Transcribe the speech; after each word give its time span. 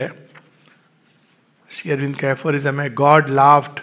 अरविंद 0.00 2.16
का 2.16 2.30
एफोरिज्म 2.30 2.80
है 2.80 2.94
God 2.94 3.30
laughed 3.30 3.80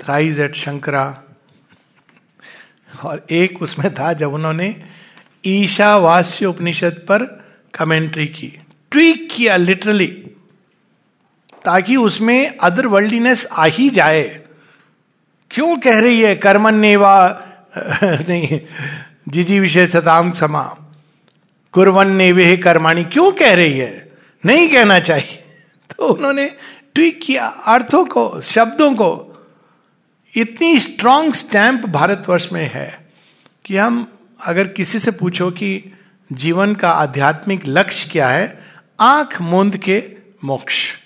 thrice 0.00 0.40
at 0.40 0.54
Shankara 0.54 1.22
और 3.04 3.26
एक 3.30 3.62
उसमें 3.62 3.94
था 3.94 4.12
जब 4.12 4.32
उन्होंने 4.32 4.82
ईशावास्य 5.46 6.46
उपनिषद 6.46 6.92
पर 6.92 7.44
कमेंट्री 7.74 8.26
की। 8.26 8.60
ट्वीक 8.90 9.28
किया 9.32 9.56
लिटरली 9.56 10.06
ताकि 11.64 11.96
उसमें 11.96 12.58
अदर 12.58 12.86
वर्ल्डीनेस 12.86 13.48
आ 13.52 13.64
ही 13.64 13.90
जाए। 13.90 14.40
क्यों 15.50 15.78
कह 15.78 16.00
रही 16.00 16.20
है 16.20 16.36
कर्मन 16.36 16.74
नेवा 16.74 17.44
नहीं 18.04 18.60
जिजी 19.28 19.60
विशेषताम 19.60 20.32
समा। 20.32 20.76
कुरवन 21.72 22.10
नेवे 22.10 22.56
कर्माणी, 22.56 23.04
क्यों 23.04 23.32
कह 23.32 23.54
रही 23.54 23.78
है? 23.78 24.09
नहीं 24.46 24.68
कहना 24.68 24.98
चाहिए। 24.98 25.44
तो 25.90 26.08
उन्होंने 26.08 26.56
ट्वीक 26.94 27.20
किया, 27.22 27.46
अर्थों 27.46 28.04
को, 28.04 28.40
शब्दों 28.40 28.94
को। 28.94 29.26
इतनी 30.36 30.78
स्ट्रांग 30.78 31.32
स्टैंप 31.32 31.86
भारतवर्ष 31.86 32.52
में 32.52 32.70
है 32.74 33.10
कि 33.64 33.76
हम 33.76 34.18
अगर 34.44 34.68
किसी 34.68 34.98
से 34.98 35.10
पूछो 35.10 35.50
कि 35.50 35.92
जीवन 36.32 36.74
का 36.74 36.90
आध्यात्मिक 36.90 37.62
लक्ष्य 37.66 38.08
क्या 38.12 38.28
है, 38.28 38.64
आँख 39.00 39.40
मूंद 39.40 39.76
के 39.76 40.12
मोक्ष। 40.44 40.96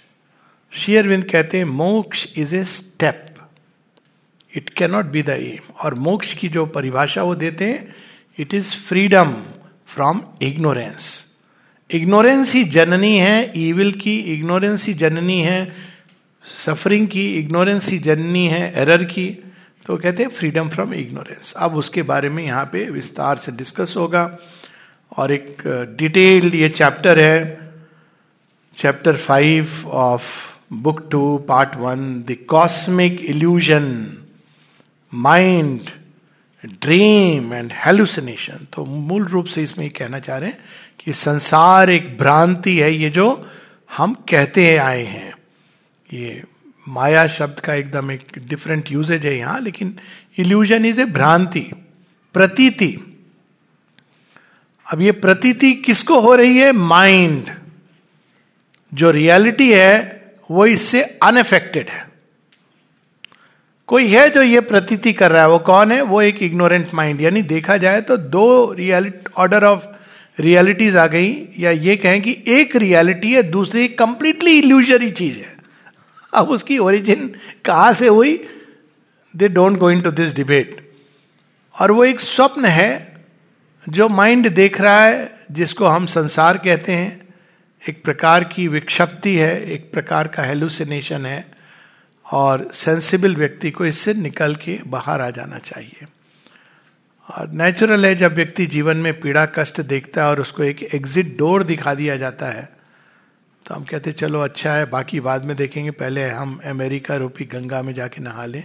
शेयरविंद 0.72 1.24
कहते 1.24 1.58
हैं, 1.58 1.64
मोक्ष 1.64 2.26
is 2.36 2.56
a 2.56 2.64
step 2.64 3.26
it 4.56 4.68
cannot 4.68 5.04
be 5.04 5.22
the 5.22 5.28
aim 5.28 5.72
और 5.80 5.94
मोक्ष 5.94 6.34
की 6.34 6.48
जो 6.48 6.66
परिभाषा 6.66 7.22
वो 7.22 7.34
देते 7.34 7.64
हैं 7.64 7.94
it 8.38 8.54
is 8.54 8.76
freedom 8.76 9.42
from 9.86 10.22
ignorance 10.42 11.23
ignorance 11.94 12.52
ही 12.54 12.64
जननी 12.64 13.16
है 13.18 13.52
ईविल 13.56 13.92
की 14.00 14.16
इग्नोरेंस 14.34 14.86
ही 14.86 14.94
जननी 14.94 15.40
है 15.40 15.60
सफरिंग 16.44 17.06
की 17.08 17.26
इग्नोरेंस 17.38 17.88
ही 17.90 17.98
जननी 17.98 18.46
है 18.46 18.72
एरर 18.82 19.04
की। 19.04 19.26
तो 19.86 19.96
कहते 19.96 20.22
हैं 20.22 20.30
फ्रीडम 20.30 20.68
फ्रॉम 20.68 20.94
इग्नोरेंस 20.94 21.52
अब 21.56 21.76
उसके 21.76 22.02
बारे 22.02 22.28
में 22.28 22.42
यहाँ 22.44 22.64
पे 22.72 22.84
विस्तार 22.90 23.36
से 23.36 23.52
डिस्कस 23.52 23.94
होगा। 23.96 24.24
और 25.18 25.32
एक 25.32 25.62
डिटेल्ड 25.98 26.54
ये 26.54 26.68
चैप्टर 26.68 27.18
है। 27.18 27.64
Chapter 28.76 29.16
five 29.16 29.68
of 29.86 30.24
book 30.72 31.08
two 31.10 31.36
part 31.48 31.76
one 31.76 32.00
the 32.28 32.36
cosmic 32.48 33.20
illusion 33.24 33.86
mind 35.12 35.90
dream 36.82 37.52
and 37.54 37.72
hallucination 37.76 38.66
तो 38.72 38.84
मूल 38.84 39.24
रूप 39.24 39.46
से 39.46 39.62
इसमें 39.62 39.88
कहना 39.90 40.18
चाह 40.18 40.38
रहे 40.38 40.50
हैं 40.50 40.58
कि 41.04 41.12
संसार 41.12 41.90
एक 41.90 42.18
भ्रांति 42.18 42.78
है, 42.78 42.92
ये 42.92 43.10
जो 43.10 43.50
हम 43.96 44.14
कहते 44.14 44.66
हैं 44.66 44.78
आए 44.78 45.04
हैं। 45.04 45.34
ये 46.12 46.44
माया 46.88 47.26
शब्द 47.26 47.60
का 47.60 47.74
एकदम 47.74 48.10
एक 48.10 48.38
डिफरेंट 48.38 48.92
यूजेज 48.92 49.26
है 49.26 49.36
यहाँ, 49.36 49.60
लेकिन 49.60 49.98
इल्यूजन 50.38 50.84
इज़ 50.84 51.00
ए 51.00 51.04
भ्रांति, 51.04 51.70
प्रतीति। 52.34 53.20
अब 54.92 55.00
ये 55.00 55.12
प्रतीति 55.12 55.72
किसको 55.72 56.20
हो 56.20 56.34
रही 56.34 56.58
है? 56.58 56.72
माइंड 56.72 57.50
जो 58.94 59.10
रियलिटी 59.10 59.72
है, 59.72 60.24
वो 60.50 60.66
इससे 60.66 61.02
अनफेक्टेड 61.02 61.88
है। 61.88 62.08
कोई 63.86 64.06
है 64.08 64.30
जो 64.30 64.42
ये 64.42 64.60
प्रतीति 64.60 65.12
कर 65.12 65.30
रहा 65.32 65.42
है, 65.42 65.48
वो 65.48 65.58
कौन 65.58 65.92
है? 65.92 66.02
वो 66.02 66.22
एक 66.22 66.42
इग्नोरेंट 66.42 66.94
माइंड 66.94 67.20
यानी 67.20 67.42
देखा 67.42 67.76
जाए 67.76 68.00
तो 68.00 68.16
दो 68.16 68.72
रियलिटी 68.72 69.32
ऑर्डर 69.36 69.64
ऑफ़ 69.64 69.93
रियलिटीज 70.40 70.96
आ 70.96 71.06
गई 71.06 71.48
या 71.58 71.70
ये 71.70 71.96
कहें 71.96 72.22
कि 72.22 72.44
एक 72.48 72.76
रियलिटी 72.76 73.32
है, 73.32 73.42
दूसरी 73.42 73.88
कंप्लीटली 73.88 74.58
इल्यूजरी 74.58 75.10
चीज़ 75.10 75.38
है। 75.38 75.56
अब 76.34 76.50
उसकी 76.50 76.78
ओरिजिन 76.78 77.34
कहाँ 77.64 77.92
से 77.92 78.08
हुई? 78.08 78.48
They 79.36 79.48
don't 79.48 79.78
go 79.78 79.90
into 80.00 80.10
this 80.10 80.34
debate 80.34 80.92
और 81.80 81.92
वो 81.92 82.04
एक 82.04 82.20
स्वप्न 82.20 82.64
है 82.64 83.24
जो 83.88 84.08
माइंड 84.08 84.48
देख 84.48 84.80
रहा 84.80 85.04
है, 85.04 85.40
जिसको 85.52 85.86
हम 85.86 86.06
संसार 86.06 86.58
कहते 86.58 86.92
हैं। 86.92 87.24
एक 87.88 88.04
प्रकार 88.04 88.44
की 88.44 88.68
विक्षप्ति 88.68 89.36
है, 89.36 89.70
एक 89.70 89.92
प्रकार 89.92 90.28
का 90.28 90.42
हेलुसिनेशन 90.42 91.26
है। 91.26 91.54
और 92.32 92.70
सेंसिबल 92.72 93.36
व्यक्ति 93.36 93.70
को 93.70 93.86
इससे 93.86 94.14
निकल 94.14 94.54
के 94.54 94.80
बाहर 94.86 95.20
आ 95.20 95.30
जाना 95.30 95.58
चाहिए। 95.58 96.06
और 97.28 97.50
नेचुरल 97.52 98.06
है 98.06 98.14
जब 98.14 98.34
व्यक्ति 98.34 98.66
जीवन 98.66 98.96
में 98.96 99.20
पीड़ा, 99.20 99.44
कष्ट 99.48 99.80
देखता 99.82 100.22
है 100.22 100.28
और 100.30 100.40
उसको 100.40 100.62
एक 100.62 100.82
एग्जिट 100.94 101.36
डोर 101.38 101.62
दिखा 101.64 101.94
दिया 101.94 102.16
जाता 102.16 102.46
है 102.46 102.68
तो 103.66 103.74
हम 103.74 103.84
कहते 103.84 104.12
चलो 104.12 104.40
अच्छा 104.40 104.72
है, 104.74 104.84
बाकी 104.86 105.20
बाद 105.20 105.44
में 105.44 105.56
देखेंगे, 105.56 105.90
पहले 105.90 106.28
हम 106.28 106.58
अमेरिका 106.66 107.16
रूपी 107.16 107.44
गंगा 107.44 107.80
में 107.82 107.92
जाके 107.94 108.22
नहा 108.22 108.44
लें, 108.44 108.64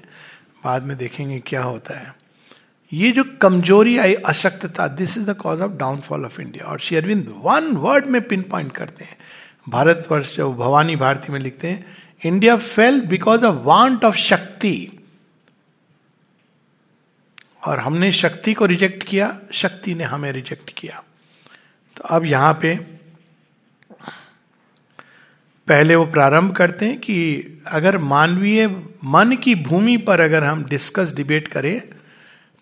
बाद 0.64 0.84
में 0.84 0.98
देखेंगे 0.98 1.40
क्या 1.48 1.62
होता 1.64 2.00
है. 2.00 2.14
ये 2.92 3.12
जो 3.12 3.24
कमज़ोरी 3.42 3.98
आई, 3.98 4.14
अशक्तता 4.14 4.88
this 4.90 5.18
is 5.18 5.26
the 5.26 5.36
cause 5.36 5.62
of 5.62 5.72
downfall 5.78 6.26
of 6.26 6.42
India 6.42 6.66
और 6.66 6.80
शेयरविंद 6.80 7.34
वन 7.44 7.72
वर्ड 7.78 8.06
में 8.06 8.22
पिन 8.22 8.42
पॉइंट 8.42 8.72
करते 8.72 9.04
हैं। 9.04 9.18
भारतवर्ष 9.70 10.36
जो 10.36 10.52
भवानी 10.54 10.96
भारती 10.98 11.32
में 11.34 11.40
लिखते 11.40 11.68
हैं 11.68 11.86
India 12.24 12.58
fail 12.58 13.02
because 13.08 13.46
of 13.46 13.64
want 13.66 14.06
of 14.06 14.16
शक्ति. 14.18 14.99
और 17.64 17.80
हमने 17.80 18.12
शक्ति 18.12 18.54
को 18.54 18.66
रिजेक्ट 18.66 19.04
किया, 19.04 19.40
शक्ति 19.52 19.96
ने 19.96 20.04
हमें 20.04 20.32
रिजेक्ट 20.32 20.74
किया। 20.78 21.04
तो 21.98 22.04
अब 22.04 22.26
यहाँ 22.26 22.54
पे 22.62 22.76
पहले 25.68 25.96
वो 25.96 26.06
प्रारंभ 26.06 26.56
करते 26.56 26.86
हैं 26.86 26.98
कि 27.00 27.44
अगर 27.68 27.98
मानवीय 27.98 28.68
मन 29.06 29.36
की 29.36 29.56
भूमि 29.56 29.98
पर 29.98 30.20
अगर 30.20 30.44
हम 30.44 30.64
डिस्कस 30.64 31.14
डिबेट 31.16 31.48
करें 31.48 31.82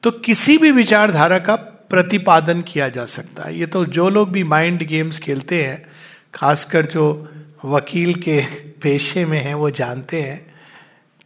तो 0.04 0.12
किसी 0.12 0.58
भी 0.58 0.72
विचारधारा 0.72 1.40
का 1.40 1.56
प्रतिपादन 1.90 2.62
किया 2.62 2.90
जा 2.90 3.06
सकता 3.06 3.44
है। 3.44 3.60
ये 3.60 3.66
तो 3.66 3.86
जो 3.86 4.10
लोग 4.10 4.32
भी 4.32 4.44
माइंड 4.44 4.84
गेम्स 4.84 5.20
खेलते 5.20 5.64
हैं, 5.64 5.86
खासकर 6.34 6.86
जो 6.86 7.30
वकील 7.66 8.14
के 8.14 8.42
पेशे 8.82 9.26
में 9.26 9.40
हैं, 9.40 9.54
वो 9.54 9.70
जानते 9.70 10.22
हैं 10.22 10.56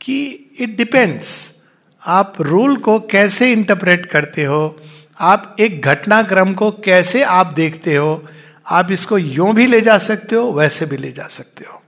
कि 0.01 0.25
इट 0.59 0.77
डिपेंड्स 0.77 1.60
आप 2.05 2.33
रूल 2.39 2.77
को 2.77 2.99
कैसे 2.99 3.51
इंटरप्रेट 3.51 4.05
करते 4.05 4.43
हो? 4.43 4.77
आप 5.19 5.55
एक 5.59 5.81
घटनाक्रम 5.81 6.53
को 6.53 6.71
कैसे 6.71 7.23
आप 7.23 7.47
देखते 7.47 7.95
हो? 7.95 8.27
आप 8.67 8.91
इसको 8.91 9.17
यूँ 9.17 9.53
भी 9.53 9.67
ले 9.67 9.81
जा 9.81 9.97
सकते 9.97 10.35
हो, 10.35 10.51
वैसे 10.53 10.85
भी 10.85 10.97
ले 10.97 11.11
जा 11.11 11.27
सकते 11.27 11.65
हो। 11.65 11.81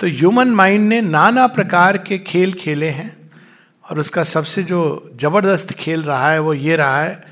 तो 0.00 0.06
ह्यूमन 0.06 0.48
माइंड 0.48 0.88
ने 0.88 1.00
नाना 1.00 1.46
प्रकार 1.46 1.98
के 1.98 2.18
खेल 2.18 2.52
खेले 2.52 2.88
हैं 2.88 3.30
और 3.90 3.98
उसका 3.98 4.24
सबसे 4.24 4.62
जो 4.62 5.10
ज़बरदस्त 5.16 5.72
खेल 5.72 6.02
रहा 6.02 6.30
है 6.30 6.38
वो 6.38 6.54
ये 6.54 6.76
रहा 6.76 7.02
है 7.02 7.24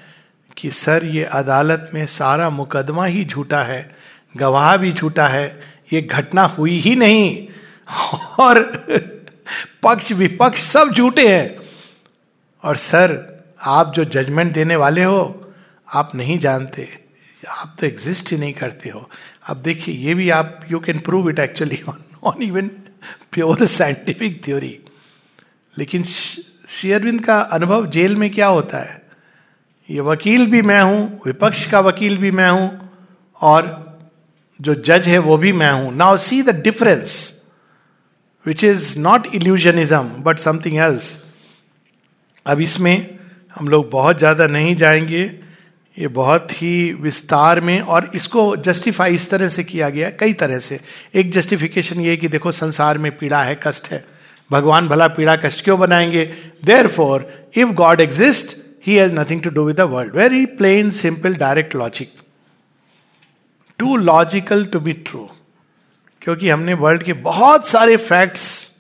कि 0.57 0.71
सर, 0.71 1.05
ये 1.05 1.25
अदालत 1.25 1.91
में 1.95 2.07
सारा 2.07 2.51
मुकदमा 2.51 3.05
ही 3.05 3.25
झूठा 3.25 3.63
है, 3.63 3.97
गवाह 4.37 4.77
भी 4.77 4.93
झूठा 4.93 5.27
है, 5.27 5.61
ये 5.93 6.03
घटना 6.03 6.43
हुई 6.43 6.79
ही 6.79 6.97
नहीं। 6.97 7.49
और 8.39 8.61
पक्ष 9.83 10.13
विपक्ष 10.13 10.63
सब 10.63 10.93
झूठे 10.93 11.29
हैं। 11.29 11.62
और 12.65 12.77
सर, 12.77 13.45
आप 13.61 13.93
जो 13.95 14.05
जजमेंट 14.05 14.53
देने 14.55 14.77
वाले 14.77 15.03
हो, 15.03 15.53
आप 15.89 16.15
नहीं 16.15 16.39
जानते। 16.39 16.89
आप 17.43 17.77
तो 17.81 17.87
एग्जिस्ट 17.87 18.31
ही 18.33 18.39
नहीं 18.39 18.53
करते 18.53 18.91
हो। 18.91 19.09
अब 19.47 19.57
देखिए, 19.57 19.95
ये 19.95 20.15
भी 20.15 20.31
आप 20.31 20.61
you 20.71 20.81
can 20.81 20.99
prove 20.99 21.29
it 21.31 21.39
actually 21.39 21.79
on 22.25 22.43
even 22.43 22.69
pure 23.33 23.67
scientific 23.67 24.45
theory 24.45 24.79
लेकिन 25.77 26.03
शेयरविंद 26.03 27.25
का 27.25 27.41
अनुभव 27.41 27.87
जेल 27.87 28.17
में 28.17 28.31
क्या 28.31 28.47
होता 28.47 28.79
है? 28.79 29.03
ये 29.89 30.01
वकील 30.01 30.47
भी 30.47 30.63
मैं 30.63 30.81
हूँ, 30.83 31.21
विपक्ष 31.27 31.67
का 31.67 31.81
वकील 31.81 32.17
भी 32.19 32.31
मैं 32.31 32.51
हूँ, 32.51 32.91
और 33.41 33.99
जो 34.61 34.75
जज 34.75 35.07
है 35.07 35.19
वो 35.19 35.37
भी 35.37 35.53
मैं 35.53 35.71
हूँ। 35.73 35.95
Now 35.95 36.17
see 36.17 36.43
the 36.43 36.51
difference 36.63 37.41
which 38.47 38.65
is 38.65 38.99
not 38.99 39.27
illusionism 39.35 40.23
but 40.23 40.39
something 40.39 40.77
else 40.77 41.22
अब 42.47 42.61
इसमें 42.61 43.19
हम 43.57 43.69
लोग 43.69 43.91
बहुत 43.91 44.19
ज़्यादा 44.19 44.47
नहीं 44.47 44.77
जाएँगे। 44.77 45.23
ये 45.97 46.09
बहुत 46.09 46.53
ही 46.53 46.93
विस्तार 46.93 47.61
में 47.61 47.81
और 47.81 48.11
इसको 48.15 48.57
जस्टिफाई 48.57 49.15
इस 49.15 49.31
तरह 49.31 49.49
से 49.49 49.65
किया 49.65 49.89
गया, 49.89 50.11
कई 50.11 50.33
तरह 50.33 50.59
से। 50.59 50.81
एक 51.15 51.31
जस्टिफिकेशन 51.33 52.01
ये 52.01 52.17
कि 52.17 52.29
देखो, 52.29 52.53
संसार 52.53 52.99
में 52.99 53.17
पीड़ा 53.19 53.43
है, 53.43 53.61
कष्ट 53.63 53.89
है। 53.89 54.05
भगवान 54.51 54.89
भला 54.89 55.09
पीड़ा, 55.09 55.37
कष्ट 55.37 55.65
क्यों 55.65 55.79
बनाएँगे? 55.81 56.25
Therefore 56.89 57.51
if 57.57 57.69
God 57.69 58.01
exist 58.01 58.57
he 58.87 58.97
has 58.97 59.13
nothing 59.13 59.43
to 59.43 59.51
do 59.51 59.65
with 59.65 59.77
the 59.77 59.81
world 59.81 60.17
very 60.17 60.47
plain 60.47 60.91
simple 60.91 61.35
direct 61.35 61.75
logic 61.75 62.13
to 63.79 63.97
logical 63.97 64.65
to 64.65 64.81
be 64.81 64.93
true 64.93 65.29
क्योंकि 66.23 66.49
हमने 66.49 66.75
वर्ल्ड 66.75 67.03
के 67.03 67.13
बहुत 67.13 67.69
सारे 67.69 67.97
फैक्ट्स 67.97 68.72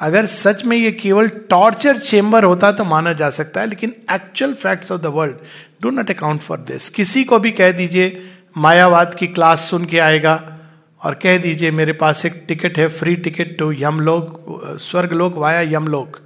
अगर 0.00 0.26
सच 0.26 0.64
में 0.64 0.76
ये 0.76 0.90
केवल 0.92 1.28
टॉर्चर 1.28 1.98
चेम्बर 1.98 2.44
होता 2.44 2.72
तो 2.72 2.84
माना 2.84 3.12
जा 3.12 3.30
सकता 3.30 3.60
है, 3.60 3.66
लेकिन 3.66 3.94
actual 4.12 4.54
facts 4.54 4.92
of 4.92 5.00
the 5.00 5.06
world 5.06 5.36
do 5.82 5.90
not 5.90 6.10
account 6.10 6.40
for 6.40 6.58
this 6.58 6.88
किसी 6.88 7.24
को 7.24 7.38
भी 7.38 7.50
कह 7.50 7.72
दीजिए, 7.72 8.30
मायावाद 8.56 9.14
की 9.14 9.26
क्लास 9.26 9.60
सुन 9.60 9.84
के 9.84 9.98
आएगा 9.98 10.58
और 11.02 11.14
कह 11.14 11.38
दीजिए, 11.38 11.70
मेरे 11.70 11.92
पास 11.92 12.24
एक 12.26 12.44
टिकट 12.48 12.78
है 12.78 12.88
free 12.88 13.16
ticket 13.16 13.58
to 13.58 13.72
Yam 13.72 13.80
Yamlok 13.80 14.78
Swarg 14.80 15.12
Lok 15.12 15.36
via 15.36 15.60
Yam 15.60 15.74
Yamlok. 15.74 16.20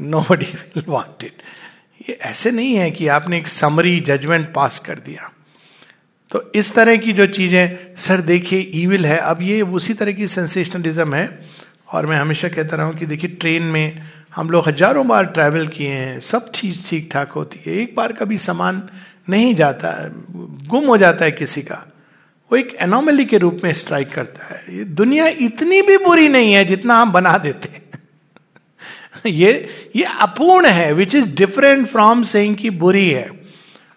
Nobody 0.30 0.46
will 0.46 0.84
want 0.88 1.24
it 1.24 1.42
ये 2.08 2.18
ऐसे 2.22 2.50
नहीं 2.50 2.74
है 2.74 2.90
कि 2.90 3.06
आपने 3.08 3.38
एक 3.38 3.46
समरी 3.46 4.00
जजमेंट 4.00 4.52
पास 4.54 4.78
कर 4.78 4.98
दिया। 4.98 5.30
तो 6.30 6.52
इस 6.54 6.74
तरह 6.74 6.96
की 6.96 7.12
जो 7.12 7.26
चीज़ें, 7.26 7.94
सर, 7.96 8.20
देखिए 8.20 8.70
ईविल 8.74 9.06
है। 9.06 9.18
अब 9.18 9.38
ये 9.42 9.62
उसी 9.62 9.94
तरह 9.94 10.12
की 10.12 10.28
सेंसेशनलिज्म 10.28 11.14
है। 11.14 11.40
और 11.92 12.06
मैं 12.06 12.16
हमेशा 12.16 12.48
कहता 12.48 12.76
रहा 12.76 12.86
हूँ 12.86 12.96
कि 12.96 13.06
देखिए 13.06 13.30
ट्रेन 13.30 13.62
में 13.62 14.02
हम 14.36 14.50
लोग 14.50 14.68
हज़ारों 14.68 15.06
बार 15.08 15.24
ट्रैवल 15.24 15.66
किए 15.66 15.88
हैं, 15.88 16.20
सब 16.20 16.50
चीज़ 16.50 16.88
ठीक 16.90 17.10
ठाक 17.12 17.32
होती 17.32 17.60
है। 17.66 17.76
एक 17.76 17.94
बार 17.96 18.12
कभी 18.12 18.38
सामान 18.38 18.88
नहीं 19.28 19.54
जाता 19.54 19.88
है 19.88 20.10
गुम 20.68 20.84
हो 20.84 20.96
जाता 20.96 21.24
है 21.24 21.30
किसी 21.30 21.62
का। 21.62 21.92
वो 22.52 22.58
एक 22.58 22.76
एनोमली 22.80 23.24
के 23.24 23.38
रूप 23.38 23.60
में 23.64 23.72
स्ट्राइक 23.72 24.12
करता 24.12 24.54
है। 24.54 24.78
ये 24.78 24.84
दुनिया 24.84 25.26
इतनी 25.26 25.82
भी 25.82 25.98
बुरी 25.98 26.28
नहीं 26.28 26.52
है 26.52 26.64
जितना 26.64 27.00
हम 27.00 27.12
बना 27.12 27.38
देते 27.38 27.68
हैं। 27.72 27.82
ये 29.26 29.68
ये 29.96 30.02
अपूर्ण 30.02 30.66
है 30.66 30.92
which 30.92 31.14
is 31.14 31.26
different 31.26 31.86
from 31.86 32.22
saying 32.22 32.56
की 32.56 32.70
बुरी 32.70 33.10
है। 33.10 33.37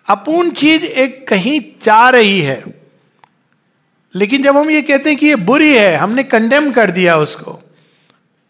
अपूर्ण 0.07 0.51
चीज़ 0.51 0.83
एक 0.83 1.27
कहीं 1.27 1.59
जा 1.83 2.09
रही 2.09 2.39
है। 2.41 2.63
लेकिन 4.15 4.43
जब 4.43 4.57
हम 4.57 4.69
ये 4.71 4.81
कहते 4.81 5.09
हैं 5.09 5.19
कि 5.19 5.27
ये 5.27 5.35
बुरी 5.37 5.73
है, 5.73 5.95
हमने 5.97 6.23
कंडेम 6.25 6.71
कर 6.71 6.91
दिया 6.91 7.15
उसको 7.17 7.59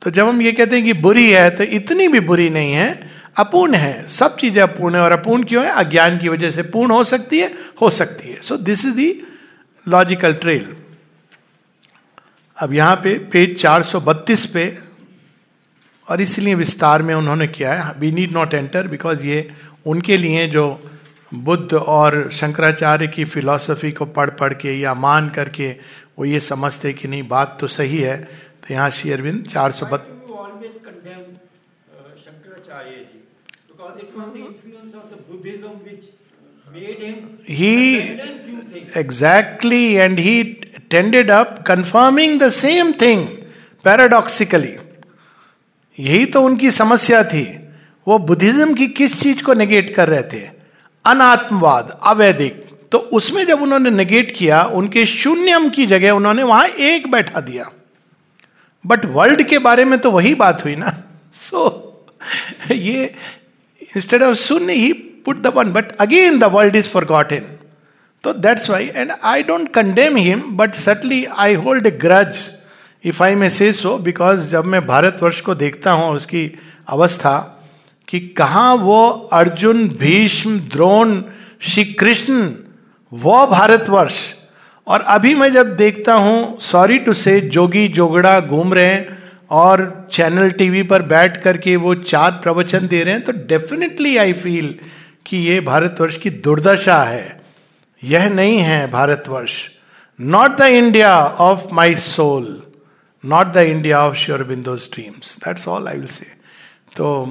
तो 0.02 0.12
जब 0.12 0.28
हम 0.28 0.42
ये 0.42 0.52
कहते 0.52 0.76
हैं 0.76 0.86
कि 0.86 0.94
बुरी 0.96 1.30
है 1.32 1.50
तो 1.50 1.64
इतनी 1.66 2.08
भी 2.08 2.20
बुरी 2.22 2.50
नहीं 2.50 2.72
है, 2.74 3.10
अपूर्ण 3.38 3.76
है। 3.76 4.08
सब 4.10 4.36
चीज़ें 4.38 4.62
अपूर्ण 4.64 4.96
है 4.96 5.02
और 5.02 5.12
अपूर्ण 5.12 5.44
क्यों 5.44 5.64
है? 5.66 5.72
अज्ञान 5.72 6.18
की 6.18 6.30
वजह 6.30 6.52
से 6.52 6.64
पूर्ण 6.66 6.92
हो 6.92 7.04
सकती 7.06 7.40
है, 7.40 7.52
हो 7.82 7.90
सकती 7.92 8.30
है। 8.30 8.40
So 8.42 8.58
this 8.60 8.86
is 8.86 8.96
the 8.96 9.10
logical 9.88 10.34
trail 10.36 10.76
अब 12.58 12.74
यहाँ 12.74 12.96
पे 12.96 13.14
पेज 13.32 13.58
432 13.58 14.46
पे, 14.46 14.66
और 16.08 16.22
इसलिए 16.22 16.56
विस्तार 16.56 17.02
में 17.02 17.14
उन्होंने 17.16 17.48
किया 17.48 17.74
है। 17.74 17.94
We 18.00 18.12
need 18.12 18.32
not 18.34 18.54
enter 18.54 18.88
because 18.88 19.26
ये 19.26 19.50
उनके 19.86 20.18
लिए 20.18 20.48
जो 20.48 20.66
बुद्ध 21.34 21.74
और 21.74 22.30
शंकराचार्य 22.32 23.08
की 23.08 23.26
फिलॉसफी 23.26 23.92
को 23.92 24.06
पढ़ 24.06 24.30
पढ़ 24.30 24.54
के 24.54 24.80
या 24.80 24.94
मान 24.94 25.30
करके 25.30 25.72
वो 26.20 26.26
ये 26.26 26.40
समझते 26.40 26.94
कि 26.94 27.08
नहीं 27.08 27.28
बात 27.28 27.58
तो 27.62 27.68
सही 27.68 27.98
है। 27.98 28.18
तो 28.18 28.74
यहाँ 28.74 28.90
श्री 28.90 29.12
अरविंद 29.12 29.44
चार 29.44 29.72
सौ 29.72 29.86
बत्तीस 29.86 30.22
he 37.50 38.20
exactly 38.96 39.98
and 39.98 40.18
he 40.20 40.44
tended 40.90 41.30
up 41.30 41.66
confirming 41.66 42.38
the 42.38 42.52
same 42.52 42.94
thing 42.94 43.28
paradoxically. 43.86 44.80
यही 46.00 46.26
तो 46.26 46.42
उनकी 46.42 46.72
समस्या 46.72 47.24
थी। 47.24 47.60
वो 48.08 48.18
बुद्धिज्म 48.20 48.74
की 48.74 48.88
किस 48.88 49.22
चीज़ 49.22 49.44
को 49.44 49.54
नेगेट 49.54 49.96
कर 49.96 50.10
रहे 50.10 50.24
थे? 50.24 50.61
अनात्मवाद 51.06 52.00
अवैधिक। 52.04 52.66
तो 52.92 52.98
उसमें 52.98 53.46
जब 53.48 53.62
उन्होंने 53.62 53.90
निगेट 53.90 54.32
किया 54.38 54.64
उनके 54.64 55.06
शून्यम 55.06 55.70
की 55.70 55.86
जगह 55.86 56.12
उन्होंने 56.12 56.44
वहाँ 56.44 56.66
एक 56.68 57.12
बैठा 57.12 57.40
दिया। 57.40 57.72
बट 58.86 59.06
वर्ल्ड 59.06 59.44
के 59.44 59.60
बारे 59.60 59.86
में 59.86 60.00
तो 60.00 60.12
वही 60.12 60.36
बात 60.36 60.66
हुई 60.66 60.76
ना। 60.76 61.04
सो 61.34 61.88
so, 62.68 62.72
ये 62.72 63.16
instead 63.98 64.24
of 64.24 64.36
shunya 64.36 64.74
he 64.74 64.94
put 64.94 65.42
the 65.42 65.48
one 65.48 65.72
but 65.74 65.92
again 65.92 66.40
the 66.40 66.44
world 66.44 66.76
is 66.76 66.90
forgotten 67.32 67.46
तो 68.24 68.34
that's 68.34 68.70
why 68.70 68.92
and 68.96 69.12
I 69.24 69.44
don't 69.44 69.74
condemn 69.74 70.18
him 70.18 70.42
but 70.52 70.74
subtly 70.74 71.26
I 71.26 71.54
hold 71.54 71.88
a 71.88 71.92
grudge 71.92 72.36
if 73.06 73.24
I 73.24 73.36
may 73.36 73.50
say 73.50 73.72
so 73.74 73.98
because 73.98 74.50
जब 74.50 74.66
मैं 74.66 74.88
भारतवर्ष 74.88 75.42
को 75.42 75.56
देखता 75.56 75.92
हूँ 75.92 76.16
उसकी 76.16 76.52
अवस्था 76.88 77.61
कि 78.12 78.20
कहा 78.20 78.74
वो 78.74 79.10
अर्जुन, 79.34 79.88
भीष्म, 79.90 80.60
द्रोण 80.60 81.22
श्री 81.62 81.84
कृष्ण 81.84 82.54
वो 83.12 83.46
भारतवर्ष। 83.48 84.34
और 84.88 85.02
अभी 85.02 85.34
मैं 85.36 85.52
जब 85.54 85.76
देखता 85.76 86.14
हूँ 86.14 86.60
सॉरी 86.60 86.98
टू 86.98 87.14
से 87.14 87.40
जोगी 87.42 87.88
जोगड़ा 87.88 88.40
घूम 88.40 88.74
रहे 88.74 88.86
हैं 88.86 89.18
और 89.50 90.08
चैनल 90.12 90.52
टीवी 90.52 90.84
पर 90.84 91.02
बैठ 91.02 91.38
करके 91.38 91.76
वो 91.76 91.94
चार 91.96 92.32
प्रवचन 92.32 92.88
दे 92.88 93.04
रहे 93.04 93.14
हैं 93.14 93.24
तो 93.24 93.32
डेफिनेटली 93.32 94.18
आई 94.18 94.34
फील 94.34 94.76
कि 95.26 95.38
ये 95.38 95.60
भारतवर्ष 95.60 96.18
की 96.18 96.30
दुर्दशा 96.30 97.04
है। 97.04 97.42
यह 98.04 98.30
नहीं 98.30 98.58
है 98.58 98.92
Bharatvarsha. 98.92 99.70
Not 100.20 100.58
the 100.58 100.62
India 100.62 101.16
of 101.24 101.74
my 101.74 101.96
soul 101.96 102.64
not 103.26 103.48
the 103.48 103.58
India 103.58 104.02
of 104.02 104.16
sure 104.16 104.44
Aurobindo 104.44 104.76
dreams 104.76 105.38
that's 105.38 105.68
all 105.68 105.88
I 105.88 105.98
will 105.98 106.08
say 106.08 106.41
तो 106.96 107.24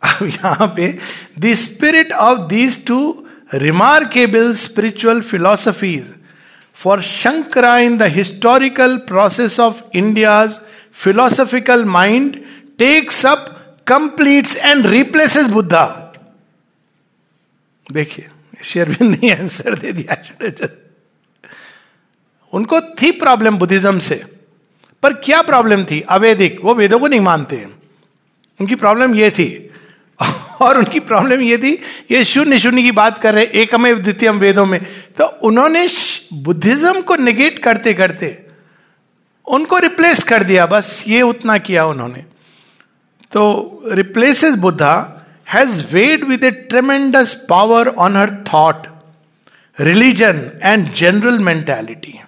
अब 0.02 0.26
यहाँ 0.26 0.66
पे 0.76 0.98
the 1.38 1.52
spirit 1.54 2.12
of 2.12 2.38
these 2.48 2.86
two 2.86 3.26
remarkable 3.54 4.52
spiritual 4.54 5.20
philosophies 5.20 6.14
for 6.74 7.02
Shankara 7.02 7.78
in 7.78 7.98
the 7.98 8.02
historical 8.02 8.96
process 8.96 9.60
of 9.60 9.82
India's 9.94 10.60
philosophical 10.92 11.84
mind 11.84 12.44
takes 12.78 13.26
up 13.26 13.46
completes 13.86 14.56
and 14.56 14.86
replaces 14.86 15.46
Buddha 15.46 15.86
देखिए 17.92 18.28
शेरविंद 18.64 19.18
ने 19.22 19.30
answer 19.30 19.78
दे 19.78 19.92
दिया 19.92 20.68
उनको 22.52 22.80
थी 22.80 23.10
प्रॉब्लम 23.10 23.58
बुद्धिज्म 23.58 23.98
से। 23.98 24.39
पर 25.02 25.12
क्या 25.12 25.42
प्रॉब्लम 25.42 25.84
थी? 25.84 26.00
अवैधिक 26.00 26.60
वो 26.64 26.74
वेदों 26.74 26.98
को 26.98 27.06
नहीं 27.06 27.20
मानते। 27.20 27.66
उनकी 28.60 28.74
प्रॉब्लम 28.74 29.14
ये 29.14 29.30
थी। 29.30 29.70
और 30.62 30.78
उनकी 30.78 31.00
प्रॉब्लम 31.00 31.40
ये 31.40 31.58
थी, 31.58 31.82
ये 32.10 32.24
शून्य 32.24 32.58
शून्य 32.58 32.82
की 32.82 32.92
बात 32.92 33.18
कर 33.18 33.34
रहे 33.34 33.44
एकमेव 33.44 33.98
द्वितीय 33.98 34.30
वेदों 34.30 34.66
में। 34.66 34.86
तो 35.18 35.24
उन्होंने 35.24 35.88
बुद्धिज्म 36.32 37.00
को 37.00 37.16
निगेट 37.16 37.58
करते 37.58 37.94
करते 37.94 38.46
उनको 39.46 39.78
रिप्लेस 39.78 40.22
कर 40.22 40.42
दिया। 40.42 40.66
बस 40.66 41.04
ये 41.08 41.22
उतना 41.22 41.58
किया 41.58 41.84
उन्होंने। 41.86 42.24
तो 43.32 43.82
replaces 43.86 44.54
Buddha 44.54 45.22
has 45.48 45.86
weighed 45.92 46.24
with 46.24 46.44
a 46.44 46.50
tremendous 46.50 47.46
power 47.48 47.88
on 47.88 48.16
her 48.16 48.44
thought 48.54 48.86
religion 49.80 50.50
and 50.62 50.92
general 50.92 51.38
mentality 51.38 52.20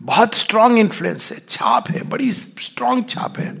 बहुत 0.00 0.34
स्ट्रांग 0.34 0.78
इंफ्लुएंस 0.78 1.30
है, 1.32 1.38
छाप 1.48 1.90
है, 1.90 2.02
बड़ी 2.02 2.32
स्ट्रांग 2.32 3.04
छाप 3.08 3.38
है। 3.38 3.54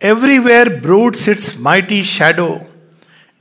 Everywhere 0.00 0.68
broods 0.80 1.28
its 1.28 1.56
mighty 1.58 2.02
shadow 2.04 2.48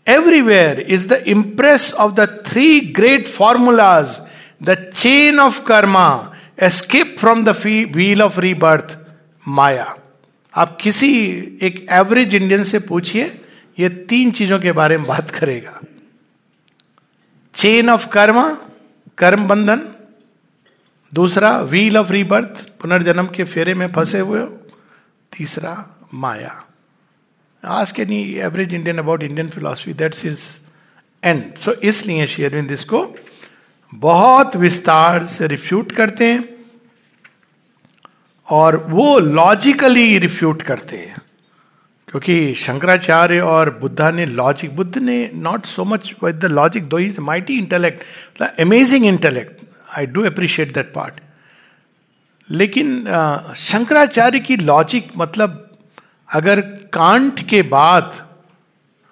everywhere 0.08 0.80
is 0.80 1.08
the 1.08 1.24
impress 1.28 1.92
of 1.94 2.12
the 2.14 2.28
three 2.48 2.80
great 2.96 3.28
formulas 3.28 4.20
the 4.64 4.76
chain 4.96 5.40
of 5.40 5.62
karma 5.66 6.08
escape 6.64 7.16
from 7.20 7.44
the 7.46 7.56
wheel 7.66 8.22
of 8.22 8.40
rebirth 8.40 8.98
maya 9.46 9.94
आप 10.54 10.78
किसी 10.82 11.12
एक 11.62 11.86
एवरेज 11.92 12.36
इंडियन 12.36 12.64
से 12.64 12.80
पूछिए, 12.80 13.24
ये 13.80 13.90
तीन 14.10 14.32
चीज़ों 14.32 14.60
के 14.60 14.72
बारे 14.72 14.98
में 14.98 15.08
बात 15.08 15.32
करेगा। 15.32 15.80
चेन 17.56 17.90
ऑफ़ 17.90 18.08
कर्म 18.10 18.42
कर्म 19.18 19.48
बंधन 19.48 19.82
दूसरा 21.14 21.58
व्हील 21.64 21.98
ऑफ़ 21.98 22.12
रीबर्थ 22.12 22.66
पुनर्जन्म 22.82 23.28
के 23.36 23.44
फेरे 23.46 23.74
में 23.76 23.92
फंसे 23.92 24.20
हुए 24.20 24.40
हो 24.40 24.46
तीसरा 25.32 25.74
माया 26.14 26.54
आज 27.64 27.92
के 27.92 28.06
नहीं 28.06 28.36
average 28.42 28.74
Indian 28.76 28.98
about 28.98 29.24
Indian 29.24 29.50
philosophy 29.50 29.94
that's 29.94 30.26
is 30.26 30.42
and 31.24 31.44
so 31.58 31.74
इसलिए 31.84 32.26
शेयरविंद 32.28 32.72
इसको 32.72 33.06
बहुत 33.94 34.56
विस्तार 34.56 35.26
से 35.28 35.48
रिफ्यूट 35.48 35.92
करते 35.92 36.32
हैं 36.32 36.48
और 38.48 38.78
वो 38.90 39.18
लॉजिकली 39.20 40.18
रिफ्यूट 40.20 40.62
करते 40.62 40.98
हैं 40.98 41.22
क्योंकि 42.14 42.54
शंकराचार्य 42.56 43.40
और 43.42 43.70
बुद्धा 43.78 44.10
ने 44.12 44.26
लॉजिक 44.26 44.76
बुद्ध 44.76 44.98
ने 44.98 45.16
not 45.36 45.66
so 45.66 45.84
much 45.84 46.14
with 46.24 46.36
the 46.36 46.46
logic 46.46 46.88
though 46.90 46.98
is 47.00 47.20
mighty 47.20 47.58
intellect 47.58 48.04
the 48.42 48.50
amazing 48.60 49.06
intellect 49.06 49.64
I 49.98 50.06
do 50.08 50.24
appreciate 50.26 50.74
that 50.74 50.92
part 50.94 51.14
लेकिन 52.50 52.92
शंकराचार्य 53.60 54.40
की 54.40 54.58
लॉजिक 54.58 55.10
मतलब 55.18 55.58
अगर 56.30 56.62
कांट 56.94 57.40
के 57.50 57.62
बाद 57.72 58.22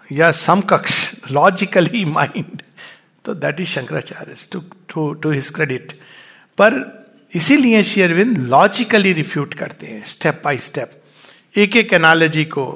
या 0.10 0.32
समकक्ष 0.32 1.00
लॉजिकली 1.32 2.06
माइंड 2.12 2.62
तो 3.26 3.34
that 3.36 3.60
is 3.60 3.70
Shankaracharya 3.70 4.36
to 4.52 4.64
to 4.94 5.12
to 5.16 5.32
his 5.32 5.50
credit 5.50 5.98
पर 6.58 6.80
इसीलिए 7.34 7.84
श्री 7.84 8.04
अरविंद 8.04 8.38
लॉजिकली 8.48 9.14
रिफ्यूट 9.14 9.54
करते 9.56 9.88
हैं 9.88 10.04
स्टेप 10.08 10.42
बाय 10.46 10.58
स्टेप 10.70 10.98
एक 11.58 11.76
एक 11.76 11.94
एनालॉजी 11.94 12.46
को 12.46 12.70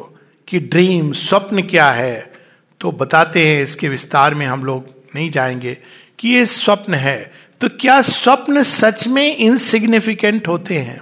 कि 0.48 0.60
ड्रीम 0.60 1.12
स्वप्न 1.12 1.62
क्या 1.62 1.92
है 1.92 2.34
तो 2.82 2.92
बताते 2.92 3.48
हैं 3.48 3.64
इसके 3.64 3.90
विस्तार 3.90 4.34
में 4.34 4.46
हम 4.46 4.66
लोग 4.66 4.96
नहीं 5.16 5.32
जाएँगे 5.32 5.78
कि 6.20 6.30
ये 6.30 6.46
स्वप्न 6.46 6.94
है। 6.94 7.34
तो 7.62 7.70
क्या 7.70 8.02
स्वप्न 8.02 8.64
सच 8.64 9.08
में 9.08 9.36
इनसिग्निफिकेंट 9.36 10.48
होते 10.48 10.80
हैं? 10.80 11.02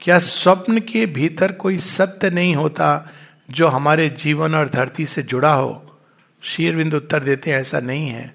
क्या 0.00 0.18
स्वप्न 0.18 0.78
के 0.78 1.06
भीतर 1.06 1.52
कोई 1.52 1.78
सत्य 1.78 2.30
नहीं 2.30 2.54
होता 2.54 3.10
जो 3.50 3.68
हमारे 3.68 4.08
जीवन 4.08 4.54
और 4.54 4.68
धरती 4.68 5.06
से 5.06 5.22
जुड़ा 5.22 5.54
हो? 5.54 5.98
शेरविंद 6.42 6.94
उत्तर 6.94 7.20
देते 7.20 7.50
हैं, 7.50 7.58
ऐसा 7.58 7.80
नहीं 7.80 8.08
है। 8.08 8.34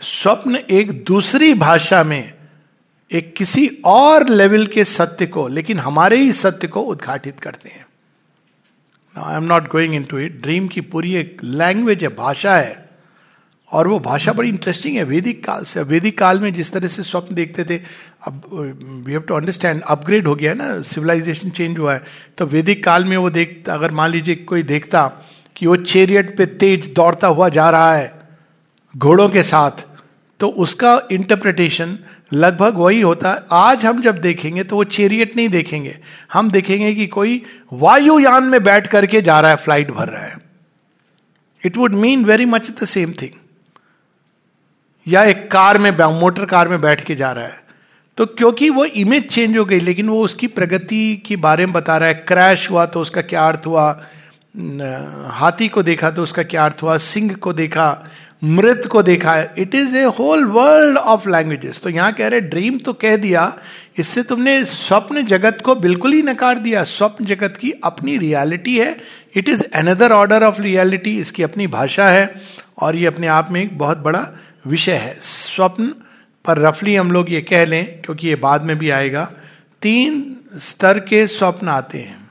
स्वप्न 0.00 0.56
एक 0.70 1.04
दूसरी 1.04 1.54
भाषा 1.54 2.04
में, 2.04 2.34
एक 3.12 3.34
किसी 3.36 3.70
और 3.84 4.28
लेवल 4.28 4.66
के 4.66 4.84
सत्य 4.84 5.26
को, 5.26 5.48
लेकिन 5.48 5.78
हमारे 5.78 6.16
ही 6.16 6.32
सत्य 6.32 6.66
को 6.66 6.80
उद्घाटित 6.80 7.40
करते 7.40 7.68
हैं। 7.68 7.87
I 9.18 9.36
am 9.36 9.44
not 9.44 9.68
going 9.70 9.94
into 10.04 10.18
it 10.18 10.40
dream 10.42 10.68
की 10.68 10.80
पूरी 10.90 11.14
एक 11.16 11.40
लैंग्वेज 11.44 12.02
है 12.02 12.08
भाषा 12.16 12.54
है 12.56 12.86
और 13.72 13.88
वो 13.88 13.98
भाषा 14.00 14.32
बड़ी 14.32 14.48
इंटरेस्टिंग 14.48 14.96
है। 14.96 15.02
वैदिक 15.04 15.44
काल 15.44 15.64
से 15.64 15.82
वैदिक 15.84 16.18
काल 16.18 16.40
में 16.40 16.52
जिस 16.54 16.72
तरह 16.72 16.88
से 16.88 17.02
स्वप्न 17.02 17.34
देखते 17.34 17.64
थे, 17.64 17.80
अब 18.26 18.42
we 19.06 19.12
have 19.12 19.20
to 19.20 19.34
understand 19.34 19.82
upgrade 19.86 20.26
हो 20.28 20.34
गया 20.34 20.50
है 20.50 20.56
ना 20.56 20.80
सिविलाइजेशन 20.82 21.50
चेंज 21.50 21.78
हुआ 21.78 21.94
है। 21.94 22.02
तो 22.38 22.46
वैदिक 22.46 22.82
काल 22.84 23.04
में 23.04 23.16
वो 23.16 23.30
देखता 23.30 23.74
अगर 23.74 23.90
मान 23.92 24.10
लीजिए 24.10 24.34
कोई 24.44 24.62
देखता 24.64 25.06
कि 25.56 25.66
वो 25.66 25.76
चेरियट 25.76 26.36
पे 26.36 26.46
तेज 26.46 26.92
दौड़ता 26.96 27.28
हुआ 27.28 27.48
जा 27.50 27.68
रहा 27.70 27.94
है, 27.94 28.12
घोड़ों 28.94 29.28
के 29.28 29.42
साथ 29.44 29.86
तो 30.40 30.48
उसका 30.58 31.00
इंटरप्रिटेशन 31.12 31.98
लगभग 32.32 32.76
वही 32.76 33.00
होता। 33.00 33.30
है 33.30 33.42
आज 33.52 33.84
हम 33.86 34.00
जब 34.02 34.18
देखेंगे 34.20 34.64
तो 34.64 34.76
वो 34.76 34.84
चेरियट 34.86 35.36
नहीं 35.36 35.48
देखेंगे। 35.48 35.98
हम 36.32 36.50
देखेंगे 36.50 36.94
कि 36.94 37.06
कोई 37.08 37.42
वायुयान 37.72 38.44
में 38.44 38.62
बैठ 38.62 38.86
करके 38.86 39.22
जा 39.22 39.38
रहा 39.40 39.50
है 39.50 39.56
फ़्लाइट 39.56 39.90
भर 39.90 40.08
रहा 40.08 40.24
है। 40.24 40.36
It 41.62 41.76
would 41.76 41.94
mean 41.94 42.24
very 42.24 42.44
much 42.46 42.70
the 42.70 42.84
same 42.86 43.12
thing 43.12 43.38
या 45.06 45.22
एक 45.24 45.50
कार 45.50 45.78
में 45.78 45.90
मोटर 46.12 46.44
कार 46.44 46.68
में 46.68 46.80
बैठ 46.80 47.04
के 47.04 47.14
जा 47.14 47.32
रहा 47.32 47.44
है। 47.44 47.66
तो 48.18 48.26
क्योंकि 48.28 48.68
वो 48.70 48.84
इमेज 48.84 49.28
चेंज 49.28 49.56
हो 49.58 49.64
गई, 49.64 49.80
लेकिन 49.80 50.08
वो 50.08 50.22
उसकी 50.22 50.46
प्रगति 50.46 51.16
के 51.26 51.36
बारे 51.38 51.66
में 51.66 51.72
बता 51.72 51.96
रहा 51.98 52.08
है। 52.08 52.14
क्रैश 52.28 52.70
हुआ 52.70 52.86
तो 52.86 53.00
उसका 53.00 53.22
क्या 53.22 53.46
अर्थ 53.46 53.66
हुआ? 53.66 53.90
हाथी 55.30 55.68
को 55.68 55.82
देखा 55.82 56.10
तो 56.10 56.22
उसका 56.22 56.42
क्या 56.42 56.64
अर्थ 56.64 56.82
हुआ? 56.82 56.96
सिंह 56.98 57.34
को 57.34 57.52
देखा। 57.52 57.86
मृत 58.42 58.86
को 58.86 59.02
देखा 59.02 59.32
है। 59.32 59.52
It 59.58 59.74
is 59.74 59.96
a 59.96 60.02
whole 60.18 60.44
world 60.46 60.98
of 60.98 61.28
languages 61.28 61.80
तो 61.80 61.90
यहाँ 61.90 62.12
कह 62.12 62.28
रहे 62.28 62.40
ड्रीम 62.42 62.78
तो 62.78 62.92
कह 62.94 63.16
दिया, 63.16 63.52
इससे 63.98 64.22
तुमने 64.22 64.64
स्वप्न 64.64 65.22
जगत 65.26 65.62
को 65.64 65.74
बिल्कुल 65.76 66.12
ही 66.12 66.22
नकार 66.22 66.58
दिया। 66.58 66.82
स्वप्न 66.84 67.24
जगत 67.24 67.56
की 67.56 67.72
अपनी 67.84 68.16
रियलिटी 68.18 68.78
है। 68.78 68.96
It 69.36 69.48
is 69.48 69.62
another 69.74 70.12
order 70.12 70.44
of 70.44 70.60
reality 70.62 71.18
इसकी 71.20 71.42
अपनी 71.42 71.66
भाषा 71.68 72.08
है, 72.08 72.34
और 72.78 72.96
ये 72.96 73.06
अपने 73.06 73.26
आप 73.28 73.48
में 73.50 73.60
एक 73.62 73.76
बहुत 73.78 73.98
बड़ा 73.98 74.26
विषय 74.66 74.92
है। 74.94 75.16
स्वप्न 75.22 75.94
पर 76.44 76.58
रफली 76.58 76.94
हम 76.94 77.12
लोग 77.12 77.32
ये 77.32 77.40
कह 77.42 77.64
लें, 77.64 78.00
क्योंकि 78.02 78.28
ये 78.28 78.34
बाद 78.36 78.62
में 78.62 78.78
भी 78.78 78.90
आएगा, 78.90 79.30
तीन 79.82 80.36
स्तर 80.58 80.98
के 81.00 81.26
स्वप्न 81.26 81.68
आते 81.68 81.98
हैं। 81.98 82.26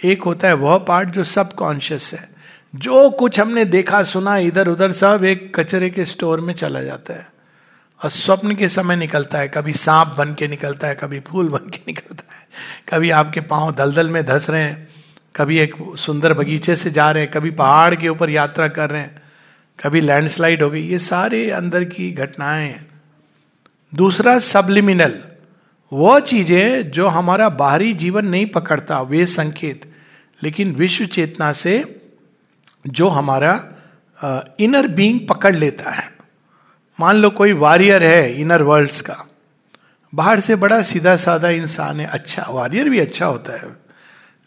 एक 0.00 0.22
होता 0.22 0.48
है 0.48 0.54
वह 0.54 0.78
पार्ट 0.78 1.08
जो 1.08 1.24
सब 1.24 1.52
कॉन्शियस 1.54 2.12
है। 2.14 2.28
जो 2.76 3.10
कुछ 3.10 3.40
हमने 3.40 3.64
देखा, 3.64 4.02
सुना 4.02 4.36
इधर 4.36 4.68
उधर 4.68 4.92
सब 4.92 5.24
एक 5.24 5.60
कचरे 5.60 5.90
के 5.90 6.04
स्टोर 6.04 6.40
में 6.40 6.54
चला 6.54 6.82
जाता 6.82 7.14
है। 7.14 7.28
और 8.04 8.10
स्वप्न 8.10 8.54
के 8.54 8.68
समय 8.68 8.96
निकलता 8.96 9.38
है, 9.38 9.48
कभी 9.48 9.72
सांप 9.72 10.08
बन 10.18 10.34
के 10.34 10.48
निकलता 10.48 10.88
है, 10.88 10.94
कभी 10.94 11.20
फूल 11.20 11.48
बन 11.48 11.58
के 11.58 11.78
निकलता 11.88 12.34
है, 12.34 12.46
कभी 12.88 13.10
आपके 13.10 13.40
पाँव 13.40 13.74
दलदल 13.74 14.10
में 14.10 14.24
धस 14.24 14.50
रहे 14.50 14.62
हैं, 14.62 14.88
कभी 15.36 15.58
एक 15.58 15.74
सुंदर 15.98 16.34
बगीचे 16.34 16.76
से 16.76 16.90
जा 16.90 17.10
रहे 17.10 17.22
हैं, 17.22 17.32
कभी 17.32 17.50
पहाड़ 17.50 17.94
के 17.94 18.08
ऊपर 18.08 18.30
यात्रा 18.30 18.68
कर 18.68 18.90
रहे 18.90 19.00
हैं, 19.00 19.22
कभी 19.84 20.00
लैंडस्लाइड 20.00 20.62
हो 20.62 20.70
गई, 20.70 20.82
ये 20.82 20.98
सारे 20.98 21.50
अंदर 21.50 21.84
की 21.84 22.12
घटनाएँ 22.12 22.68
हैं। 22.68 22.86
दूसरा 23.94 24.38
सबलिमिनल 24.38 25.22
वो 25.92 26.20
चीज़ें 26.20 26.90
जो 26.90 27.06
हमारा 27.06 27.48
बाहरी 27.48 27.92
जीवन 27.92 28.26
नहीं 28.26 28.46
पकड़ता, 28.46 29.00
वे 29.00 29.26
संकेत, 29.26 29.92
लेकिन 30.42 30.72
विश्व 30.72 31.04
चेतना 31.04 31.52
से 31.52 31.95
जो 32.88 33.08
हमारा 33.08 33.64
इनर 34.60 34.86
बीइंग 34.86 35.20
पकड़ 35.28 35.56
लेता 35.56 35.90
है। 35.90 36.12
मान 37.00 37.16
लो 37.16 37.30
कोई 37.30 37.52
वॉरियर 37.52 38.02
है 38.02 38.40
इनर 38.40 38.62
वर्ल्ड्स 38.62 39.00
का। 39.00 39.24
बाहर 40.14 40.40
से 40.40 40.56
बड़ा 40.56 40.82
सीधा 40.82 41.16
साधा 41.16 41.48
इंसान 41.48 42.00
है 42.00 42.06
अच्छा 42.06 42.46
वॉरियर 42.50 42.88
भी 42.88 43.00
अच्छा 43.00 43.26
होता 43.26 43.52
है। 43.52 43.76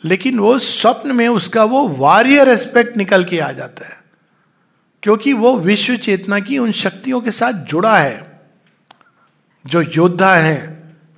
लेकिन 0.05 0.39
वो 0.39 0.60
स्वप्न 0.60 1.12
में 1.12 1.27
उसका 1.27 1.63
वो 1.63 1.88
वॉरियर 1.88 2.50
एस्पेक्ट 2.50 2.98
निकल 2.98 3.24
के 3.24 3.39
आ 3.39 3.51
जाता 3.51 3.88
है। 3.88 4.00
क्योंकि 5.03 5.34
वो 5.34 5.60
विश्व 5.60 5.96
चेतना 5.96 6.39
की 6.39 6.58
उन 6.58 6.72
शक्तियों 6.72 7.22
के 7.22 7.31
साथ 7.31 7.53
जुड़ा 7.53 7.98
है। 7.98 8.41
जो 9.65 9.81
योद्धा 9.81 10.36
है, 10.36 10.67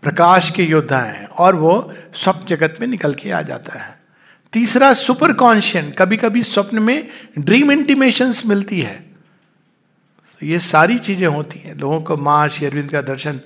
प्रकाश 0.01 0.51
के 0.51 0.63
योद्धा 0.63 0.99
हैं, 0.99 1.27
और 1.27 1.55
वो 1.55 1.93
स्वप्न 2.13 2.45
जगत 2.45 2.75
में 2.81 2.87
निकल 2.87 3.13
के 3.13 3.31
आ 3.31 3.41
जाता 3.41 3.79
है। 3.79 4.00
तीसरा 4.53 4.93
सुपर 4.93 5.33
कॉन्शियन 5.33 5.91
कभी 5.91 6.17
कभी 6.17 6.43
स्वप्न 6.43 6.79
में 6.79 7.07
ड्रीम 7.39 7.71
इंटीमेशन 7.71 8.33
मिलती 8.45 8.79
है। 8.81 8.95
तो 10.41 10.45
ये 10.45 10.59
सारी 10.59 10.97
चीज़ें 10.99 11.27
होती 11.27 11.59
हैं। 11.59 11.75
लोगों 11.75 12.01
को 12.01 12.17
माँ 12.17 12.47
शेरविंद 12.49 12.91
का 12.91 13.01
दर्शन 13.01 13.39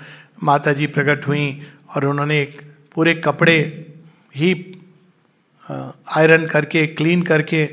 माता 0.44 0.74
जी 0.74 0.88
प्रकट 0.88 1.28
हुई 1.28 1.62
और 1.96 2.06
उन्होंने 2.06 2.42
एक 2.42 2.62
पूरे 2.96 3.14
कपड़े 3.16 3.58
ही 4.36 4.54
आयरन 5.68 6.46
करके 6.46 6.86
क्लीन 6.88 7.22
करके 7.22 7.68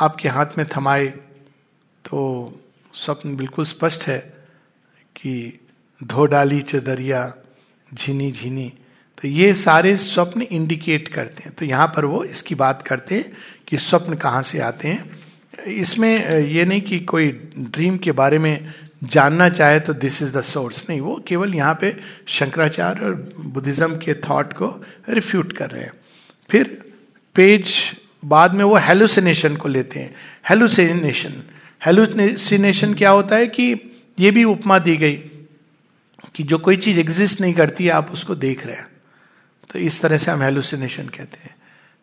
आपके 0.00 0.28
हाथ 0.28 0.58
में 0.58 0.66
थमाए। 0.76 1.06
तो 2.04 2.18
स्वप्न 2.94 3.36
बिल्कुल 3.36 3.64
स्पष्ट 3.64 4.06
है 4.08 4.18
कि 5.16 5.58
धो 6.00 6.24
डाली 6.26 6.60
चदरिया 6.62 7.32
झीनी 7.94 8.30
झीनी 8.32 8.72
तो 9.22 9.28
ये 9.28 9.52
सारे 9.54 9.96
स्वप्न 9.96 10.42
इंडिकेट 10.42 11.08
करते 11.08 11.42
हैं। 11.44 11.52
तो 11.52 11.64
यहाँ 11.64 11.86
पर 11.96 12.04
वो 12.04 12.22
इसकी 12.24 12.54
बात 12.54 12.82
करते 12.82 13.14
हैं 13.14 13.32
कि 13.68 13.76
स्वप्न 13.76 14.14
कहाँ 14.16 14.42
से 14.42 14.58
आते 14.60 14.88
हैं। 14.88 15.18
इसमें 15.68 16.40
ये 16.40 16.64
नहीं 16.64 16.80
कि 16.80 16.98
कोई 17.00 17.28
ड्रीम 17.58 17.96
के 17.98 18.12
बारे 18.12 18.38
में 18.38 18.72
जानना 19.04 19.48
चाहे 19.48 19.80
तो 19.80 19.92
दिस 19.94 20.20
इज़ 20.22 20.32
द 20.36 20.42
सोर्स 20.42 20.84
नहीं, 20.90 21.00
वो 21.00 21.22
केवल 21.28 21.54
यहाँ 21.54 21.74
पे 21.80 21.94
शंकराचार्य 22.28 23.04
और 23.06 23.14
बुद्धिज्म 23.38 23.96
के 23.96 24.14
थॉट 24.20 24.52
को 24.52 24.66
रिफ्यूट 25.08 25.52
कर 25.52 25.70
रहे 25.70 25.82
हैं। 25.82 25.92
फिर 26.50 26.66
पेज 27.36 27.74
बाद 28.24 28.54
में 28.54 28.64
वो 28.64 28.76
हेलुसिनेशन 28.76 29.56
को 29.56 29.68
लेते 29.68 30.00
हैं। 30.00 30.14
हेलुसिनेशन 30.48 31.42
हेलुसिनेशन 31.82 32.94
क्या 32.94 33.10
होता 33.10 33.36
है 33.36 33.46
कि 33.46 33.74
ये 34.18 34.30
भी 34.30 34.44
उपमा 34.44 34.78
दी 34.78 34.96
गई 34.96 35.16
कि 36.34 36.42
जो 36.42 36.58
कोई 36.58 36.76
चीज़ 36.76 36.98
एग्जिस्ट 37.00 37.40
नहीं 37.40 37.54
करती 37.54 37.88
आप 37.88 38.10
उसको 38.12 38.34
देख 38.36 38.66
रहे 38.66 38.76
हैं। 38.76 38.87
तो 39.70 39.78
इस 39.78 40.00
तरह 40.02 40.16
से 40.16 40.30
हम 40.30 40.42
हेलुसिनेशन 40.42 41.02
कहते 41.02 41.38
हैं। 41.42 41.56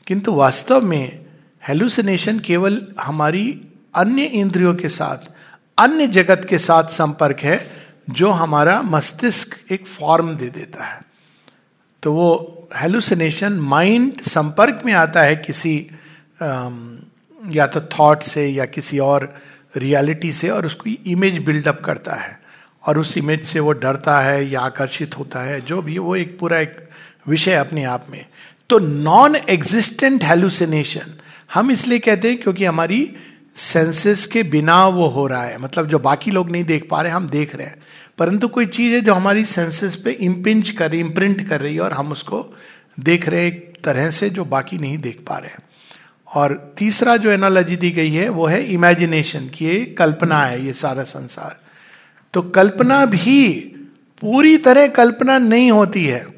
किंतु 0.08 0.34
वास्तव 0.34 0.82
में 0.82 1.26
हेलुसिनेशन 1.68 2.40
केवल 2.40 2.88
हमारी 3.02 3.62
अन्य 3.96 4.24
इंद्रियों 4.24 4.76
के 4.76 4.90
साथ, 4.90 5.18
अन्य 5.78 6.08
जगत 6.08 6.46
के 6.50 6.58
साथ 6.58 6.84
संपर्क 6.84 7.40
है, 7.40 7.72
जो 8.10 8.30
हमारा 8.30 8.82
मस्तिष्क 8.82 9.72
एक 9.72 9.88
फॉर्म 9.88 10.36
दे 10.36 10.50
देता 10.50 10.84
है। 10.84 11.02
तो 12.04 12.14
वो 12.14 12.68
हेलुसिनेशन 12.76 13.54
माइंड 13.54 14.22
संपर्क 14.22 14.82
में 14.86 14.94
आता 14.94 15.22
है 15.22 15.36
किसी 15.36 15.88
या 17.52 17.68
तो 17.68 17.82
थॉट 17.82 18.22
से 18.22 18.48
या 18.48 18.66
किसी 18.66 19.00
और 19.00 19.36
रियलिटी 19.78 20.32
से 20.32 20.50
और 20.50 20.66
उसकी 20.66 21.00
इमेज 21.08 21.38
बिल्डअप 21.38 21.82
करता 21.86 22.14
है। 22.14 22.40
और 22.86 23.00
उस 23.00 23.18
इमेज 23.18 23.46
से 23.46 23.60
वो 23.60 23.72
डरता 23.72 24.20
है 24.20 24.50
या 24.50 24.62
आकर्षित 24.62 25.18
होता 25.18 25.40
है, 25.40 25.62
जो 25.62 25.82
भी, 25.82 25.98
वो 25.98 26.16
एक 26.16 26.40
पूरा 26.40 26.60
एक 26.60 26.85
विषय 27.28 27.54
अपने 27.54 27.84
आप 27.84 28.08
में। 28.10 28.26
तो 28.70 28.80
नॉन 28.80 29.36
एग्जिस्टेंट 29.36 30.24
हेलुसिनेशन 30.24 31.16
हम 31.54 31.72
इसलिए 31.72 32.00
कहते 32.00 32.30
हैं 32.30 32.38
क्योंकि 32.38 32.66
हमारी 32.66 33.14
सेंसेस 33.56 34.26
के 34.26 34.44
बिना 34.44 34.88
वो 34.88 35.08
हो 35.08 35.28
रहा 35.28 35.44
है। 35.44 35.58
मतलब 35.58 35.88
जो 35.88 36.00
बाकी 36.00 36.32
लोग 36.32 36.52
नहीं 36.52 36.64
देख 36.64 36.88
पा 36.92 37.02
रहे, 37.02 37.12
हम 37.12 37.30
देख 37.30 37.56
रहे 37.56 37.68
हैं। 37.68 37.76
परंतु 38.18 38.48
कोई 38.48 38.66
चीज़ 38.66 38.94
है 38.94 39.02
जो 39.02 39.14
हमारी 39.14 39.46
सेंसेस 39.46 39.96
पे 39.96 40.12
इम्पिंच 40.12 40.70
कर 40.70 40.92
रही 40.92 41.00
इम्प्रिंट 41.00 41.50
कर 41.50 41.62
रही 41.62 41.76
है 41.76 41.82
और 41.82 41.94
हम 41.94 42.12
उसको 42.12 42.58
देख 43.00 43.30
रहे 43.30 43.40
हैं 43.40 43.48
एक 43.48 43.78
तरह 43.84 44.10
से 44.10 44.30
जो 44.30 44.46
बाकी 44.46 44.78
नहीं 44.78 44.98
देख 44.98 45.20
पा 45.30 45.38
रहे 45.38 45.50
और 46.34 46.74
तीसरा 46.78 47.18
जो 47.18 47.32
एनालॉजी 47.32 47.76
दी 47.76 47.92
गई 47.92 48.12
है, 48.12 48.30
वो 48.30 48.46
है 48.46 48.64
इमेजिनेशन 48.64 49.48
की 49.48 49.66
ये 49.66 49.86
कल्पना 49.86 50.40
है, 50.40 50.66
ये 50.66 50.74
सारा 50.74 51.04
संसार। 51.04 51.60
तो 52.34 52.42
कल्पना 52.42 53.06
भी 53.06 53.54
पूरी 54.22 54.58
तरह 54.58 54.88
कल्पना 54.88 55.38
नहीं 55.38 55.72
होती 55.72 56.06
है। 56.06 56.35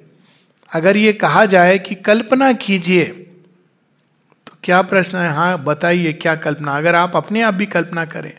अगर 0.72 0.98
ये 0.98 1.14
कहा 1.14 1.46
जाए 1.46 1.78
कि 1.80 1.96
कल्पना 1.96 2.52
कीजिए 2.54 3.04
तो 4.48 4.54
क्या 4.64 4.82
प्रश्न 4.82 5.18
है? 5.18 5.30
हाँ 5.30 5.64
बताइए 5.64 6.14
क्या 6.14 6.36
कल्पना? 6.36 6.78
अगर 6.78 6.96
आप 6.96 7.16
अपने 7.16 7.42
आप 7.42 7.54
भी 7.54 7.66
कल्पना 7.66 8.06
करें, 8.06 8.34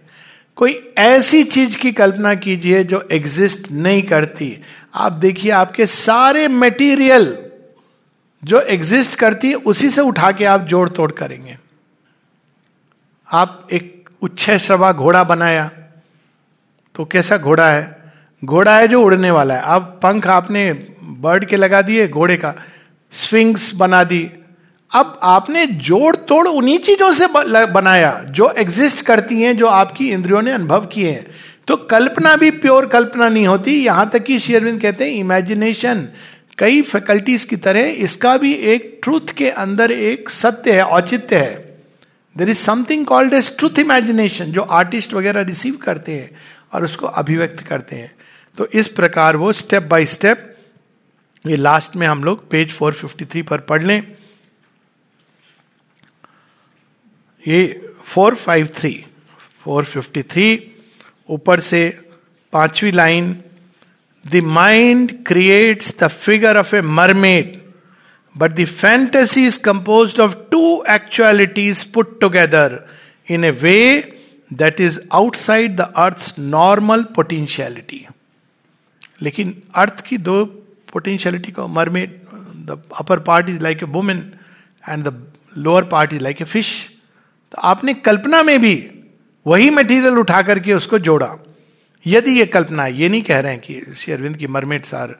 कोई 0.57 0.73
ऐसी 0.99 1.43
चीज़ 1.45 1.77
की 1.79 1.93
कल्पना 1.93 2.35
कीजिए 2.35 2.83
जो 2.85 3.07
एग्जिस्ट 3.13 3.71
नहीं 3.71 4.03
करती। 4.03 4.61
आप 4.95 5.13
देखिए, 5.13 5.51
आपके 5.51 5.87
सारे 5.87 6.49
मटेरियल 6.49 7.37
जो 8.43 8.61
एग्जिस्ट 8.61 9.19
करती 9.19 9.49
है 9.49 9.55
उसी 9.55 9.91
से 9.91 10.01
उठा 10.01 10.31
के 10.33 10.45
आप 10.45 10.61
जोड़ 10.61 10.89
तोड़ 10.89 11.11
करेंगे। 11.13 11.57
आप 13.29 13.69
एक 13.73 14.09
उच्छे 14.23 14.59
श्रवा 14.59 14.93
घोड़ा 14.93 15.25
बनाया 15.25 15.71
तो 16.95 17.05
कैसा 17.05 17.37
घोड़ा 17.37 17.71
है? 17.71 18.13
घोड़ा 18.45 18.77
है 18.77 18.89
जो 18.89 19.03
उड़ने 19.03 19.31
वाला 19.31 19.55
है। 19.55 19.63
अब 19.63 19.99
पंख 20.03 20.27
आपने 20.27 20.73
बर्ड 21.09 21.45
के 21.45 21.57
लगा 21.57 21.83
दिए, 21.83 22.09
घोड़े 22.09 22.37
का। 22.37 22.55
स्विंग्स 23.13 23.75
बना 23.75 24.05
दी। 24.05 24.31
अब 24.93 25.19
आपने 25.23 25.67
जोड़ 25.67 26.17
तोड़ 26.17 26.49
उन्हीं 26.49 26.79
चीज़ों 26.79 27.13
से 27.13 27.27
बनाया, 27.67 28.25
जो 28.29 28.51
एग्जिस्ट 28.51 29.05
करती 29.07 29.43
हैं, 29.43 29.57
जो 29.57 29.67
आपकी 29.67 30.11
इंद्रियों 30.11 30.43
ने 30.43 30.53
अनुभव 30.53 30.87
किए 30.87 31.11
हैं। 31.11 31.27
तो 31.67 31.77
कल्पना 31.77 32.35
भी 32.37 32.51
प्योर 32.51 32.87
कल्पना 32.87 33.29
नहीं 33.29 33.47
होती। 33.47 33.73
यहाँ 33.85 34.09
तक 34.11 34.23
कि 34.25 34.39
शेरविंद 34.39 34.81
कहते 34.83 35.05
हैं 35.05 35.13
इमेजिनेशन 35.13 36.09
कई 36.59 36.83
फैकल्टीज 36.83 37.45
की 37.45 37.57
तरह 37.57 37.81
इसका 37.81 38.37
भी 38.37 38.53
एक 38.53 39.01
ट्रूथ 39.03 39.35
के 39.37 39.51
अंदर 39.51 39.93
एक 39.93 40.31
सत्य 40.31 40.73
है, 40.73 40.83
औचित्य 40.83 41.37
है। 41.37 41.55
There 42.37 42.49
is 42.51 42.59
something 42.59 43.07
called 43.07 43.35
as 43.35 43.57
truth 43.59 43.79
imagination 43.79 44.45
जो 44.45 44.63
आर्टिस्ट 44.63 45.15
वगैरह 45.15 45.41
रिसीव 45.41 45.77
करते 45.77 46.13
हैं 46.13 46.31
और 46.73 46.85
उसको 46.85 47.07
अभिव्यक्त 47.07 47.61
करते 47.61 47.97
हैं। 47.97 48.13
तो 48.59 48.67
इस 48.67 48.89
प्रकार 48.89 49.37
वो 49.37 49.53
स्टेप 49.53 49.83
बाय 49.83 50.07
स्टेप 50.07 50.55
ये 51.49 51.57
लास्ट 51.57 51.97
में 51.97 52.07
हम 52.07 52.25
लोग 52.25 52.49
पेज 52.51 52.73
453 52.79 53.43
पर 53.49 53.61
पढ़ 53.69 53.83
लें। 53.83 54.01
ये 57.45 57.61
453 58.17 58.95
453 59.67 60.57
ऊपर 61.29 61.61
से 61.61 61.83
पांचवी 62.53 62.91
line 62.93 63.33
the 64.25 64.41
mind 64.45 65.13
creates 65.27 65.95
the 66.01 66.09
figure 66.09 66.57
of 66.57 66.75
a 66.77 66.81
mermaid 66.99 67.57
but 68.35 68.53
the 68.53 68.65
fantasy 68.65 69.47
is 69.47 69.59
compose 69.63 70.19
of 70.21 70.35
two 70.51 70.63
actualities 70.91 71.83
put 71.93 72.21
together 72.21 72.79
in 73.29 73.45
a 73.45 73.51
way 73.63 73.79
that 74.51 74.81
is 74.81 75.01
outside 75.13 75.77
the 75.77 75.93
earth 75.97 76.35
normal 76.39 77.03
potentiality 77.17 78.07
लेकिन 79.23 79.63
अर्थ 79.75 80.01
की 80.07 80.19
दो 80.19 80.45
पोटेंशियलिटी 80.93 81.53
को 81.53 81.67
mermaid 81.69 82.21
the 82.67 82.83
upper 82.99 83.19
part 83.29 83.49
is 83.49 83.61
like 83.63 83.83
a 83.83 83.87
woman 83.97 84.19
and 84.85 85.05
the 85.05 85.33
lower 85.59 85.85
part 85.93 86.13
is 86.13 86.23
like 86.23 86.41
a 86.43 86.45
fish 86.45 86.73
तो 87.53 87.61
आपने 87.69 87.95
कल्पना 88.07 88.43
में 88.43 88.61
भी 88.61 88.75
वही 89.47 89.71
material 89.71 90.19
उठा 90.19 90.41
करके 90.43 90.73
उसको 90.75 90.99
जोड़ा। 90.99 91.35
यदि 92.05 92.39
ये 92.39 92.45
कल्पना, 92.47 92.87
ये 92.87 93.09
नहीं 93.09 93.23
कह 93.23 93.39
रहे 93.41 93.53
हैं 93.53 93.61
कि 93.61 93.95
श्री 93.97 94.13
अरविंद 94.15 94.37
की 94.37 94.47
मरमेड्स 94.47 94.95
आर 94.95 95.15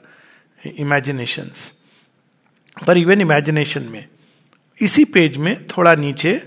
इमेजिनेशन 0.77 1.51
पर 2.87 2.97
इवन 2.97 3.21
इमेजिनेशन 3.21 3.83
में, 3.83 4.05
इसी 4.81 5.05
पेज 5.05 5.37
में 5.37 5.65
थोड़ा 5.67 5.95
नीचे 5.95 6.41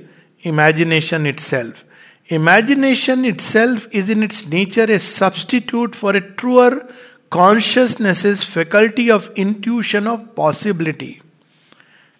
imagination 0.44 1.26
itself 1.40 1.82
imagination 2.30 3.24
itself 3.40 3.88
is 3.94 4.12
in 4.12 4.22
its 4.24 4.46
nature 4.48 4.90
a 4.90 4.98
substitute 4.98 5.94
for 5.94 6.16
a 6.16 6.20
truer 6.20 6.80
consciousness 7.32 8.26
is 8.26 8.44
faculty 8.44 9.10
of 9.10 9.30
intuition 9.36 10.06
of 10.06 10.34
possibility. 10.36 11.22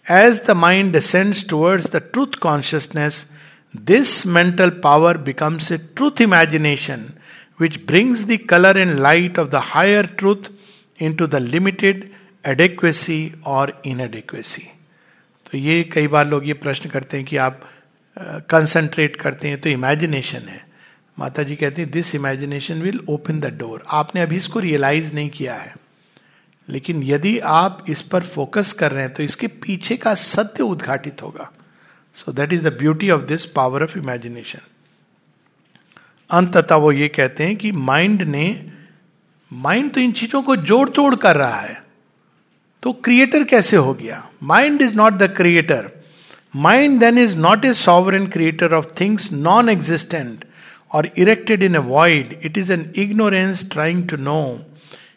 As 0.09 0.41
the 0.41 0.55
mind 0.55 0.95
descends 0.95 1.45
towards 1.45 1.91
the 1.91 2.01
truth 2.01 2.41
consciousness, 2.41 3.27
this 3.75 4.25
mental 4.25 4.71
power 4.71 5.19
becomes 5.19 5.71
a 5.71 5.79
truth 5.79 6.23
imagination 6.23 7.19
which 7.59 7.85
brings 7.85 8.25
the 8.25 8.39
color 8.39 8.71
and 8.71 9.01
light 9.01 9.37
of 9.37 9.51
the 9.51 9.61
higher 9.61 10.03
truth 10.03 10.49
into 10.97 11.27
the 11.27 11.41
limited 11.41 12.11
adequacy 12.45 13.35
or 13.45 13.69
inadequacy. 13.85 14.71
तो 15.47 15.59
ये 15.59 15.83
कई 15.93 16.07
बार 16.09 16.27
लोग 16.27 16.47
ये 16.49 16.55
प्रश्न 16.65 16.89
करते 16.91 17.17
हैं 17.17 17.27
कि 17.27 17.37
आप 17.37 17.61
कंसंट्रेट 18.51 19.17
uh, 19.17 19.23
करते 19.23 19.49
हैं 19.49 19.61
तो 19.61 19.69
इमेजिनेशन 19.69 20.49
है 20.49 20.72
माता 21.19 21.43
जी 21.43 21.57
कहती 21.57 21.85
this 21.85 22.15
imagination 22.15 22.83
will 22.83 23.01
open 23.09 23.41
the 23.41 23.47
door 23.59 23.85
आपने 23.91 24.21
अभी 24.21 24.37
इसको 24.37 24.59
रियलाइज़ 24.59 25.15
नहीं 25.15 25.31
किया 25.31 25.55
है। 25.55 25.75
लेकिन 26.69 27.03
यदि 27.03 27.39
आप 27.39 27.85
इस 27.89 28.03
पर 28.03 28.23
फोकस 28.25 28.73
कर 28.73 28.93
रहे 28.93 29.03
हैं 29.03 29.13
तो 29.15 29.23
इसके 29.23 29.47
पीछे 29.47 29.97
का 29.97 30.15
सत्य 30.15 30.63
उद्घाटित 30.63 31.23
होगा। 31.23 31.51
So 32.17 32.33
that 32.33 32.53
is 32.53 32.63
the 32.63 32.73
beauty 32.79 33.11
of 33.11 33.23
this 33.23 33.45
power 33.47 33.83
of 33.83 33.99
imagination 33.99 34.61
अंततः 36.31 36.75
वो 36.75 36.93
ये 36.93 37.09
कहते 37.09 37.45
हैं 37.45 37.57
कि 37.57 37.73
माइंड 37.73 38.23
ने 38.23 38.73
माइंड 39.51 39.93
तो 39.93 40.01
इन 40.01 40.13
चीज़ों 40.13 40.43
को 40.43 40.57
जोड़ 40.59 40.89
तोड़ 40.91 41.15
कर 41.15 41.37
रहा 41.37 41.61
है। 41.61 41.83
तो 42.83 42.93
क्रिएटर 42.95 43.45
कैसे 43.45 43.77
हो 43.77 43.93
गया? 43.95 44.29
Mind 44.43 44.83
is 44.83 44.95
not 44.95 45.13
the 45.13 45.35
creator 45.37 45.91
mind 46.57 46.99
then 47.01 47.19
is 47.19 47.37
not 47.37 47.65
a 47.65 47.73
sovereign 47.75 48.27
creator 48.27 48.75
of 48.75 48.87
things 49.01 49.31
non 49.33 49.69
existent 49.69 50.45
or 50.93 51.05
erected 51.15 51.63
in 51.63 51.75
a 51.75 51.81
void, 51.81 52.39
it 52.43 52.57
is 52.57 52.71
an 52.71 52.93
ignorance 52.95 53.65
trying 53.65 54.07
to 54.09 54.17
know. 54.17 54.65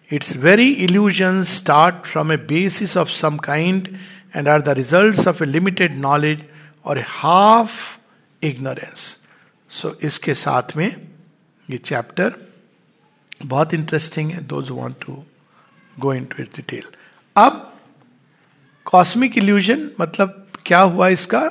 Its 0.09 0.31
very 0.31 0.83
illusions 0.83 1.49
start 1.49 2.05
from 2.07 2.31
a 2.31 2.37
basis 2.37 2.95
of 2.95 3.11
some 3.11 3.39
kind 3.39 3.97
and 4.33 4.47
are 4.47 4.61
the 4.61 4.75
results 4.75 5.25
of 5.25 5.41
a 5.41 5.45
limited 5.45 5.97
knowledge 5.97 6.43
or 6.83 6.97
a 6.97 7.01
half 7.01 7.99
ignorance. 8.41 9.17
So, 9.67 9.95
इसके 10.01 10.33
साथ 10.33 10.75
में 10.77 10.89
ये 11.69 11.77
chapter 11.77 12.35
बहुत 13.43 13.73
interesting 13.73 14.31
है 14.31 14.41
those 14.47 14.69
want 14.71 14.95
to 15.05 15.23
go 15.99 16.13
into 16.25 16.43
it 16.43 16.55
detail 16.55 16.83
अब 17.35 17.61
cosmic 18.85 19.37
illusion 19.37 19.89
मतलब 20.01 20.41
क्या 20.65 20.79
हुआ 20.79 21.07
इसका 21.17 21.41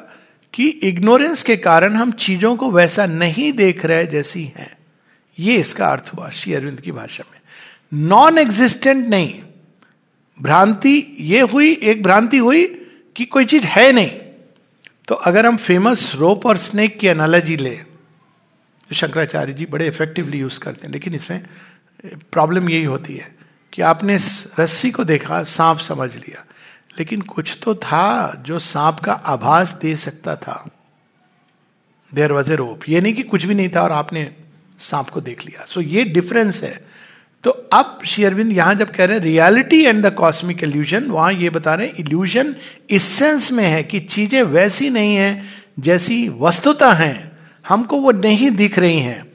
कि 0.55 0.69
इग्नोरेंस 0.69 1.43
के 1.43 1.57
कारण 1.57 1.95
हम 1.95 2.13
चीज़ों 2.13 2.55
को 2.57 2.71
वैसा 2.71 3.07
नहीं 3.07 3.53
देख 3.53 3.85
रहे 3.85 4.07
जैसी 4.07 4.45
हैं। 4.57 4.77
ये 5.39 5.57
इसका 5.57 5.87
अर्थ 5.87 6.11
हुआ 6.15 6.29
श्री 6.31 6.55
अरविंद 6.55 6.81
की 6.81 6.93
भाषा 6.93 7.25
में। 7.33 7.41
नॉन 8.09 8.39
एग्जिस्टेंट 8.39 9.07
नहीं। 9.09 9.41
भ्रांति 10.39 11.17
ये 11.21 11.41
हुई, 11.41 11.73
एक 11.73 12.03
भ्रांति 12.03 12.39
हुई 12.39 12.65
कि 13.17 13.25
कोई 13.25 13.45
चीज़ 13.45 13.65
है 13.65 13.93
नहीं। 13.93 14.11
तो 15.09 15.15
अगर 15.15 15.47
हम 15.47 15.57
फ़ेमस 15.57 16.13
रोप 16.15 16.47
और 16.47 16.57
स्नेक 16.57 16.99
की 16.99 17.07
एनालॉजी 17.07 17.57
ले 17.57 17.75
तो 18.91 18.95
शंकराचार्य 18.95 19.53
जी 19.53 19.67
बड़े 19.67 19.87
इफेक्टिवली 19.89 20.39
यूज़ 20.39 20.59
करते 20.61 20.87
हैं, 20.87 20.93
लेकिन 20.93 21.15
इसमें 21.15 21.45
प्रॉब्लम 22.33 22.69
यही 22.69 22.85
होती 22.85 23.15
है 23.15 23.35
कि 23.73 23.83
आपने 23.83 24.17
रस्सी 24.61 24.91
को 24.91 25.05
देखा, 25.05 25.43
सांप 25.43 25.79
समझ 25.79 26.15
लिया। 26.17 26.45
लेकिन 26.99 27.21
कुछ 27.21 27.59
तो 27.63 27.75
था 27.75 28.35
जो 28.47 28.59
सांप 28.59 29.01
का 29.01 29.13
आभास 29.13 29.79
दे 29.83 29.97
सकता 29.97 30.37
था। 30.37 30.71
देर 32.15 32.33
वॉज़ 32.33 32.53
ए 32.53 32.57
रोप 32.57 32.81
ये 32.89 33.01
नहीं 33.01 33.15
कि 33.15 33.23
कुछ 33.23 33.45
भी 33.45 33.55
नहीं 33.55 33.69
था 33.69 33.83
और 33.83 33.93
आपने 33.93 34.31
सांप 34.79 35.09
को 35.09 35.21
देख 35.21 35.47
लिया। 35.47 35.65
सो 35.65 35.83
so, 35.83 35.89
ये 35.89 36.05
डिफरेंस 36.05 36.63
है। 36.63 36.87
तो 37.45 37.51
अब 37.51 37.99
श्री 38.07 38.25
अरविंद 38.25 38.53
यहाँ 38.53 38.75
जब 38.75 38.91
कह 38.91 39.05
रहे 39.05 39.17
हैं 39.17 39.25
reality 39.25 39.85
and 39.85 40.07
the 40.07 40.15
cosmic 40.15 40.65
illusion 40.65 41.05
वहाँ 41.05 41.33
ये 41.33 41.51
बता 41.51 41.75
रहे 41.75 41.87
हैं 41.87 41.95
इल्यूजन 41.95 42.57
इस 42.91 43.03
सेंस 43.03 43.53
में 43.53 43.65
है 43.65 43.83
कि 43.83 44.01
चीज़ें 44.01 44.43
वैसी 44.43 44.91
नहीं 44.91 45.17
है 45.17 45.45
जैसी 45.81 46.29
वस्तुता 46.29 46.93
हैं। 46.93 47.39
हमको 47.69 48.01
वो 48.01 48.13
नहीं 48.13 48.51
दिख 48.51 48.79
रही 48.79 48.99
हैं। 48.99 49.33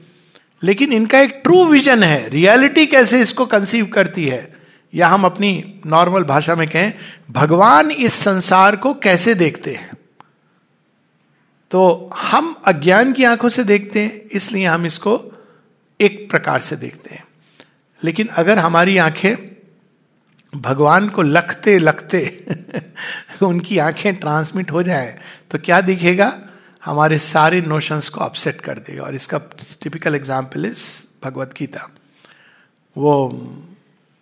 लेकिन 0.62 0.92
इनका 0.92 1.20
एक 1.20 1.40
ट्रू 1.42 1.64
विजन 1.64 2.02
है। 2.02 2.28
रियलिटी 2.28 2.86
कैसे 2.86 3.20
इसको 3.20 3.46
कंसीव 3.46 3.86
करती 3.86 4.26
है? 4.26 4.59
या 4.94 5.08
हम 5.08 5.24
अपनी 5.24 5.80
नॉर्मल 5.86 6.24
भाषा 6.24 6.54
में 6.54 6.68
कहें, 6.68 6.92
भगवान 7.30 7.90
इस 7.90 8.14
संसार 8.14 8.76
को 8.76 8.94
कैसे 8.94 9.34
देखते 9.34 9.74
हैं? 9.74 9.90
तो 11.70 12.10
हम 12.16 12.54
अज्ञान 12.66 13.12
की 13.12 13.24
आँखों 13.24 13.48
से 13.48 13.64
देखते 13.64 14.00
हैं, 14.00 14.20
इसलिए 14.32 14.66
हम 14.66 14.86
इसको 14.86 15.20
एक 16.00 16.30
प्रकार 16.30 16.60
से 16.60 16.76
देखते 16.76 17.14
हैं। 17.14 17.24
लेकिन 18.02 18.28
अगर 18.28 18.58
हमारी 18.58 18.96
आँखें 18.98 19.36
भगवान 20.52 21.08
को 21.08 21.22
लखते 21.22 21.78
लखते 21.78 22.22
उनकी 23.42 23.78
आँखें 23.78 24.14
ट्रांसमिट 24.16 24.70
हो 24.72 24.82
जाए 24.82 25.18
तो 25.50 25.58
क्या 25.58 25.80
दिखेगा? 25.80 26.32
हमारे 26.84 27.18
सारे 27.18 27.60
नोशंस 27.60 28.08
को 28.08 28.20
अपसेट 28.20 28.60
कर 28.60 28.78
देगा। 28.78 29.02
और 29.02 29.14
इसका 29.14 29.38
typical 29.82 30.14
example 30.14 30.66
is 30.66 30.84
Bhagavad 31.24 31.54
Gita 31.58 31.88
वो 32.96 33.28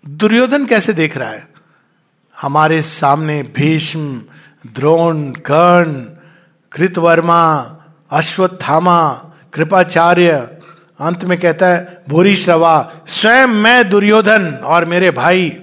दुर्योधन 0.09 0.67
कैसे 0.67 0.93
देख 0.93 1.17
रहा 1.17 1.31
है? 1.31 1.49
हमारे 2.41 2.83
सामने 2.83 3.43
भीष्म, 3.43 4.23
द्रोण, 4.67 5.33
कर्ण, 5.33 5.93
कृतवर्मा, 6.73 7.77
अश्वत्थामा, 8.11 9.33
कृपाचार्य। 9.53 10.59
अंत 11.01 11.25
में 11.25 11.39
कहता 11.39 11.67
है, 11.67 12.05
भूरी 12.09 12.37
श्रवा, 12.37 12.93
स्वयं 13.07 13.47
मैं 13.47 13.91
दुर्योधन 13.91 14.55
और 14.55 14.85
मेरे 14.85 15.11
भाई 15.11 15.63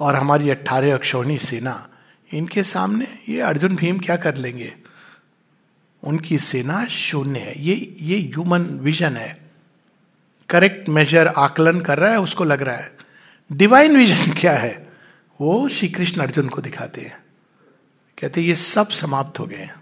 और 0.00 0.14
हमारी 0.14 0.50
अट्ठारह 0.50 0.94
अक्षोणी 0.94 1.38
सेना। 1.38 1.88
इनके 2.34 2.62
सामने 2.62 3.18
ये 3.28 3.40
अर्जुन 3.40 3.76
भीम 3.76 3.98
क्या 3.98 4.16
कर 4.16 4.36
लेंगे? 4.36 4.74
उनकी 6.04 6.38
सेना 6.38 6.84
शून्य 6.84 7.40
है। 7.40 7.62
ये 7.62 7.96
ये 8.00 8.18
ह्यूमन 8.18 8.62
विजन 8.62 9.16
है। 9.16 9.43
करेक्ट 10.54 10.88
मेजर 10.88 11.26
आकलन 11.26 11.80
कर 11.80 11.98
रहा 11.98 12.10
है, 12.10 12.20
उसको 12.20 12.44
लग 12.44 12.62
रहा 12.62 12.76
है। 12.76 12.96
डिवाइन 13.52 13.96
विजन 13.96 14.32
क्या 14.40 14.52
है? 14.52 14.92
वो 15.40 15.68
श्री 15.68 15.88
कृष्ण 15.88 16.20
अर्जुन 16.20 16.48
को 16.48 16.62
दिखाते 16.62 17.00
हैं। 17.00 17.18
कहते 18.20 18.40
ये 18.40 18.54
सब 18.54 18.88
समाप्त 18.88 19.38
हो 19.38 19.46
गए 19.46 19.56
हैं। 19.56 19.74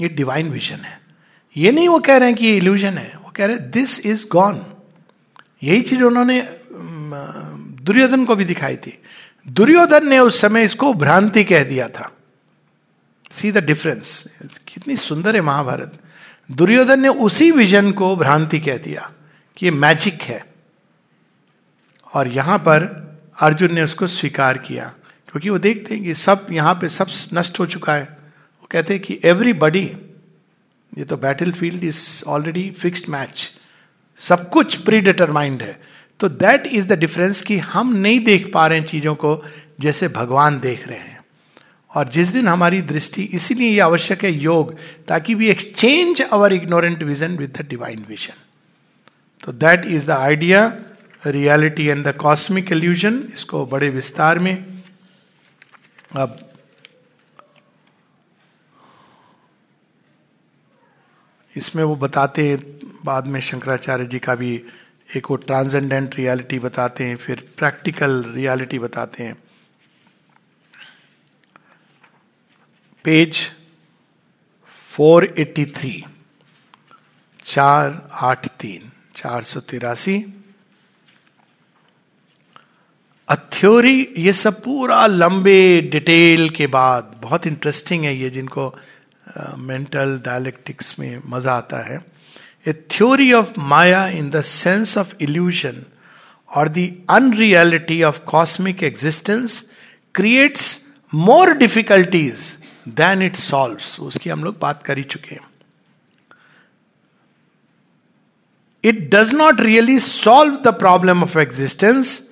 ये 0.00 0.08
डिवाइन 0.08 0.50
विजन 0.50 0.76
है। 0.76 1.00
ये 1.56 1.72
नहीं 1.72 1.88
वो 1.88 1.98
कह 1.98 2.16
रहे 2.16 2.28
हैं 2.28 2.38
कि 2.38 2.46
ये 2.46 2.56
इल्यूजन 2.56 2.98
है। 2.98 3.16
वो 3.24 3.32
कह 3.36 3.46
रहे 3.46 3.56
हैं 3.56 3.70
दिस 3.70 4.06
इज़ 4.06 4.26
गॉन 4.28 4.66
यही 5.62 5.82
चीज़ 5.82 6.02
उन्होंने 6.02 6.48
दुर्योधन 7.82 8.24
को 8.24 8.36
भी 8.36 8.44
दिखाई 8.44 8.76
थी। 8.76 9.02
दुर्योधन 9.48 10.06
ने 10.06 10.18
उस 10.18 10.40
समय 10.40 10.64
इसको 10.64 10.94
भ्रांति 10.94 11.44
कह 11.44 11.64
दिया 11.64 11.88
था। 11.88 12.12
सी 13.32 13.52
द 13.52 13.58
डिफरेंस 13.58 14.24
कितनी 14.68 14.96
सुंदर 14.96 15.34
है 15.34 15.40
महाभारत। 15.40 15.98
दुर्योधन 16.50 17.00
ने 17.00 17.08
उसी 17.08 17.50
विजन 17.50 17.92
को 17.92 18.16
भ्रांति 18.16 18.60
कह 18.60 18.76
दिया। 18.76 19.12
कि 19.56 19.66
ये 19.66 19.72
मैजिक 19.72 20.22
है। 20.22 20.40
और 22.12 22.28
यहाँ 22.28 22.58
पर 22.58 22.84
अर्जुन 23.38 23.74
ने 23.74 23.82
उसको 23.82 24.06
स्वीकार 24.06 24.58
किया, 24.58 24.84
क्योंकि 25.28 25.50
वो 25.50 25.58
देखते 25.58 25.94
हैं 25.94 26.04
कि 26.04 26.14
सब 26.14 26.46
यहाँ 26.50 26.74
पे 26.74 26.88
सब 26.88 27.08
नष्ट 27.34 27.60
हो 27.60 27.66
चुका 27.66 27.94
है। 27.94 28.02
वो 28.02 28.66
कहते 28.70 28.94
हैं 28.94 29.02
कि 29.02 29.18
एवरीबडी 29.24 29.84
ये 30.92 31.04
तो 31.04 31.16
battlefield 31.52 31.84
is 31.84 32.00
already 32.26 32.70
fixed 32.70 33.08
match 33.08 33.48
सब 34.20 34.48
कुछ 34.50 34.76
प्री 34.76 35.00
डिटरमाइंड 35.00 35.62
है। 35.62 35.80
तो 36.20 36.28
दैट 36.28 36.66
इज़ 36.66 36.86
द 36.86 36.98
डिफरेंस 36.98 37.40
कि 37.40 37.56
हम 37.58 37.92
नहीं 37.92 38.20
देख 38.20 38.50
पा 38.54 38.66
रहे 38.66 38.78
हैं 38.78 38.86
चीज़ों 38.86 39.14
को 39.14 39.42
जैसे 39.80 40.08
भगवान 40.10 40.58
देख 40.60 40.86
रहे 40.88 40.98
हैं। 40.98 41.20
और 41.90 42.08
जिस 42.08 42.28
दिन 42.28 42.48
हमारी 42.48 42.80
दृष्टि, 42.82 43.22
इसीलिए 43.22 43.70
ये 43.70 43.80
आवश्यक 43.80 44.24
है 44.24 44.32
योग, 44.32 44.74
ताकि 45.08 45.34
we 45.34 45.48
exchange 45.48 46.20
our 46.22 46.52
ignorant 46.52 47.02
vision 47.02 47.36
with 47.36 47.56
the 47.56 47.66
divine 47.68 48.04
vision 48.08 48.34
तो 49.42 49.52
that 49.52 49.84
is 49.86 50.06
the 50.06 50.10
idea 50.10 50.66
reality 51.26 51.86
and 51.86 52.06
the 52.06 52.16
cosmic 52.16 52.72
illusion 52.72 53.18
इसको 53.32 53.66
बड़े 53.66 53.88
विस्तार 53.90 54.38
में। 54.38 54.82
अब, 56.16 56.38
इसमें 61.56 61.84
वो 61.84 61.96
बताते 61.96 62.48
हैं, 62.48 62.58
बाद 63.04 63.26
में 63.26 63.40
शंकराचार्य 63.40 64.04
जी 64.04 64.18
का 64.18 64.34
भी 64.34 64.64
एक 65.16 65.30
वो 65.30 65.36
ट्रांसेंडेंट 65.36 66.14
रियलिटी 66.14 66.58
बताते 66.58 67.04
हैं, 67.04 67.16
फिर 67.16 67.48
प्रैक्टिकल 67.56 68.22
रियलिटी 68.24 68.78
बताते 68.78 69.22
हैं। 69.22 69.36
पेज 73.04 73.50
483 74.90 76.04
चार 77.44 78.10
आठ 78.12 78.46
तीन। 78.46 78.92
चार 79.16 79.42
सौ 79.42 79.60
तिरासी। 79.60 80.18
थ्योरी 83.52 84.08
ये 84.18 84.32
सब 84.32 84.62
पूरा 84.62 85.06
लंबे 85.06 85.80
डिटेल 85.92 86.48
के 86.50 86.66
बाद 86.66 87.14
बहुत 87.22 87.46
इंटरेस्टिंग 87.46 88.04
है 88.04 88.14
ये 88.16 88.30
जिनको 88.30 88.64
मेंटल 89.58 90.16
uh, 90.18 90.24
डायलेक्टिक्स 90.24 90.98
में 90.98 91.22
मज़ा 91.26 91.52
आता 91.52 91.78
है। 91.86 91.98
A 92.66 92.72
theory 92.90 93.32
of 93.32 93.52
maya 93.58 94.06
in 94.08 94.30
the 94.30 94.40
sense 94.40 94.96
of 94.98 95.14
illusion 95.20 95.82
और 96.50 96.68
the 96.68 96.88
unreality 97.10 98.02
of 98.02 98.18
cosmic 98.26 98.82
existence 98.82 99.64
creates 100.14 100.80
more 101.12 101.54
difficulties 101.58 102.58
than 102.88 103.22
it 103.22 103.36
solve 103.36 104.04
उसकी 104.04 104.30
हम 104.30 104.44
लोग 104.44 104.58
बात 104.58 104.82
कर 104.82 104.98
ही 104.98 105.04
चुके 105.04 105.34
हैं। 105.34 105.46
It 108.84 109.10
does 109.14 109.32
not 109.34 109.60
really 109.60 109.98
solve 109.98 110.56
the 110.56 110.68
problem 110.68 111.22
of 111.22 111.38
existence 111.38 112.28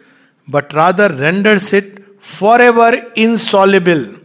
but 0.51 0.75
rather 0.75 1.11
renders 1.11 1.75
it 1.75 2.19
forever 2.61 3.13
insoluble 3.17 4.17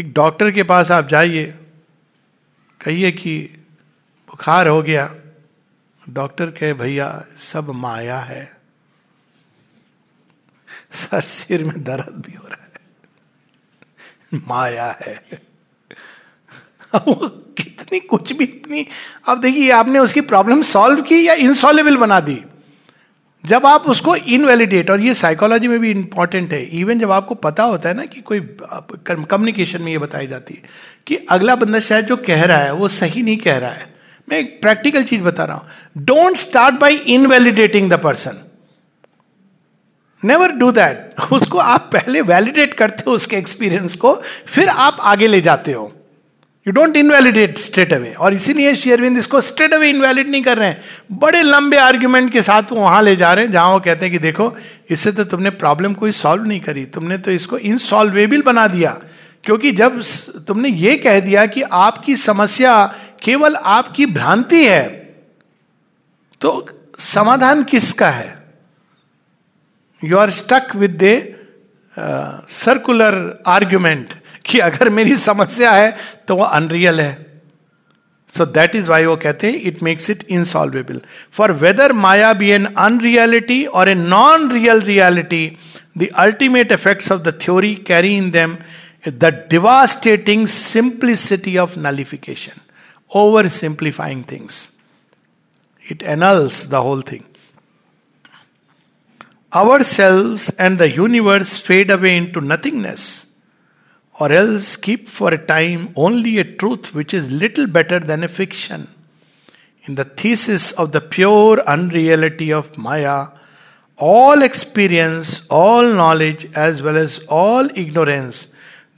एक 0.00 0.12
डॉक्टर 0.12 0.50
के 0.50 0.62
पास 0.62 0.90
आप 0.90 1.08
जाइए, 1.08 1.54
कहिए 2.80 3.12
कि 3.12 3.40
बुखार 4.28 4.68
हो 4.68 4.82
गया। 4.82 5.14
डॉक्टर 6.08 6.50
कहे, 6.50 6.74
भैया, 6.74 7.24
सब 7.38 7.70
माया 7.70 8.18
है। 8.18 8.56
सर, 10.92 11.20
सिर 11.20 11.64
में 11.64 11.84
दर्द 11.84 12.24
भी 12.26 12.32
हो 12.32 12.48
रहा 12.48 12.64
है। 12.64 12.80
माया 14.48 14.98
है। 15.00 15.24
कितनी 16.96 18.00
कुछ 18.00 18.32
भी 18.32 18.44
इतनी 18.44 18.86
अब 19.28 19.40
देखिए, 19.40 19.70
आपने 19.70 19.98
उसकी 19.98 20.20
प्रॉब्लम 20.22 20.62
सॉल्व 20.62 21.02
की 21.02 21.26
या 21.26 21.34
इनसॉलेबल 21.34 21.96
बना 21.96 22.20
दी? 22.20 22.42
जब 23.44 23.66
आप 23.66 23.88
उसको 23.88 24.14
इनवैलिडेट 24.16 24.90
और 24.90 25.00
ये 25.00 25.14
साइकोलॉजी 25.14 25.68
में 25.68 25.78
भी 25.78 25.90
इंपॉर्टेंट 25.90 26.52
है 26.52 26.62
इवन 26.78 26.98
जब 26.98 27.10
आपको 27.10 27.34
पता 27.36 27.62
होता 27.62 27.88
है 27.88 27.94
ना 27.94 28.04
कि 28.04 28.20
कोई 28.20 28.40
कम्युनिकेशन 28.40 29.82
में 29.82 29.90
ये 29.92 29.98
बताई 29.98 30.26
जाती 30.26 30.54
है 30.54 30.62
कि 31.06 31.16
अगला 31.30 31.56
बंदा 31.56 31.80
शायद 31.80 32.06
जो 32.06 32.16
कह 32.18 32.44
रहा 32.44 32.58
है, 32.58 32.72
वो 32.72 32.88
सही 32.88 33.22
नहीं 33.22 33.36
कह 33.36 33.56
रहा 33.56 33.70
है। 33.70 33.92
मैं 34.28 34.38
एक 34.38 34.60
प्रैक्टिकल 34.62 35.02
चीज़ 35.02 35.22
बता 35.22 35.44
रहा 35.44 35.56
हूँ। 35.56 36.04
Don't 36.04 36.36
start 36.36 36.74
by 36.74 36.96
invalidating 36.96 37.90
the 37.90 37.98
person 38.00 38.38
never 40.22 40.52
do 40.52 40.70
that 40.72 41.32
उसको 41.32 41.58
आप 41.58 41.90
पहले 41.92 42.20
वैलिडेट 42.22 42.74
करते 42.74 43.02
हो 43.06 43.12
उसके 43.12 43.36
एक्सपीरियंस 43.36 43.96
को, 43.96 44.14
फिर 44.46 44.68
आप 44.68 44.96
आगे 45.00 45.26
ले 45.26 45.40
जाते 45.40 45.72
हो। 45.72 45.92
You 46.66 46.72
don't 46.72 46.96
invalidate 46.96 47.58
straight 47.58 47.92
away 47.92 48.12
और 48.14 48.34
इसीलिए 48.34 48.74
शेयरविंद 48.74 49.18
इसको 49.18 49.40
स्ट्रेट 49.40 49.74
अवे 49.74 49.88
इनवैलिड 49.90 50.28
नहीं 50.28 50.42
कर 50.42 50.58
रहे 50.58 50.68
हैं। 50.68 51.18
बड़े 51.18 51.42
लंबे 51.42 51.76
आर्ग्यूमेंट 51.76 52.30
के 52.32 52.42
साथ 52.42 52.72
वो 52.72 52.80
वहाँ 52.80 53.02
ले 53.02 53.16
जा 53.16 53.32
रहे 53.32 53.44
हैं, 53.44 53.52
जहाँ 53.52 53.70
वो 53.70 53.80
कहते 53.80 54.06
हैं 54.06 54.12
कि 54.12 54.18
देखो, 54.18 54.56
इससे 54.90 55.12
तो 55.12 55.24
तुमने 55.24 55.50
प्रॉब्लम 55.50 55.94
कोई 55.94 56.12
सॉल्व 56.12 56.44
नहीं 56.44 56.60
करी। 56.60 56.84
तुमने 56.86 57.18
तो 57.18 57.30
इसको 57.30 57.58
इनसॉल्वेबल 57.58 58.42
बना 58.42 58.66
दिया। 58.68 58.90
क्योंकि 59.44 59.72
जब 59.72 60.00
तुमने 60.48 60.68
ये 60.68 60.96
कह 60.96 61.20
दिया 61.20 61.44
कि 61.46 61.62
आपकी 61.62 62.16
समस्या 62.16 62.74
केवल 63.22 63.56
आपकी 63.56 64.06
भ्रांति 64.06 64.64
है 64.66 64.86
तो 66.40 66.66
समाधान 66.98 67.62
किसका 67.64 68.10
है? 68.10 68.34
You 70.02 70.18
are 70.18 70.30
stuck 70.30 70.74
with 70.76 70.98
the 71.02 71.34
circular 72.50 73.42
argument 73.46 74.12
कि 74.44 74.58
अगर 74.68 74.90
मेरी 74.90 75.16
समस्या 75.16 75.72
है 75.72 75.94
तो 76.28 76.36
वो 76.36 76.44
अनरियल 76.58 77.00
है 77.00 77.12
सो 78.34 78.46
दैट 78.58 78.74
इज़ 78.76 78.90
वाई 78.90 79.04
वो 79.04 79.16
कहते 79.24 79.50
हैं 79.50 79.60
it 79.70 79.82
makes 79.82 80.10
it 80.10 80.24
insolvable 80.38 81.00
for 81.36 81.52
whether 81.62 81.92
maya 82.04 82.32
be 82.42 82.50
an 82.50 82.66
unreality 82.66 83.64
और 83.64 83.88
a 83.88 83.94
non 83.94 84.50
real 84.52 84.80
reality 84.82 85.46
the 85.98 86.08
ultimate 86.26 86.72
effects 86.72 87.12
of 87.12 87.22
the 87.22 87.38
theory 87.44 87.74
carry 87.86 88.16
in 88.16 88.30
them 88.30 88.56
the 89.08 89.32
devastating 89.50 90.46
simplicity 90.48 91.56
of 91.58 91.78
nullification 91.78 92.60
oversimplifying 93.10 94.26
things. 94.26 94.72
It 95.86 96.02
annuls 96.02 96.68
the 96.68 96.82
whole 96.82 97.00
thing. 97.00 97.24
Ourselves 99.52 100.50
and 100.58 100.78
the 100.78 100.90
universe 100.90 101.56
fade 101.56 101.90
away 101.90 102.16
into 102.16 102.40
nothingness, 102.40 103.26
or 104.18 104.30
else 104.30 104.76
keep 104.76 105.08
for 105.08 105.32
a 105.34 105.46
time 105.46 105.92
only 105.96 106.38
a 106.38 106.44
truth 106.44 106.94
which 106.94 107.12
is 107.12 107.30
little 107.30 107.66
better 107.66 107.98
than 107.98 108.22
a 108.22 108.28
fiction. 108.28 108.88
In 109.84 109.96
the 109.96 110.04
thesis 110.04 110.72
of 110.72 110.92
the 110.92 111.00
pure 111.00 111.60
unreality 111.62 112.52
of 112.52 112.78
Maya, 112.78 113.28
all 113.96 114.42
experience, 114.42 115.46
all 115.50 115.82
knowledge, 115.82 116.50
as 116.54 116.80
well 116.80 116.96
as 116.96 117.18
all 117.28 117.68
ignorance, 117.76 118.48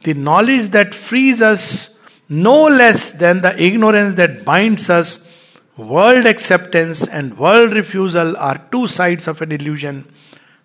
the 0.04 0.14
knowledge 0.14 0.68
that 0.68 0.94
frees 0.94 1.42
us 1.42 1.90
no 2.28 2.64
less 2.64 3.10
than 3.10 3.40
the 3.40 3.60
ignorance 3.62 4.14
that 4.14 4.44
binds 4.44 4.90
us, 4.90 5.20
world 5.76 6.26
acceptance 6.26 7.06
and 7.06 7.38
world 7.38 7.72
refusal 7.72 8.36
are 8.36 8.66
two 8.70 8.86
sides 8.86 9.28
of 9.28 9.42
an 9.42 9.52
illusion. 9.52 10.10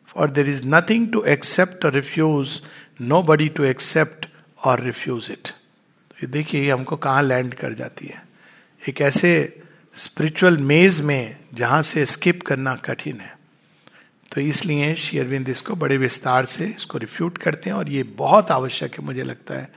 For 0.05 0.27
there 0.27 0.47
is 0.47 0.63
nothing 0.63 1.11
to 1.11 1.25
accept 1.25 1.85
or 1.85 1.91
refuse, 1.91 2.61
nobody 2.99 3.49
to 3.51 3.65
accept 3.65 4.27
or 4.65 4.77
refuse 4.77 5.29
it. 5.29 5.49
ये 6.23 6.27
देखिए, 6.27 6.61
ये 6.61 6.71
हमको 6.71 6.95
कहाँ 6.95 7.23
land 7.23 7.53
कर 7.53 7.73
जाती 7.73 8.07
है। 8.07 8.23
एक 8.89 9.01
ऐसे 9.01 9.61
स्पिरिचुअल 9.93 10.57
मेज 10.57 11.01
में 11.01 11.37
जहाँ 11.53 11.81
से 11.81 12.05
स्किप 12.05 12.43
करना 12.43 12.75
कठिन 12.75 13.19
है। 13.19 13.37
तो 14.31 14.41
इसलिए 14.41 14.95
शेयरविंद 14.95 15.49
इसको 15.49 15.75
बड़े 15.75 15.97
विस्तार 15.97 16.45
से 16.45 16.65
इसको 16.65 16.97
रिफ्यूट 16.97 17.37
करते 17.37 17.69
हैं 17.69 17.77
और 17.77 17.89
ये 17.89 18.03
बहुत 18.03 18.51
आवश्यक 18.51 18.99
है, 18.99 19.05
मुझे 19.05 19.23
लगता 19.23 19.53
है। 19.53 19.71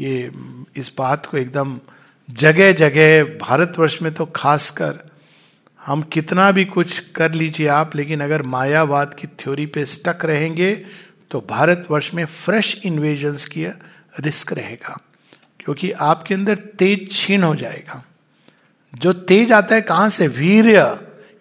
ये, 0.00 0.30
इस 0.76 0.92
बात 0.98 1.26
को 1.26 1.36
एकदम 1.36 1.80
जगह 2.30 2.72
जगह 2.72 3.24
भारतवर्ष 3.24 4.02
में 4.02 4.14
तो 4.14 4.26
खासकर 4.26 5.10
हम 5.84 6.02
कितना 6.02 6.52
भी 6.52 6.64
कुछ 6.64 6.98
कर 6.98 7.32
लीजिए 7.32 7.66
आप, 7.66 7.96
लेकिन 7.96 8.20
अगर 8.20 8.42
मायावाद 8.42 9.14
की 9.14 9.26
थ्योरी 9.26 9.66
पे 9.66 9.84
स्टक 9.84 10.24
रहेंगे 10.24 10.74
तो 11.30 11.40
भारतवर्ष 11.40 12.14
में 12.14 12.24
फ्रेश 12.24 12.80
इन्वेजन्स 12.84 13.44
की 13.44 13.66
रिस्क 14.14 14.52
रहेगा, 14.52 14.98
क्योंकि 15.60 15.90
आपके 15.92 16.34
अंदर 16.34 16.56
तेज 16.78 17.08
छीन 17.12 17.42
हो 17.42 17.54
जाएगा। 17.54 18.02
जो 18.92 19.12
तेज 19.12 19.52
आता 19.52 19.74
है, 19.74 19.80
कहाँ 19.82 20.08
से? 20.10 20.26
वीर 20.28 20.66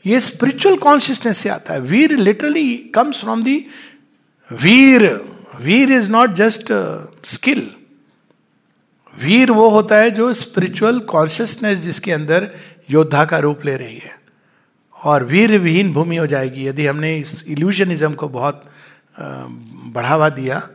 ये 0.05 0.19
स्पिरिचुअल 0.19 0.77
कॉन्शियसनेस 0.77 1.37
से 1.37 1.49
आता 1.49 1.73
है। 1.73 1.81
Veer 1.81 2.11
literally 2.11 2.75
comes 2.95 3.19
from 3.19 3.43
the 3.43 3.65
veer. 4.49 5.05
Veer 5.61 5.91
is 5.91 6.09
not 6.11 6.33
just 6.33 6.71
skill 7.25 7.69
वीर 9.13 9.51
वो 9.51 9.69
होता 9.69 9.95
है 9.95 10.11
जो 10.11 10.31
स्पिरिचुअल 10.33 10.99
कॉन्शियसनेस 11.09 11.77
जिसके 11.77 12.11
अंदर 12.11 12.49
योद्धा 12.89 13.23
का 13.25 13.37
रूप 13.39 13.65
ले 13.65 13.75
रही 13.75 13.97
है। 13.97 14.17
और 14.95 15.23
वीर 15.23 15.57
विहीन 15.59 15.91
भूमि 15.93 16.15
हो 16.15 16.25
जाएगी। 16.27 16.65
यदि 16.67 16.85
हमने 16.85 17.17
इस 17.17 17.43
इल्यूजनिज्म 17.47 18.13
को 18.13 18.27
बहुत 18.29 18.63
बढ़ावा 19.19 20.29
दिया 20.29 20.67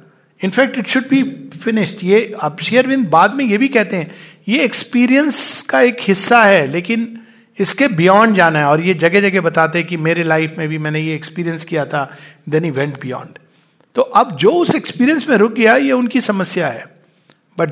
in fact 0.45 0.79
it 0.79 0.87
should 0.89 1.09
be 1.09 1.23
finished 1.59 2.05
ये 2.05 2.21
अब 2.41 2.59
शेयरविंद 2.63 3.09
बाद 3.09 3.35
में 3.35 3.45
ये 3.45 3.59
भी 3.59 3.69
कहते 3.69 3.97
हैं, 3.97 4.11
ये 4.49 4.65
एक्सपीरियंस 4.65 5.63
का 5.69 5.81
एक 5.83 5.97
हिस्सा 6.01 6.43
है, 6.45 6.67
लेकिन 6.67 7.21
इसके 7.59 7.89
बियॉन्ड 7.91 8.37
जाना 8.37 8.59
है। 8.59 8.67
और 8.67 8.81
ये 8.81 8.95
जगह 8.97 9.21
जगह 9.21 9.41
बताते 9.41 9.79
हैं 9.79 9.87
कि 9.89 9.97
मेरे 9.99 10.23
लाइफ 10.25 10.55
में 10.59 10.69
भी 10.69 10.79
मैंने 10.79 11.01
ये 11.01 11.15
एक्सपीरियंस 11.15 11.65
किया 11.65 11.85
था 11.87 12.11
देन 12.49 12.65
ही 12.65 12.71
वेंट 12.73 13.01
बियॉन्ड 13.01 13.39
तो 13.97 14.03
अब 14.03 14.37
जो 14.37 14.51
उस 14.53 14.75
एक्सपीरियंस 14.75 15.29
में 15.29 15.37
रुक 15.37 15.53
गया, 15.53 15.77
ये 15.77 15.93
उनकी 15.93 16.21
समस्या 16.21 16.69
है। 16.69 16.85
बट 17.59 17.71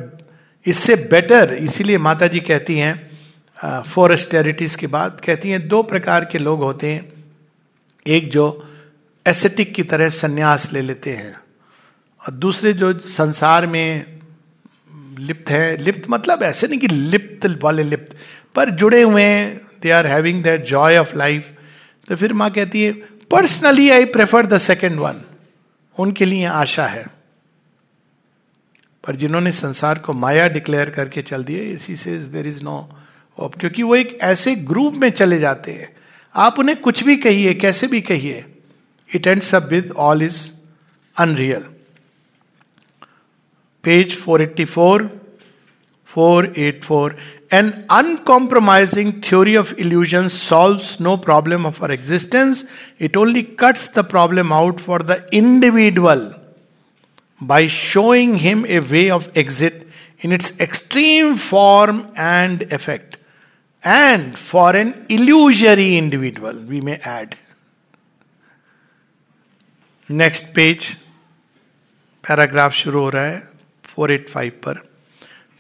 इससे 0.67 0.95
बेटर 1.11 1.53
इसीलिए 1.55 1.99
माता 1.99 2.27
जी 2.27 2.41
कहती 2.41 2.77
हैं 2.79 3.83
फॉर 3.85 4.17
स्टेरिटीज 4.17 4.75
के 4.77 4.87
बाद, 4.87 5.21
कहती 5.25 5.51
हैं, 5.51 5.67
दो 5.69 5.83
प्रकार 5.83 6.25
के 6.25 6.39
लोग 6.39 6.61
होते 6.61 6.93
हैं। 6.93 7.13
एक 8.07 8.31
जो 8.31 8.45
एसेटिक 9.27 9.75
की 9.75 9.83
तरह 9.85 10.09
संन्यास 10.11 10.73
ले 10.73 10.81
लेते 10.81 11.11
हैं। 11.11 11.35
और 12.23 12.33
दूसरे 12.35 12.73
जो 12.73 12.99
संसार 12.99 13.67
में 13.67 14.21
लिप्त 15.19 15.51
है, 15.51 15.77
लिप्त 15.77 16.09
मतलब 16.11 16.43
ऐसे 16.43 16.69
नहीं 16.69 16.79
कि 16.81 16.89
लिप्त 16.89 17.47
वाले 17.63 17.83
लिप्त, 17.83 18.17
पर 18.55 18.71
जुड़े 18.71 19.03
हुए 19.03 19.23
हैं 19.23 19.61
they 19.83 19.91
are 19.91 20.07
having 20.07 20.43
that 20.43 20.65
joy 20.65 20.97
of 20.99 21.17
life 21.17 21.51
तो 22.09 22.17
फिर 22.17 22.33
माँ 22.33 22.51
कहती 22.51 22.83
है 22.83 22.93
personally 23.31 23.89
I 23.91 24.05
prefer 24.05 24.47
the 24.47 24.59
second 24.59 24.99
one 25.01 25.21
उनके 25.99 26.25
लिए 26.25 26.45
आशा 26.45 26.87
है। 26.87 27.05
पर 29.05 29.17
जिन्होंने 29.17 29.53
संसार 29.53 29.99
को 29.99 30.13
माया 30.13 30.47
डिक्लेयर 30.49 30.91
करके 30.91 31.23
चल 31.23 31.45
दिए 31.45 31.63
इसी 31.73 31.97
से 31.97 32.17
देर 32.29 32.47
इज़ 32.47 32.63
नो 32.63 32.77
होप 33.39 33.55
क्योंकि 33.55 33.83
वो 33.83 33.97
एक 33.97 34.19
ऐसे 34.23 34.55
ग्रुप 34.57 34.95
में 34.95 35.11
चले 35.11 35.39
जाते 35.39 35.73
हैं। 35.73 35.89
आप 36.35 36.59
उन्हें 36.59 36.81
कुछ 36.81 37.03
भी 37.05 37.17
कहिए, 37.17 37.55
कैसे 37.55 37.87
भी 37.87 38.01
कहिए 38.01 38.45
इट 39.11 39.27
एंड 39.27 39.43
सब 39.43 39.69
with 39.69 39.93
all 39.97 40.23
is 40.23 40.41
unreal 41.17 41.65
Page 43.84 44.16
484 44.16 45.10
484 46.06 47.16
An 47.50 47.86
uncompromising 47.90 49.22
theory 49.22 49.56
of 49.56 49.74
illusion 49.80 50.30
solves 50.30 51.00
no 51.00 51.16
problem 51.16 51.66
of 51.66 51.82
our 51.82 51.92
existence. 51.92 52.66
It 53.00 53.16
only 53.16 53.44
cuts 53.44 53.88
the 53.88 54.04
problem 54.04 54.52
out 54.52 54.82
for 54.82 55.00
the 55.00 55.26
individual 55.32 56.34
by 57.40 57.68
showing 57.68 58.36
him 58.36 58.66
a 58.66 58.80
way 58.80 59.10
of 59.10 59.32
exit 59.34 59.88
in 60.20 60.34
its 60.34 60.60
extreme 60.60 61.36
form 61.36 62.12
and 62.16 62.64
effect. 62.74 63.18
And 63.82 64.38
for 64.38 64.76
an 64.76 65.06
illusory 65.08 65.98
individual, 65.98 66.54
we 66.54 66.82
may 66.82 66.98
add. 66.98 67.38
Next 70.10 70.54
page, 70.54 70.98
paragraph 72.24 72.74
शुरू 72.74 73.00
हो 73.02 73.10
रहा 73.10 73.26
है 73.26 73.51
four 73.95 74.13
eight 74.13 74.29
five 74.29 74.53
पर 74.65 74.83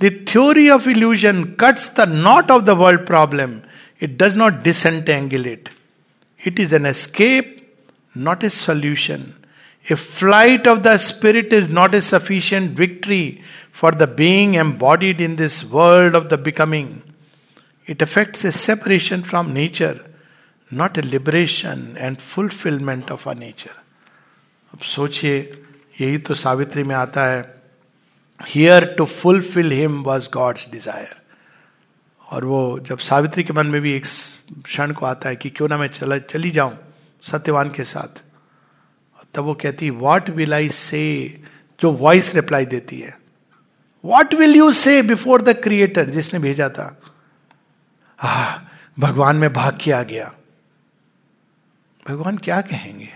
the 0.00 0.10
theory 0.28 0.68
of 0.70 0.88
illusion 0.90 1.44
cuts 1.60 1.90
the 1.96 2.08
knot 2.08 2.50
of 2.50 2.62
the 2.62 2.70
world 2.70 3.06
problem 3.06 3.60
it 4.02 4.16
does 4.22 4.36
not 4.36 4.62
disentangle 4.62 5.68
it 6.46 6.60
is 6.60 6.74
an 6.74 6.86
escape 6.86 7.56
not 8.16 8.44
a 8.44 8.48
solution 8.48 9.24
a 9.90 9.94
flight 9.94 10.68
of 10.68 10.78
the 10.78 10.96
spirit 10.96 11.52
is 11.52 11.70
not 11.70 11.94
a 11.94 12.00
sufficient 12.00 12.78
victory 12.78 13.38
for 13.74 13.94
the 13.94 14.08
being 14.16 14.56
embodied 14.56 15.20
in 15.20 15.36
this 15.36 15.64
world 15.64 16.16
of 16.16 16.24
the 16.24 16.40
becoming 16.40 16.88
it 17.90 18.02
effects 18.02 18.44
a 18.44 18.50
separation 18.50 19.22
from 19.22 19.50
nature 19.50 20.00
not 20.72 20.98
a 20.98 21.02
liberation 21.02 21.96
and 21.98 22.16
fulfilment 22.16 23.10
of 23.10 23.28
a 23.28 23.34
nature 23.34 23.80
अब 24.74 24.80
सोचिए, 24.80 25.38
यही 26.00 26.18
तो 26.18 26.34
सावित्री 26.34 26.82
में 26.82 26.94
आता 26.94 27.24
है। 27.24 27.61
Here 28.48 28.84
to 28.84 29.04
fulfil 29.04 29.72
him 29.72 30.02
was 30.02 30.28
God's 30.32 30.70
desire 30.70 31.22
और 32.30 32.44
वो 32.44 32.78
जब 32.78 32.98
सावित्री 32.98 33.44
के 33.44 33.52
मन 33.52 33.66
में 33.66 33.80
भी 33.80 33.92
एक 33.92 34.04
क्षण 34.64 34.92
को 34.92 35.06
आता 35.06 35.28
है 35.28 35.36
कि 35.36 35.50
क्यों 35.50 35.68
ना 35.68 35.76
मैं 35.78 35.88
चला, 35.88 36.18
चली 36.18 36.50
जाऊँ 36.50 36.78
सत्यवान 37.22 37.70
के 37.70 37.84
साथ। 37.84 38.22
तब 39.34 39.42
वो 39.42 39.54
कहती 39.54 39.90
वॉट 39.90 40.30
विल 40.30 40.54
आई 40.54 40.68
से 40.68 41.42
जो 41.80 41.92
वॉइस 41.92 42.34
रिप्लाई 42.34 42.66
देती 42.66 43.00
है। 43.00 43.18
What 44.04 44.34
will 44.34 44.56
you 44.56 44.72
say 44.72 45.02
before 45.02 45.42
the 45.42 45.48
creator 45.48 46.10
जिसने 46.10 46.40
भेजा 46.40 46.68
था। 46.68 47.00
हा 48.18 48.68
भगवान 48.98 49.36
में 49.36 49.52
भाग 49.52 49.90
आ 49.92 50.02
गया। 50.02 50.34
भगवान 52.08 52.38
क्या 52.38 52.60
कहेंगे? 52.60 53.08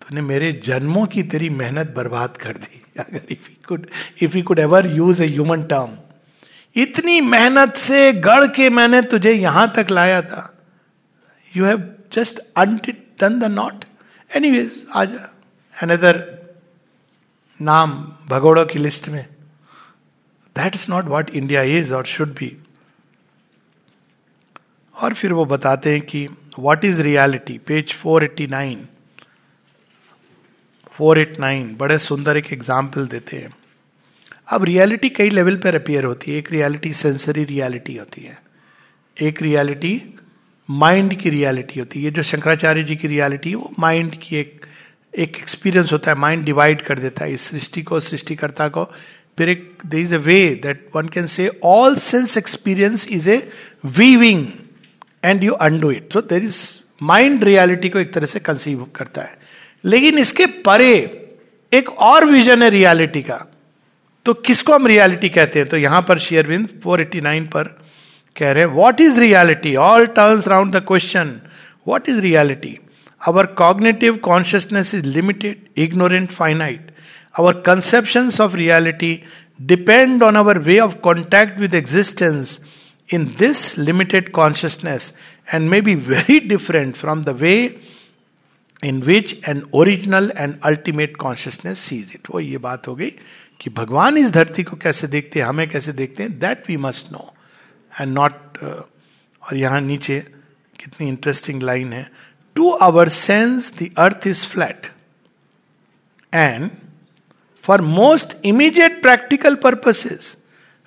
तूने 0.00 0.22
मेरे 0.22 0.52
जन्मों 0.52 1.06
की 1.06 1.22
तेरी 1.22 1.50
मेहनत 1.50 1.94
बर्बाद 1.96 2.36
कर 2.36 2.56
दी 2.56 2.82
अगर 2.98 3.20
if 3.30 3.50
could 3.68 3.86
if 4.22 4.36
you 4.36 4.42
could 4.42 4.58
ever 4.58 4.86
use 4.86 5.22
a 5.22 5.26
human 5.26 5.62
term 5.62 5.96
इतनी 6.76 7.20
मेहनत 7.20 7.76
से 7.76 8.12
गढ़ 8.12 8.46
के 8.46 8.68
मैंने 8.70 9.02
तुझे 9.02 9.32
यहाँ 9.32 9.72
तक 9.76 9.90
लाया 9.90 10.20
था। 10.22 10.50
You 11.56 11.64
have 11.64 11.82
just 12.12 12.40
done 13.20 13.38
the 13.40 13.44
not 13.44 13.84
any 14.30 14.50
ways 14.50 14.86
आज 14.94 15.14
अनदर 15.74 16.22
नाम 17.60 17.90
भगोड़ों 18.28 18.64
की 18.66 18.78
लिस्ट 18.78 19.08
में। 19.08 19.24
That 20.56 20.74
is 20.74 20.86
not 20.90 21.04
what 21.04 21.30
India 21.30 21.62
is 21.78 21.94
और 21.94 22.04
शुड 22.06 22.34
बी 22.34 22.56
और 24.94 25.14
फिर 25.14 25.32
वो 25.32 25.44
बताते 25.44 25.92
हैं 25.92 26.00
कि 26.00 26.26
what 26.58 26.84
is 26.84 27.00
reality 27.02 27.58
page 27.58 27.94
489 28.02 28.76
four 30.94 31.18
eight 31.18 31.38
nine, 31.40 31.74
बड़े 31.76 31.98
सुंदर 31.98 32.36
एक 32.36 32.52
एग्ज़ाम्पल 32.52 33.06
देते 33.06 33.36
हैं। 33.36 33.52
अब 34.48 34.64
रियलिटी 34.64 35.08
कई 35.08 35.30
लेवल 35.30 35.56
पर 35.56 35.74
अपियर 35.74 36.04
होती 36.04 36.32
है। 36.32 36.38
एक 36.38 36.50
रियलिटी 36.52 36.92
सेंसरी 36.92 37.44
रियलिटी 37.44 37.96
होती 37.96 38.22
है। 38.22 38.38
एक 39.16 39.42
रियलिटी 39.42 40.00
माइंड 40.68 41.14
की 41.14 41.30
रियलिटी 41.30 41.78
होती 41.80 41.98
है। 41.98 42.04
ये 42.04 42.10
जो 42.10 42.22
शंकराचार्य 42.22 42.82
जी 42.82 42.96
की 42.96 43.08
रियलिटी 43.08 43.50
है 43.50 43.56
वो 43.56 43.72
माइंड 43.78 44.14
की 44.22 44.36
एक 44.36 44.66
एक 45.14 45.36
एक्सपीरियंस 45.36 45.92
होता 45.92 46.10
है। 46.10 46.18
माइंड 46.18 46.44
डिवाइड 46.44 46.82
कर 46.82 46.98
देता 46.98 47.24
है। 47.24 47.32
इस 47.32 47.40
सृष्टि 47.40 47.82
को, 47.82 48.00
सृष्टिकर्ता 48.00 48.68
को। 48.68 48.84
फिर 49.38 49.48
एक 49.48 49.82
there 49.86 50.00
is 50.00 50.14
a 50.14 50.18
way 50.18 50.38
that 50.62 50.88
one 50.96 51.08
can 51.08 51.26
say 51.26 51.48
all 51.64 51.96
sense 51.96 52.36
experience 52.38 53.06
is 53.08 53.28
a 53.30 53.36
weaving 53.98 54.46
and 55.24 55.44
you 55.44 55.52
undo 55.52 55.90
it 55.90 56.12
so 56.12 56.20
there 56.22 56.44
is 56.44 56.60
mind 57.02 57.44
reality 57.44 57.88
को 57.88 57.98
एक 57.98 58.12
तरह 58.14 58.26
से 58.26 58.40
कंसीव 58.40 58.86
करता 58.96 59.22
है। 59.22 59.42
लेकिन 59.84 60.18
इसके 60.18 60.46
परे 60.46 60.94
एक 61.72 61.88
और 61.88 62.24
विजन 62.24 62.62
है 62.62 62.70
रियालिटी 62.70 63.22
का। 63.22 63.46
तो 64.26 64.34
किसको 64.34 64.72
हम 64.72 64.86
रियालिटी 64.86 65.28
कहते 65.28 65.58
हैं? 65.58 65.68
तो 65.68 65.76
यहाँ 65.76 66.02
पर 66.02 66.18
शेयरविंद 66.18 66.68
489 66.86 67.46
पर 67.46 67.64
कह 68.36 68.52
रहे 68.52 68.64
हैं 68.64 68.70
what 68.70 69.00
is 69.00 69.20
reality 69.20 69.74
all 69.76 70.06
turns 70.06 70.48
round 70.48 70.76
the 70.76 70.84
question 70.86 71.40
what 71.88 72.08
is 72.08 72.20
reality 72.20 72.78
our 73.26 73.46
cognitive 73.46 74.16
consciousness 74.16 74.94
is 74.94 75.06
limited 75.06 75.56
ignorant 75.76 76.30
finite 76.30 76.90
our 77.38 77.52
conception 77.66 78.30
of 78.40 78.56
reality 78.56 79.22
depend 79.62 80.22
on 80.22 80.36
our 80.36 80.58
way 80.58 80.78
of 80.78 80.94
contact 80.94 81.60
with 81.60 81.74
existence 81.74 82.60
in 83.14 83.24
this 83.38 83.78
limited 83.78 84.28
consciousness 84.28 85.14
and 85.54 85.70
may 85.70 85.80
be 85.80 85.94
very 85.94 86.40
different 86.40 86.96
from 86.96 87.24
the 87.24 87.28
way 87.28 87.54
in 88.84 89.00
which 89.02 89.34
an 89.48 89.62
original 89.74 90.32
and 90.36 90.54
ultimate 90.62 91.16
consciousness 91.16 91.78
sees 91.78 92.12
it 92.14 92.30
वो 92.30 92.40
ये 92.40 92.58
बात 92.58 92.88
हो 92.88 92.94
गई 92.94 93.10
कि 93.60 93.70
भगवान 93.70 94.16
इस 94.18 94.30
धरती 94.30 94.62
को 94.62 94.76
कैसे 94.76 95.06
देखते 95.06 95.40
हैं, 95.40 95.46
हमें 95.46 95.68
कैसे 95.68 95.92
देखते 95.92 96.22
हैं 96.22 96.38
that 96.38 96.68
we 96.68 96.76
must 96.76 97.12
know 97.12 97.32
and 97.92 98.12
not 98.14 98.58
और 98.62 99.56
यहाँ 99.56 99.80
नीचे 99.80 100.20
कितनी 100.80 101.08
इंटरेस्टिंग 101.08 101.62
लाइन 101.62 101.92
है 101.92 102.06
to 102.56 102.70
our 102.82 103.08
sense 103.08 103.72
the 103.82 103.90
earth 103.98 104.26
is 104.26 104.44
flat 104.46 104.86
and 106.34 106.70
for 107.64 107.80
most 107.80 108.36
immediate 108.44 109.00
practical 109.02 109.54
purposes 109.54 110.36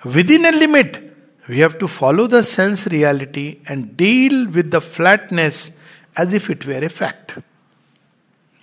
within 0.32 0.46
a 0.46 0.52
limit 0.52 0.98
we 1.48 1.60
have 1.60 1.74
to 1.80 1.88
follow 1.88 2.28
the 2.28 2.42
sense 2.42 2.88
reality 2.88 3.48
and 3.70 3.86
deal 3.98 4.46
with 4.48 4.76
the 4.76 4.80
flatness 4.80 5.70
as 6.22 6.36
if 6.36 6.52
it 6.52 6.66
were 6.68 6.84
a 6.84 6.88
fact 6.88 7.40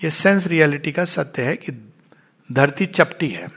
ये 0.05 0.11
sense 0.11 0.47
reality 0.47 0.93
का 0.93 1.05
सत्य 1.05 1.43
है 1.43 1.57
कि 1.57 1.93
धरती 2.53 2.87
चपटी 2.87 3.29
है। 3.29 3.49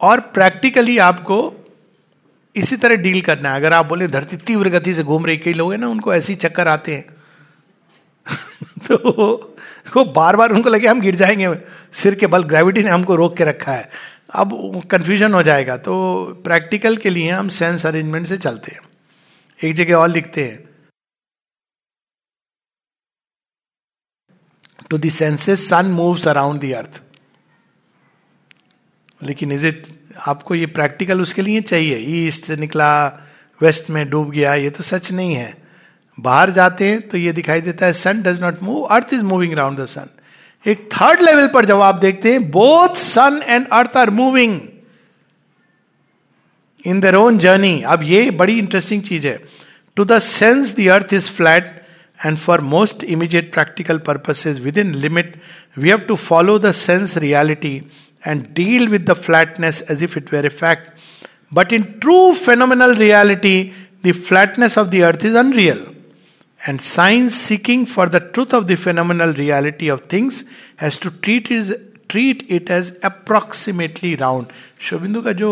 और 0.00 0.20
practically 0.20 0.98
आपको 0.98 1.54
इसी 2.56 2.76
तरह 2.76 2.96
डील 2.96 3.22
करना 3.22 3.50
है। 3.50 3.56
अगर 3.56 3.72
आप 3.72 3.86
बोले 3.86 4.08
धरती 4.08 4.36
तीव्र 4.36 4.68
गति 4.68 4.94
से 4.94 5.02
घूम 5.02 5.26
रही, 5.26 5.36
कई 5.36 5.52
लोग 5.52 5.72
हैं 5.72 5.78
ना, 5.78 5.88
उनको 5.88 6.14
ऐसी 6.14 6.34
चक्कर 6.34 6.68
आते 6.68 6.94
हैं। 6.94 7.04
तो 8.86 8.96
वो 9.96 10.04
बार 10.04 10.36
बार 10.36 10.52
उनको 10.52 10.70
लगे 10.70 10.88
हम 10.88 11.00
गिर 11.00 11.14
जाएँगे। 11.14 11.58
सिर 11.92 12.14
के 12.14 12.26
बल 12.26 12.42
ग्रेविटी 12.42 12.82
ने 12.82 12.90
हमको 12.90 13.14
रोक 13.14 13.36
के 13.36 13.44
रखा 13.44 13.72
है। 13.72 13.90
अब 14.34 14.50
कंफ्यूजन 14.90 15.34
हो 15.34 15.42
जाएगा। 15.42 15.76
तो 15.76 16.24
प्रैक्टिकल 16.44 16.96
के 16.96 17.10
लिए 17.10 17.30
हम 17.30 17.48
सेंस 17.48 17.86
अरेंजमेंट 17.86 18.26
से 18.26 18.36
चलते 18.36 18.72
हैं। 18.72 18.80
एक 19.64 19.74
जगह 19.74 19.94
और 19.94 20.08
लिखते 20.08 20.44
हैं। 20.44 20.71
To 24.92 24.98
the 24.98 25.10
senses 25.10 25.68
sun 25.68 25.86
moves 25.88 26.26
around 26.28 26.60
the 26.60 26.72
earth 26.74 27.00
लेकिन 29.20 29.52
इज़ 29.52 29.66
इट 29.66 29.86
आपको 30.28 30.54
ये 30.54 30.66
प्रैक्टिकल 30.68 31.20
उसके 31.22 31.42
लिए 31.42 31.60
चाहिए? 31.62 31.96
ईस्ट 32.26 32.44
से 32.44 32.56
निकला 32.56 32.90
वेस्ट 33.60 33.90
में 33.90 34.08
डूब 34.10 34.30
गया, 34.30 34.54
ये 34.54 34.70
तो 34.70 34.82
सच 34.82 35.10
नहीं 35.12 35.34
है। 35.34 35.54
बाहर 36.18 36.50
जाते 36.50 36.88
हैं 36.88 37.00
तो 37.08 37.18
ये 37.18 37.32
दिखाई 37.32 37.60
देता 37.60 37.86
है 37.86 37.92
sun 37.94 38.22
does 38.22 38.40
not 38.40 38.62
move 38.62 38.82
earth 38.82 39.14
is 39.14 39.22
moving 39.22 39.52
around 39.52 39.80
the 39.80 39.86
sun 39.86 40.08
एक 40.66 40.88
थर्ड 40.92 41.22
लेवल 41.22 41.46
पर 41.48 41.64
जब 41.64 41.80
आप 41.80 41.94
देखते 41.94 42.32
हैं 42.32 42.50
both 42.50 42.96
sun 42.98 43.42
and 43.46 43.68
earth 43.72 43.96
are 43.96 44.10
moving 44.10 44.60
in 46.84 47.00
their 47.00 47.14
own 47.16 47.38
journey 47.38 47.80
अब 47.82 48.02
ये 48.02 48.30
बड़ी 48.32 48.58
इंटरेस्टिंग 48.58 49.02
चीज़ 49.02 49.26
है। 49.26 49.38
To 49.96 50.04
the 50.04 50.18
sense 50.18 50.74
the 50.76 50.88
earth 50.88 51.14
is 51.14 51.30
flat 51.30 51.80
And 52.25 52.37
for 52.37 52.61
most 52.73 53.03
immediate 53.03 53.51
practical 53.53 53.97
purposes 54.07 54.59
within 54.77 54.93
limit 55.05 55.35
we 55.77 55.89
have 55.89 55.99
to 56.07 56.15
follow 56.15 56.57
the 56.59 56.71
sense 56.81 57.17
reality 57.25 57.75
and 58.27 58.45
deal 58.55 58.87
with 58.89 59.09
the 59.09 59.13
flatness 59.25 59.83
as 59.91 60.03
if 60.03 60.17
it 60.17 60.33
were 60.33 60.45
a 60.45 60.49
fact 60.63 60.89
but 61.53 61.73
in 61.73 61.83
true 62.01 62.17
phenomenal 62.45 62.95
reality 62.95 63.61
the 64.05 64.11
flatness 64.27 64.77
of 64.77 64.87
the 64.87 65.01
earth 65.11 65.25
is 65.25 65.35
unreal 65.35 65.85
And 66.61 66.81
science, 66.81 67.35
seeking 67.35 67.85
for 67.85 68.09
the 68.09 68.19
truth 68.19 68.53
of 68.53 68.67
the 68.67 68.75
phenomenal 68.75 69.33
reality 69.33 69.89
of 69.89 70.01
things, 70.01 70.43
has 70.77 70.97
to 70.97 71.11
treat 71.11 71.51
it, 71.51 72.09
treat 72.09 72.49
it 72.49 72.69
as 72.69 72.93
approximately 73.03 74.15
round. 74.15 74.47
शोबिंदु 74.79 75.21
का 75.21 75.31
जो 75.33 75.51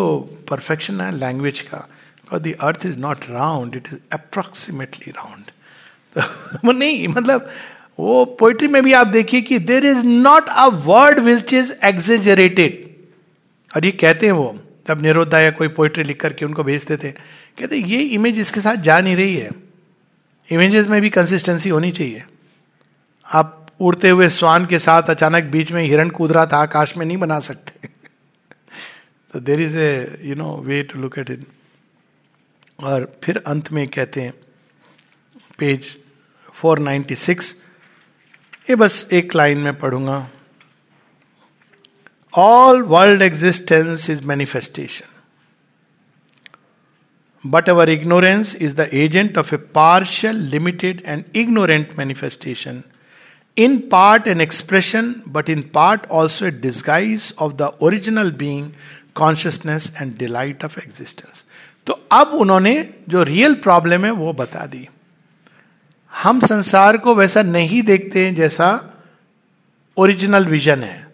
perfection 0.50 1.02
है 1.02 1.12
language 1.18 1.62
का 1.70 1.88
the 2.34 2.54
earth 2.62 2.86
is 2.86 2.98
not 3.00 3.30
round 3.30 3.76
it 3.76 3.88
is 3.94 4.00
approximately 4.14 5.12
round 5.12 5.52
वो 6.65 6.73
नहीं 6.73 7.09
मतलब 7.09 7.51
वो 7.99 8.25
poetry 8.25 8.69
में 8.69 8.83
भी 8.83 8.93
आप 8.93 9.07
देखिए 9.07 9.41
कि 9.41 9.59
there 9.59 9.87
is 9.87 10.05
not 10.07 10.49
a 10.49 10.67
word 10.67 11.19
which 11.19 11.53
is 11.55 11.73
exaggerated 11.85 12.89
और 13.77 13.85
ये 13.85 13.91
कहते 13.91 14.27
हैं 14.27 14.33
वो, 14.33 14.59
जब 14.89 15.03
निरोधा 15.03 15.39
या 15.41 15.51
कोई 15.51 15.69
पोइट्री 15.69 16.05
लिख 16.05 16.21
करके 16.21 16.45
उनको 16.45 16.65
भेजते 16.65 16.97
थे 16.97 17.11
कहते 17.59 17.77
ये 17.77 18.01
इमेज 18.03 18.39
इसके 18.39 18.61
साथ 18.61 18.77
जा 18.77 19.01
नहीं 19.01 19.17
रही 19.17 19.37
है। 19.37 19.51
इमेजेस 20.51 20.87
में 20.87 21.01
भी 21.01 21.11
कंसिस्टेंसी 21.11 21.71
होनी 21.71 21.91
चाहिए। 21.91 22.23
आप 23.27 23.67
उड़ते 23.81 24.09
हुए 24.09 24.29
स्वान 24.29 24.67
के 24.67 24.79
साथ 24.79 25.03
अचानक 25.03 25.45
बीच 25.45 25.73
में 25.73 25.83
हिरण 25.83 26.09
कूद 26.09 26.33
रहा 26.33 26.47
था, 26.47 26.57
आकाश 26.57 26.97
में 26.97 27.07
नहीं 27.07 27.17
बना 27.17 27.41
सकते। 27.41 27.89
तो 29.33 29.41
there 29.41 29.61
is 29.61 29.79
a 29.79 30.19
you 30.23 30.35
know 30.35 30.57
way 30.57 30.83
to 30.83 30.99
look 30.99 31.19
at 31.19 31.31
it 31.31 31.47
और 32.83 33.19
फिर 33.25 33.43
अंत 33.47 33.73
में 33.73 33.89
कहते 33.89 34.21
हैं 34.21 34.35
पेज 35.59 36.00
496 36.65 37.55
ये 38.71 38.77
बस 38.77 39.07
एक 39.13 39.35
लाइन 39.35 39.59
में 39.59 39.79
पढ़ूँगा। 39.79 40.29
All 42.35 42.83
world 42.83 43.23
existence 43.23 44.11
is 44.11 44.23
manifestation 44.23 45.07
but 47.45 47.69
our 47.69 47.91
ignorance 47.91 48.55
is 48.57 48.75
the 48.75 48.89
agent 48.93 49.39
of 49.39 49.55
a 49.55 49.59
partial 49.75 50.37
limited 50.37 51.03
and 51.07 51.25
ignorant 51.37 51.99
manifestation 51.99 52.83
in 53.57 53.79
part 53.93 54.29
an 54.29 54.41
expression 54.41 55.15
but 55.29 55.49
in 55.51 55.63
part 55.75 56.07
also 56.11 56.47
a 56.47 56.51
disguise 56.51 57.35
of 57.39 57.53
the 57.53 57.63
original 57.83 58.31
being 58.33 58.71
consciousness 59.15 59.93
and 60.01 60.17
delight 60.19 60.65
of 60.65 60.79
existence 60.81 61.45
तो 61.87 61.93
अब 62.13 62.29
उन्होंने 62.29 62.95
जो 63.09 63.23
real 63.23 63.55
problem 63.55 64.05
है, 64.05 64.11
वो 64.11 64.33
बता 64.33 64.67
दी। 64.67 64.89
हम 66.13 66.41
संसार 66.41 66.97
को 66.97 67.15
वैसा 67.15 67.43
नहीं 67.43 67.83
देखते 67.83 68.25
हैं 68.25 68.35
जैसा 68.35 68.69
ओरिजिनल 69.97 70.47
विजन 70.47 70.83
है। 70.83 71.07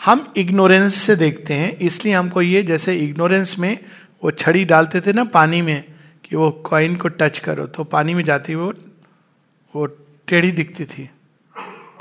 हम 0.00 0.32
इग्नोरेंस 0.36 0.94
से 0.94 1.16
देखते 1.16 1.54
हैं 1.54 1.76
इसलिए 1.78 2.14
हमको 2.14 2.42
ये 2.42 2.62
जैसे 2.62 2.94
इग्नोरेंस 2.96 3.54
में 3.58 3.78
वो 4.24 4.30
छड़ी 4.30 4.64
डालते 4.64 5.00
थे 5.00 5.12
ना 5.12 5.24
पानी 5.24 5.62
में 5.62 5.84
कि 6.24 6.36
वो 6.36 6.50
कॉइन 6.66 6.96
को 6.96 7.08
टच 7.08 7.38
करो 7.38 7.66
तो 7.66 7.84
पानी 7.84 8.14
में 8.14 8.24
जाती 8.24 8.54
वो 8.54 8.72
वो 9.74 9.86
टेढ़ी 10.28 10.50
दिखती 10.52 10.84
थी 10.84 11.08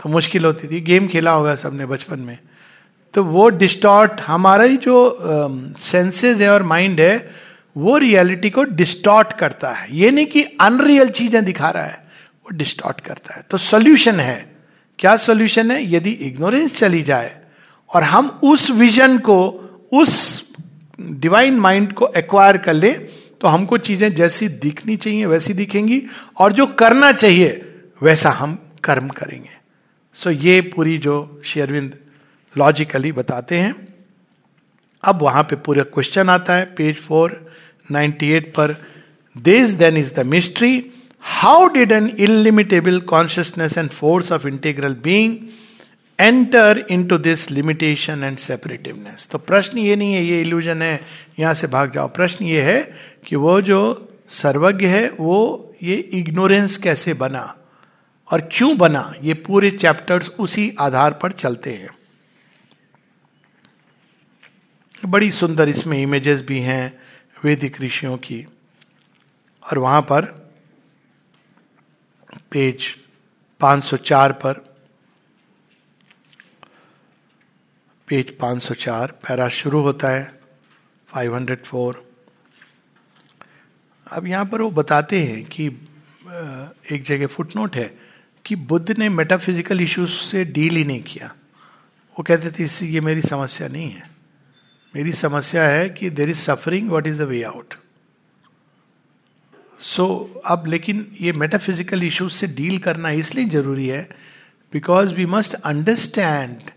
तो 0.03 0.09
मुश्किल 0.09 0.45
होती 0.45 0.67
थी। 0.67 0.79
गेम 0.81 1.07
खेला 1.07 1.31
होगा 1.31 1.55
सबने 1.55 1.85
बचपन 1.85 2.19
में। 2.19 2.37
तो 3.13 3.23
वो 3.23 3.47
डिस्टॉर्ट 3.49 4.21
हमारा 4.21 4.63
ही 4.63 4.77
जो 4.77 4.95
सेंसेस 5.79 6.35
uh, 6.35 6.41
है 6.41 6.49
और 6.49 6.63
माइंड 6.63 7.01
है 7.01 7.31
वो 7.75 7.97
रियलिटी 7.97 8.49
को 8.49 8.63
डिस्टॉर्ट 8.63 9.33
करता 9.33 9.71
है। 9.71 9.87
ये 9.97 10.11
नहीं 10.11 10.25
कि 10.25 10.43
अनरियल 10.61 11.09
चीज़ें 11.09 11.43
दिखा 11.45 11.69
रहा 11.69 11.83
है। 11.83 12.00
डिस्टॉर्ट 12.51 13.01
करता 13.01 13.35
है। 13.35 13.43
तो 13.51 13.57
सोल्यूशन 13.57 14.19
है। 14.19 14.51
क्या 14.99 15.15
सोल्यूशन 15.17 15.71
है? 15.71 15.93
यदि 15.93 16.11
इग्नोरेंस 16.11 16.75
चली 16.75 17.01
जाए 17.03 17.35
और 17.89 18.03
हम 18.03 18.27
उस 18.43 18.69
विजन 18.71 19.17
को, 19.19 19.37
उस 19.93 20.43
डिवाइन 21.01 21.59
माइंड 21.59 21.93
को 21.93 22.07
एक्वायर 22.17 22.57
कर 22.57 22.73
ले 22.73 22.91
तो 23.41 23.47
हमको 23.47 23.77
चीज़ें 23.77 24.13
जैसी 24.15 24.47
दिखनी 24.47 24.95
चाहिए, 24.95 25.25
वैसी 25.25 25.53
दिखेंगी 25.53 26.01
और 26.37 26.53
जो 26.53 26.65
करना 26.67 27.11
चाहिए, 27.11 27.61
वैसा 28.01 28.29
हम 28.29 28.57
कर्म 28.83 29.07
करेंगे। 29.09 29.49
सो 30.13 30.29
so, 30.29 30.43
ये 30.43 30.61
पूरी 30.61 30.97
जो 30.97 31.41
शेरविंद 31.45 31.95
लॉजिकली 32.55 33.11
बताते 33.11 33.57
हैं। 33.57 33.73
अब 35.03 35.21
वहाँ 35.21 35.43
पे 35.43 35.55
पूरा 35.55 35.83
क्वेश्चन 35.83 36.29
आता 36.29 36.55
है 36.55 36.65
पेज 36.77 36.97
फोर 36.97 37.53
नाइनटी 37.91 38.29
एट 38.29 38.53
पर 38.53 38.75
this 39.35 39.69
then 39.71 39.97
is 39.97 40.13
the 40.13 40.25
mystery 40.25 40.79
how 41.23 41.67
did 41.73 41.91
an 41.91 42.07
illimitable 42.19 42.99
consciousness 43.09 43.77
and 43.77 43.89
force 43.89 44.31
of 44.31 44.47
integral 44.47 44.93
being 45.03 45.37
enter 46.19 46.85
into 47.07 47.17
this 47.17 47.49
limitation 47.51 48.23
and 48.23 48.37
separativeness 48.37 49.27
तो 49.31 49.37
प्रश्न 49.37 49.77
ये 49.77 49.95
नहीं 49.95 50.13
है, 50.13 50.23
ये 50.23 50.41
इल्यूजन 50.41 50.81
है, 50.81 50.99
यहाँ 51.39 51.53
से 51.53 51.67
भाग 51.67 51.91
जाओ। 51.91 52.07
प्रश्न 52.07 52.45
ये 52.45 52.61
है 52.61 52.81
कि 53.27 53.35
वो 53.35 53.61
जो 53.61 53.79
सर्वज्ञ 54.29 54.85
है, 54.85 55.09
वो 55.09 55.75
ये 55.83 55.95
इग्नोरेंस 55.95 56.77
कैसे 56.77 57.13
बना 57.13 57.55
और 58.29 58.41
क्यों 58.51 58.77
बना? 58.77 59.13
ये 59.23 59.33
पूरे 59.33 59.71
चैप्टर्स 59.71 60.29
उसी 60.39 60.73
आधार 60.79 61.13
पर 61.13 61.31
चलते 61.31 61.73
हैं। 61.73 61.89
बड़ी 65.05 65.31
सुंदर 65.31 65.69
इसमें 65.69 65.97
इमेजेस 65.97 66.41
भी 66.41 66.59
हैं, 66.59 66.93
वैदिक 67.43 67.81
ऋषियों 67.81 68.17
की। 68.17 68.45
और 69.63 69.77
वहाँ 69.77 70.01
पर 70.01 70.40
पेज 72.51 72.83
504 73.61 74.31
पर, 74.43 74.53
पेज 78.07 78.37
504 78.37 79.11
पैरा 79.23 79.47
शुरू 79.49 79.81
होता 79.81 80.09
है 80.09 80.23
504 81.09 81.95
अब 84.07 84.27
यहाँ 84.27 84.45
पर 84.45 84.61
वो 84.61 84.69
बताते 84.71 85.19
हैं 85.23 85.43
कि 85.45 85.65
एक 86.91 87.03
जगह 87.03 87.27
फुटनोट 87.27 87.75
है 87.75 87.87
कि 88.45 88.55
बुद्ध 88.55 88.97
ने 88.97 89.09
मेटाफिजिकल 89.09 89.81
इश्यूज़ 89.81 90.11
से 90.11 90.43
डील 90.45 90.75
ही 90.75 90.83
नहीं 90.83 91.03
किया। 91.03 91.27
वो 92.15 92.23
कहते 92.23 92.51
थे, 92.51 92.63
इससे 92.63 92.87
ये 92.87 93.01
मेरी 93.01 93.21
समस्या 93.21 93.67
नहीं 93.67 93.89
है। 93.91 94.09
मेरी 94.93 95.11
समस्या 95.11 95.63
है 95.63 95.89
कि 95.89 96.09
there 96.09 96.29
is 96.29 96.37
suffering 96.37 96.89
what 96.89 97.07
is 97.07 97.19
the 97.19 97.27
way 97.27 97.41
out 97.43 97.73
so 99.81 100.05
अब 100.45 100.67
लेकिन 100.67 101.05
ये 101.21 101.31
मेटाफिजिकल 101.33 102.03
इश्यूज़ 102.03 102.33
से 102.33 102.47
डील 102.59 102.77
करना 102.79 103.09
इसलिए 103.23 103.45
ज़रूरी 103.49 103.87
है 103.87 104.07
because 104.73 105.13
we 105.13 105.25
must 105.25 105.53
understand 105.55 106.69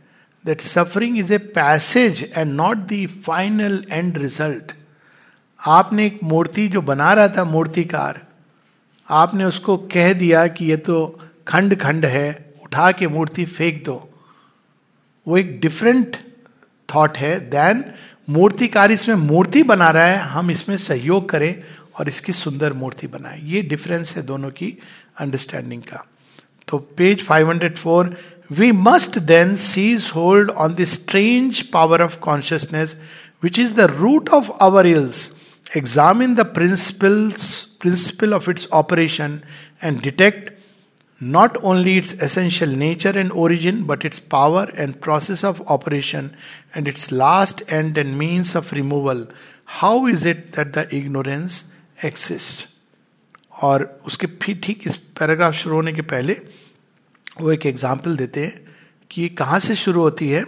that 0.44 0.62
suffering 0.62 1.14
is 1.16 1.30
a 1.30 1.36
passage 1.52 2.18
and 2.40 2.54
not 2.56 2.80
the 2.88 2.96
final 3.26 3.76
end 3.98 4.16
result. 4.22 4.72
आपने 5.60 6.06
एक 6.06 6.18
मूर्ति 6.24 6.66
जो 6.68 6.80
बना 6.82 7.12
रहा 7.12 7.28
था, 7.28 7.44
मूर्तिकार, 7.44 8.20
आपने 9.08 9.44
उसको 9.44 9.76
कह 9.94 10.12
दिया 10.12 10.46
कि 10.46 10.64
ये 10.64 10.76
तो 10.76 10.96
खंड 11.48 11.76
खंड 11.80 12.04
है, 12.06 12.54
उठा 12.64 12.90
के 12.92 13.08
मूर्ति 13.08 13.44
फेंक 13.46 13.82
दो 13.84 13.96
वो 15.26 15.36
एक 15.38 15.58
डिफरेंट 15.60 16.16
थॉट 16.88 17.18
है 17.18 17.38
देन 17.50 17.84
मूर्तिकार 18.30 18.92
इसमें 18.92 19.16
मूर्ति 19.16 19.62
बना 19.62 19.90
रहा 19.90 20.06
है, 20.06 20.18
हम 20.18 20.50
इसमें 20.50 20.76
सहयोग 20.76 21.28
करें 21.28 21.62
और 21.98 22.08
इसकी 22.08 22.32
सुंदर 22.32 22.72
मूर्ति 22.72 23.06
बनाए 23.06 23.40
ये 23.44 23.62
डिफरेंस 23.62 24.16
है 24.16 24.22
दोनों 24.22 24.50
की 24.50 24.76
अंडरस्टैंडिंग 25.20 25.82
का। 25.82 26.04
तो 26.68 26.78
page 26.98 27.26
504 27.26 28.14
we 28.52 28.70
must 28.72 29.18
then 29.26 29.54
cease 29.56 30.10
hold 30.14 30.50
on 30.50 30.74
the 30.74 30.84
strange 30.84 31.60
power 31.72 32.02
of 32.02 32.18
consciousness 32.20 32.96
which 33.44 33.58
is 33.58 33.74
the 33.74 33.90
root 33.92 34.28
of 34.30 34.50
our 34.60 34.86
ills 34.86 35.30
examine 35.76 36.34
the 36.34 36.40
principles 36.54 37.62
principle 37.80 38.34
of 38.34 38.50
its 38.50 38.68
operation 38.72 39.40
and 39.82 40.00
detect 40.02 40.52
not 41.20 41.56
only 41.64 41.96
its 41.96 42.14
essential 42.22 42.70
nature 42.76 43.18
and 43.18 43.30
origin 43.32 43.82
but 43.86 44.04
its 44.06 44.18
power 44.30 44.72
and 44.76 44.94
process 45.02 45.44
of 45.44 45.60
operation 45.74 46.30
and 46.76 46.88
its 46.88 47.10
last 47.12 47.62
end 47.68 47.98
and 47.98 48.14
means 48.16 48.56
of 48.56 48.74
removal 48.74 49.26
how 49.80 50.08
is 50.08 50.28
it 50.28 50.44
that 50.56 50.72
the 50.78 50.88
ignorance 50.92 51.64
exists? 52.04 52.66
और 53.62 53.82
उसके 54.06 54.26
फिर 54.42 54.58
ठीक 54.62 54.86
इस 54.86 54.96
paragraph 55.18 55.54
शुरू 55.54 55.76
होने 55.76 55.92
के 55.92 56.02
पहले 56.02 56.40
वो 57.40 57.52
एक 57.52 57.66
एग्ज़ाम्पल 57.66 58.16
देते 58.16 58.44
हैं 58.44 58.74
कि 59.10 59.22
ये 59.22 59.28
कहाँ 59.30 59.58
से 59.58 59.74
शुरू 59.76 60.00
होती 60.00 60.28
है। 60.28 60.44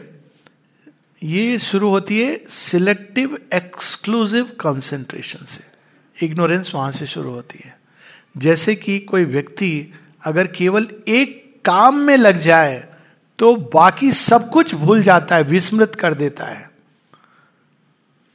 ये 1.22 1.58
शुरू 1.58 1.88
होती 1.90 2.20
है 2.20 2.38
सिलेक्टिव 2.50 3.38
एक्सक्लूसिव 3.54 4.50
कंसेंट्रेशन 4.60 5.44
से। 5.44 5.64
इग्नोरेंस 6.16 6.72
वहाँ 6.74 6.90
से 6.92 7.06
शुरू 7.06 7.30
होती 7.30 7.60
है। 7.64 7.78
जैसे 8.36 8.74
कि 8.74 8.98
कोई 9.00 9.24
व्यक्ति 9.24 9.92
अगर 10.24 10.46
केवल 10.48 10.88
एक 11.08 11.60
काम 11.64 11.96
में 11.96 12.16
लग 12.16 12.38
जाए 12.40 12.86
तो 13.38 13.54
बाकी 13.72 14.10
सब 14.12 14.50
कुछ 14.50 14.74
भूल 14.74 15.02
जाता 15.02 15.36
है, 15.36 15.42
विस्मृत 15.44 15.94
कर 15.94 16.14
देता 16.14 16.44
है। 16.44 16.65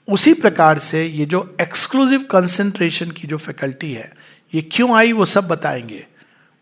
उसी 0.07 0.33
प्रकार 0.33 0.79
से 0.79 1.05
ये 1.05 1.25
जो 1.25 1.55
एक्सक्लूसिव 1.61 2.23
कंसेंट्रेशन 2.23 3.11
की 3.11 3.27
जो 3.27 3.37
फैकल्टी 3.37 3.93
है, 3.93 4.13
ये 4.53 4.61
क्यों 4.61 4.95
आई, 4.95 5.11
वो 5.11 5.25
सब 5.25 5.47
बताएँगे। 5.47 6.07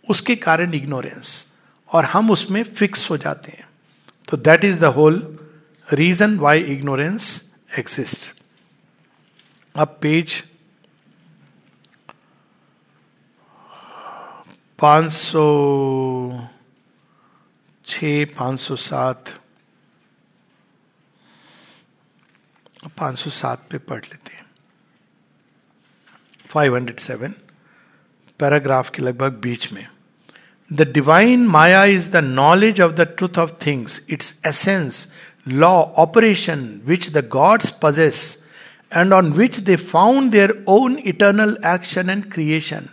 उसके 0.09 0.35
कारण 0.35 0.73
इग्नोरेंस 0.73 1.45
और 1.89 2.05
हम 2.05 2.31
उसमें 2.31 2.63
फिक्स 2.63 3.09
हो 3.09 3.17
जाते 3.17 3.51
हैं। 3.51 3.67
तो 4.27 4.37
that 4.37 4.63
is 4.63 4.79
the 4.79 4.83
whole 4.83 5.37
reason 5.93 6.37
why 6.39 6.59
ignorance 6.59 7.51
exist 7.79 8.33
अब 9.75 9.99
पेज 10.01 10.43
पाँच 14.79 15.11
सौ 15.11 15.43
छ, 17.85 17.99
पाँच 18.39 18.59
सौ 18.59 18.75
सात। 18.75 19.25
पाँच 22.87 23.19
सौ 23.19 23.29
सात 23.29 23.67
पे 23.71 23.77
पढ़ 23.77 24.03
लेते 24.03 24.35
हैं। 24.35 24.45
फाइव 26.49 26.75
हंड्रेड 26.75 26.99
सेवन 26.99 27.33
पैराग्राफ 28.39 28.89
के 28.89 29.01
लगभग 29.01 29.39
बीच 29.41 29.71
में। 29.73 29.87
The 30.71 30.81
divine 30.93 31.47
Maya 31.47 31.83
is 31.85 32.09
the 32.11 32.17
knowledge 32.23 32.81
of 32.81 32.91
the 32.91 33.01
truth 33.17 33.37
of 33.39 33.51
things 33.65 34.01
its 34.09 34.33
essence 34.47 35.07
law 35.47 35.71
operation 35.97 36.81
which 36.85 37.09
the 37.09 37.27
gods 37.27 37.73
possess 37.81 38.21
and 38.95 39.13
on 39.13 39.31
which 39.33 39.59
they 39.59 39.75
found 39.75 40.31
their 40.31 40.63
own 40.67 40.97
eternal 41.05 41.57
action 41.65 42.09
and 42.09 42.31
creation 42.31 42.87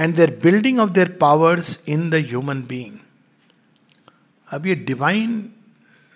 and 0.00 0.14
their 0.16 0.40
building 0.42 0.78
of 0.80 0.90
their 0.90 1.16
powers 1.20 1.78
in 1.88 2.10
the 2.10 2.14
human 2.14 2.62
being 2.62 2.98
अब 4.48 4.66
ये 4.66 4.74
divine 4.74 5.52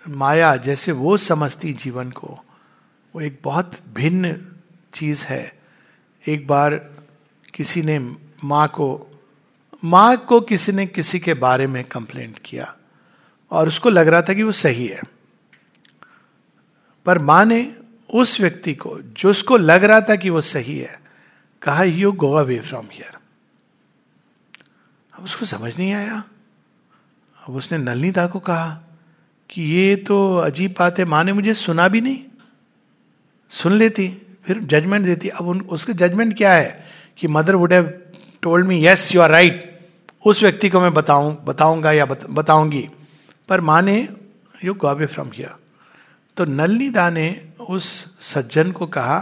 माया 0.05 0.55
जैसे 0.55 0.91
वो 0.91 1.17
समझती 1.17 1.73
जीवन 1.73 2.11
को 2.11 2.39
वो 3.17 3.21
एक 3.21 3.39
बहुत 3.43 3.71
भिन्न 3.93 4.51
चीज़ 4.93 5.25
है। 5.25 5.59
एक 6.27 6.47
बार 6.47 6.75
किसी 7.53 7.81
ने 7.81 7.99
माँ 8.43 8.67
को 8.67 9.19
माँ 9.83 10.17
को 10.17 10.41
किसी 10.41 10.71
ने 10.71 10.85
किसी 10.85 11.19
के 11.19 11.33
बारे 11.33 11.67
में 11.67 11.83
कंप्लेंट 11.83 12.39
किया 12.45 12.75
और 13.51 13.67
उसको 13.67 13.89
लग 13.89 14.07
रहा 14.07 14.21
था 14.21 14.33
कि 14.33 14.43
वो 14.43 14.51
सही 14.51 14.87
है। 14.87 15.01
पर 17.05 17.19
माँ 17.19 17.45
ने 17.45 17.75
उस 18.13 18.41
व्यक्ति 18.41 18.73
को, 18.73 18.99
जो 19.01 19.29
उसको 19.29 19.57
लग 19.57 19.83
रहा 19.83 20.01
था 20.01 20.15
कि 20.15 20.29
वो 20.29 20.41
सही 20.41 20.79
है, 20.79 21.01
कहा 21.61 21.83
you 21.83 22.11
go 22.11 22.33
away 22.33 22.59
from 22.59 22.85
here 22.91 23.17
अब 25.13 25.23
उसको 25.23 25.45
समझ 25.45 25.77
नहीं 25.77 25.93
आया। 25.93 26.23
अब 27.47 27.55
उसने 27.55 27.77
नलनीता 27.77 28.27
को 28.27 28.39
कहा 28.39 28.81
कि, 29.49 29.61
ये 29.61 29.95
तो 29.95 30.37
अजीब 30.37 30.75
बात 30.79 30.99
है, 30.99 31.05
माँ 31.05 31.23
ने 31.23 31.33
मुझे 31.33 31.53
सुना 31.53 31.87
भी 31.87 32.01
नहीं। 32.01 32.23
सुन 33.51 33.73
लेती 33.73 34.07
फिर 34.45 34.59
जजमेंट 34.61 35.05
देती। 35.05 35.29
अब 35.29 35.47
उन 35.47 35.61
उसके 35.61 35.93
जजमेंट 35.93 36.35
क्या 36.37 36.53
है 36.53 36.85
कि 37.17 37.27
mother 37.27 37.55
would 37.55 37.73
have 37.73 37.87
told 38.41 38.67
me 38.67 38.85
yes 38.85 39.13
you 39.15 39.21
are 39.21 39.29
right 39.31 39.63
उस 40.25 40.41
व्यक्ति 40.43 40.69
को 40.69 40.81
मैं 40.81 40.93
बताऊँ 40.93 41.35
बताऊँगा 41.45 41.91
या 41.91 42.05
बत, 42.05 42.25
बताऊँगी। 42.25 42.87
पर 43.49 43.61
माँ 43.61 43.81
ने 43.81 43.97
you 44.63 44.73
go 44.73 44.87
away 44.87 45.05
from 45.05 45.31
here 45.33 45.55
तो 46.37 46.45
नलनीदा 46.45 47.09
ने 47.09 47.27
उस 47.69 47.85
सज्जन 48.23 48.71
को 48.71 48.87
कहा 48.87 49.19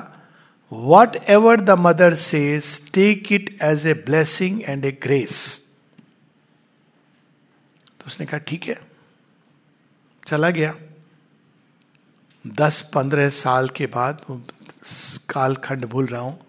वॉट 0.71 1.15
एवर 1.29 1.61
द 1.61 1.69
मदर 1.79 2.13
से 2.13 2.59
take 2.93 3.31
it 3.31 3.57
as 3.63 3.85
a 3.87 3.93
blessing 4.05 4.61
and 4.63 4.85
a 4.85 4.91
grace 5.03 5.61
तो 7.99 8.05
उसने 8.07 8.25
कहा 8.25 8.37
ठीक 8.47 8.63
है. 8.63 8.77
चला 10.27 10.49
गया। 10.49 10.73
दस 12.45 12.81
पंद्रह 12.93 13.29
साल 13.29 13.67
के 13.69 13.85
बाद 13.85 14.19
काल 15.29 15.55
खंड 15.55 15.85
भूल 15.85 16.05
रहा 16.05 16.21
हूँ, 16.21 16.39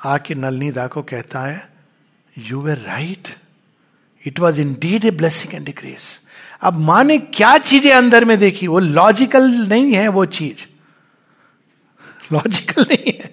आके 0.00 0.34
नलनी 0.34 0.70
दा 0.70 0.86
को 0.86 1.02
कहता 1.02 1.40
है 1.40 1.68
you 2.36 2.60
were 2.60 2.74
right 2.74 3.28
it 4.24 4.40
was 4.40 4.60
indeed 4.80 5.04
a 5.04 5.10
blessing 5.12 5.54
and 5.54 5.68
grace 5.78 6.04
अब 6.62 6.78
माँ 6.80 7.02
ने 7.04 7.18
क्या 7.18 7.56
चीज़ें 7.58 7.92
अंदर 7.92 8.24
में 8.24 8.38
देखी? 8.38 8.66
वो 8.66 8.78
लॉजिकल 8.78 9.50
नहीं 9.68 9.92
है 9.92 10.08
वो 10.08 10.24
चीज़। 10.26 10.64
लॉजिकल 12.32 12.82
नहीं 12.82 13.12
है। 13.12 13.30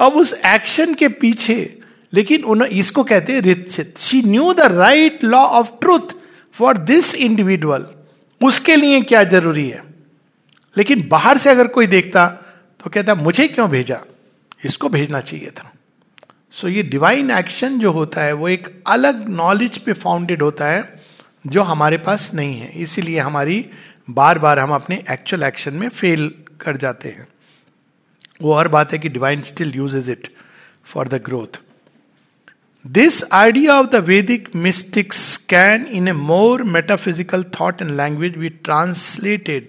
अब 0.00 0.12
उस 0.12 0.32
एक्शन 0.46 0.94
के 0.94 1.08
पीछे, 1.08 1.78
लेकिन 2.12 2.44
उन्हें 2.44 2.68
इसको 2.70 3.04
कहते 3.04 3.32
हैं 3.36 3.92
she 3.98 4.22
knew 4.22 4.52
the 4.52 4.60
right 4.72 5.24
law 5.24 5.40
of 5.40 5.70
truth 5.80 6.14
for 6.54 6.78
this 6.78 7.14
individual 7.16 7.86
उसके 8.40 8.76
लिए 8.76 9.00
क्या 9.02 9.24
ज़रूरी 9.24 9.68
है? 9.68 9.91
लेकिन 10.76 11.08
बाहर 11.08 11.38
से 11.38 11.50
अगर 11.50 11.66
कोई 11.66 11.86
देखता 11.86 12.26
तो 12.84 12.90
कहता 12.90 13.14
मुझे 13.14 13.48
क्यों 13.48 13.70
भेजा? 13.70 14.00
इसको 14.64 14.88
भेजना 14.88 15.20
चाहिए 15.20 15.50
था. 15.50 15.72
सो 16.50 16.68
so, 16.68 16.74
ये 16.74 16.82
डिवाइन 16.82 17.30
एक्शन 17.30 17.78
जो 17.78 17.92
होता 17.92 18.22
है 18.22 18.32
वो 18.32 18.48
एक 18.48 18.82
अलग 18.86 19.28
नॉलेज 19.28 19.78
पे 19.78 19.92
फाउंडेड 19.92 20.42
होता 20.42 20.68
है 20.68 21.02
जो 21.46 21.62
हमारे 21.62 21.98
पास 21.98 22.30
नहीं 22.34 22.60
है। 22.60 22.70
इसीलिए 22.82 23.18
हमारी 23.18 23.70
बार 24.10 24.38
बार 24.38 24.58
हम 24.58 24.70
अपने 24.70 25.02
एक्चुअल 25.10 25.42
एक्शन 25.42 25.74
में 25.74 25.88
फेल 25.88 26.34
कर 26.60 26.76
जाते 26.76 27.08
हैं। 27.08 27.28
वो 28.42 28.54
और 28.54 28.68
बात 28.68 28.92
है 28.92 28.98
कि 28.98 29.08
divine 29.08 29.42
still 29.42 29.72
uses 29.76 30.10
it 30.10 30.28
for 30.84 31.08
the 31.08 31.14
growth 31.14 31.60
this 32.86 33.22
idea 33.32 33.74
of 33.74 33.86
the 33.86 34.06
Vedic 34.06 34.46
mystics 34.54 35.18
can, 35.50 35.84
in 35.98 36.08
a 36.08 36.14
more 36.14 36.64
metaphysical 36.76 37.42
thought 37.56 37.82
and 37.82 37.96
language, 37.96 38.38
be 38.40 38.50
translated 38.68 39.68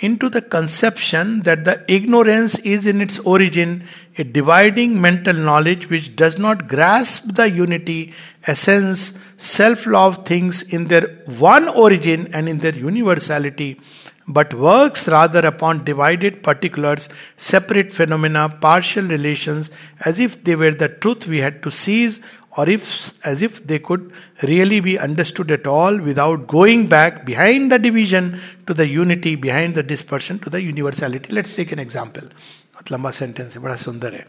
into 0.00 0.28
the 0.28 0.40
conception 0.40 1.42
that 1.42 1.64
the 1.64 1.84
ignorance 1.92 2.58
is 2.58 2.86
in 2.86 3.00
its 3.00 3.18
origin 3.20 3.84
a 4.16 4.24
dividing 4.24 5.00
mental 5.00 5.34
knowledge 5.34 5.88
which 5.90 6.14
does 6.14 6.38
not 6.38 6.68
grasp 6.68 7.24
the 7.34 7.50
unity, 7.50 8.14
essence, 8.46 9.14
self 9.36 9.86
love 9.86 10.24
things 10.26 10.62
in 10.62 10.86
their 10.86 11.08
one 11.38 11.68
origin 11.68 12.28
and 12.32 12.48
in 12.48 12.58
their 12.58 12.74
universality, 12.74 13.80
but 14.26 14.52
works 14.54 15.08
rather 15.08 15.40
upon 15.40 15.84
divided 15.84 16.42
particulars, 16.42 17.08
separate 17.36 17.92
phenomena, 17.92 18.48
partial 18.60 19.04
relations, 19.04 19.70
as 20.00 20.20
if 20.20 20.44
they 20.44 20.54
were 20.54 20.72
the 20.72 20.88
truth 20.88 21.26
we 21.26 21.38
had 21.38 21.62
to 21.62 21.70
seize 21.70 22.20
or 22.58 22.68
if 22.68 22.86
as 23.30 23.42
if 23.46 23.58
they 23.70 23.78
could 23.78 24.06
really 24.42 24.80
be 24.80 24.94
understood 24.98 25.52
at 25.56 25.66
all 25.72 25.98
without 26.06 26.46
going 26.52 26.86
back 26.94 27.24
behind 27.24 27.70
the 27.72 27.78
division 27.78 28.40
to 28.66 28.74
the 28.74 28.86
unity, 28.92 29.34
behind 29.36 29.76
the 29.76 29.84
dispersion 29.90 30.40
to 30.40 30.50
the 30.50 30.60
universality. 30.60 31.34
Let's 31.38 31.54
take 31.54 31.74
an 31.76 31.82
example. 31.86 32.26
बहुत 32.74 32.92
लंबा 32.92 33.10
sentence 33.10 33.54
है 33.54 33.62
बड़ा 33.62 33.76
सुंदर 33.76 34.14
है 34.14 34.26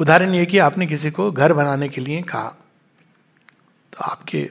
उदाहरण 0.00 0.34
ये 0.34 0.46
कि 0.46 0.58
आपने 0.58 0.86
किसी 0.86 1.10
को 1.10 1.30
घर 1.32 1.52
बनाने 1.52 1.88
के 1.88 2.00
लिए 2.00 2.22
कहा 2.22 2.48
तो 3.92 4.04
आपके 4.12 4.48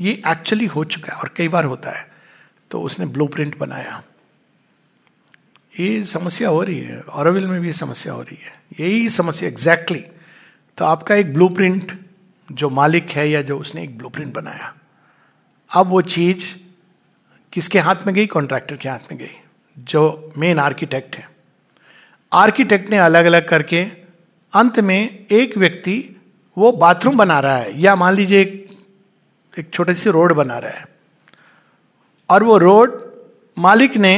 ये 0.00 0.12
एक्चुअली 0.32 0.66
हो 0.76 0.84
चुका 0.84 1.12
है 1.12 1.18
और 1.20 1.34
कई 1.36 1.48
बार 1.48 1.64
होता 1.72 1.90
है 1.98 2.06
तो 2.70 2.80
उसने 2.80 3.06
ब्लूप्रिंट 3.16 3.58
बनाया 3.58 4.02
ये 5.80 6.02
समस्या 6.04 6.48
हो 6.48 6.62
रही 6.62 6.80
है 6.80 7.00
औरविल 7.00 7.46
में 7.46 7.60
भी 7.60 7.72
समस्या 7.72 8.12
हो 8.12 8.22
रही 8.22 8.38
है 8.44 8.60
यही 8.80 9.08
समस्या 9.08 9.48
एग्जैक्टली. 9.48 10.04
तो 10.78 10.84
आपका 10.84 11.14
एक 11.14 11.32
ब्लूप्रिंट 11.34 11.92
जो 12.52 12.70
मालिक 12.70 13.10
है 13.10 13.28
या 13.30 13.42
जो 13.42 13.58
उसने 13.58 13.82
एक 13.82 13.96
ब्लूप्रिंट 13.98 14.32
बनाया। 14.34 14.74
अब 15.70 15.86
वो 15.86 16.00
चीज़ 16.02 16.44
किसके 17.52 17.78
हाथ 17.78 18.06
में 18.06 18.14
गई? 18.14 18.26
कॉन्ट्रैक्टर 18.26 18.76
के 18.76 18.88
हाथ 18.88 19.10
में 19.10 19.18
गई, 19.18 19.34
जो 19.76 20.32
मेन 20.38 20.58
आर्किटेक्ट 20.58 21.16
है। 21.16 21.28
आर्किटेक्ट 22.32 22.90
ने 22.90 22.98
अलग 22.98 23.24
अलग 23.24 23.48
करके 23.48 23.84
अंत 24.52 24.80
में 24.80 25.26
एक 25.30 25.56
व्यक्ति 25.58 26.16
वो 26.56 26.72
बाथरूम 26.72 27.16
बना 27.16 27.38
रहा 27.40 27.56
है, 27.56 27.80
या 27.80 27.96
मान 27.96 28.14
लीजिए 28.14 28.40
एक 28.40 28.60
एक 29.56 29.70
छोटी 29.70 29.94
सी 29.94 30.10
रोड 30.10 30.32
बना 30.32 30.58
रहा 30.58 30.70
है। 30.70 30.84
और 32.28 32.42
वो 32.42 32.58
रोड 32.58 33.00
मालिक 33.58 33.96
ने 33.96 34.14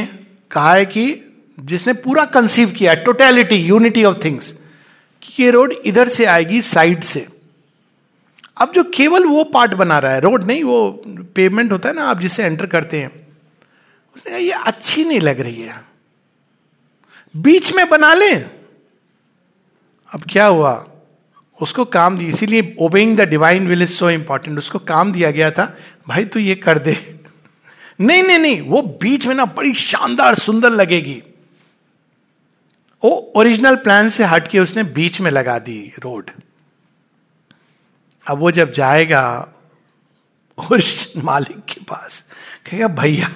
कहा 0.51 0.73
है 0.73 0.85
कि 0.85 1.21
जिसने 1.59 1.93
पूरा 1.93 2.25
कंसीव 2.25 2.71
किया 2.71 2.93
टोटेलिटी 2.93 3.55
यूनिटी 3.55 4.03
ऑफ़ 4.03 4.17
थिंग्स 4.23 4.53
ये 5.39 5.51
रोड 5.51 5.73
इधर 5.85 6.07
से 6.07 6.25
आएगी, 6.25 6.61
साइड 6.61 7.03
से। 7.03 7.27
अब 8.57 8.71
जो 8.71 8.83
केवल 8.83 9.25
वो 9.25 9.43
पार्ट 9.43 9.73
बना 9.73 9.99
रहा 9.99 10.13
है, 10.13 10.21
रोड 10.21 10.43
नहीं, 10.43 10.63
वो 10.63 11.03
पेमेंट 11.07 11.71
होता 11.71 11.89
है 11.89 11.95
ना, 11.95 12.03
आप 12.03 12.19
जिससे 12.19 12.43
एंटर 12.43 12.65
करते 12.65 12.99
हैं, 12.99 13.27
उसने 14.15 14.29
कहा, 14.29 14.39
ये 14.39 14.51
अच्छी 14.51 15.05
नहीं 15.05 15.21
लग 15.21 15.39
रही 15.39 15.61
है। 15.61 15.85
बीच 17.37 17.73
में 17.73 17.89
बना 17.89 18.13
ले। 18.13 18.35
अब 20.11 20.23
क्या 20.29 20.45
हुआ? 20.45 20.87
उसको 21.61 21.85
काम 21.85 22.17
दी 22.17 22.27
इसीलिए 22.27 22.75
obeying 22.79 23.17
the 23.17 23.21
divine 23.21 23.67
will 23.67 23.83
is 23.83 23.89
so 23.89 24.09
important 24.09 24.57
उसको 24.57 24.79
काम 24.79 25.11
दिया 25.11 25.31
गया 25.31 25.51
था, 25.51 25.77
भाई 26.07 26.25
तू 26.25 26.39
ये 26.39 26.55
कर 26.55 26.79
दे। 26.79 27.19
नहीं 28.01 28.23
नहीं 28.23 28.39
नहीं, 28.39 28.61
वो 28.61 28.81
बीच 28.81 29.25
में 29.25 29.35
ना 29.35 29.45
बड़ी 29.45 29.73
शानदार, 29.73 30.35
सुंदर 30.35 30.69
लगेगी। 30.69 31.23
वो 33.05 33.33
ओरिजिनल 33.35 33.75
प्लान 33.75 34.09
से 34.09 34.23
हटके 34.23 34.59
उसने 34.59 34.83
बीच 34.83 35.21
में 35.21 35.31
लगा 35.31 35.59
दी 35.59 35.93
रोड 35.99 36.31
अब 38.27 38.37
वो 38.37 38.51
जब 38.51 38.71
जाएगा 38.71 39.47
मालिक 41.17 41.57
के 41.57 41.81
पास, 41.81 42.25
कहेगा, 42.69 42.87
भैया, 42.87 43.29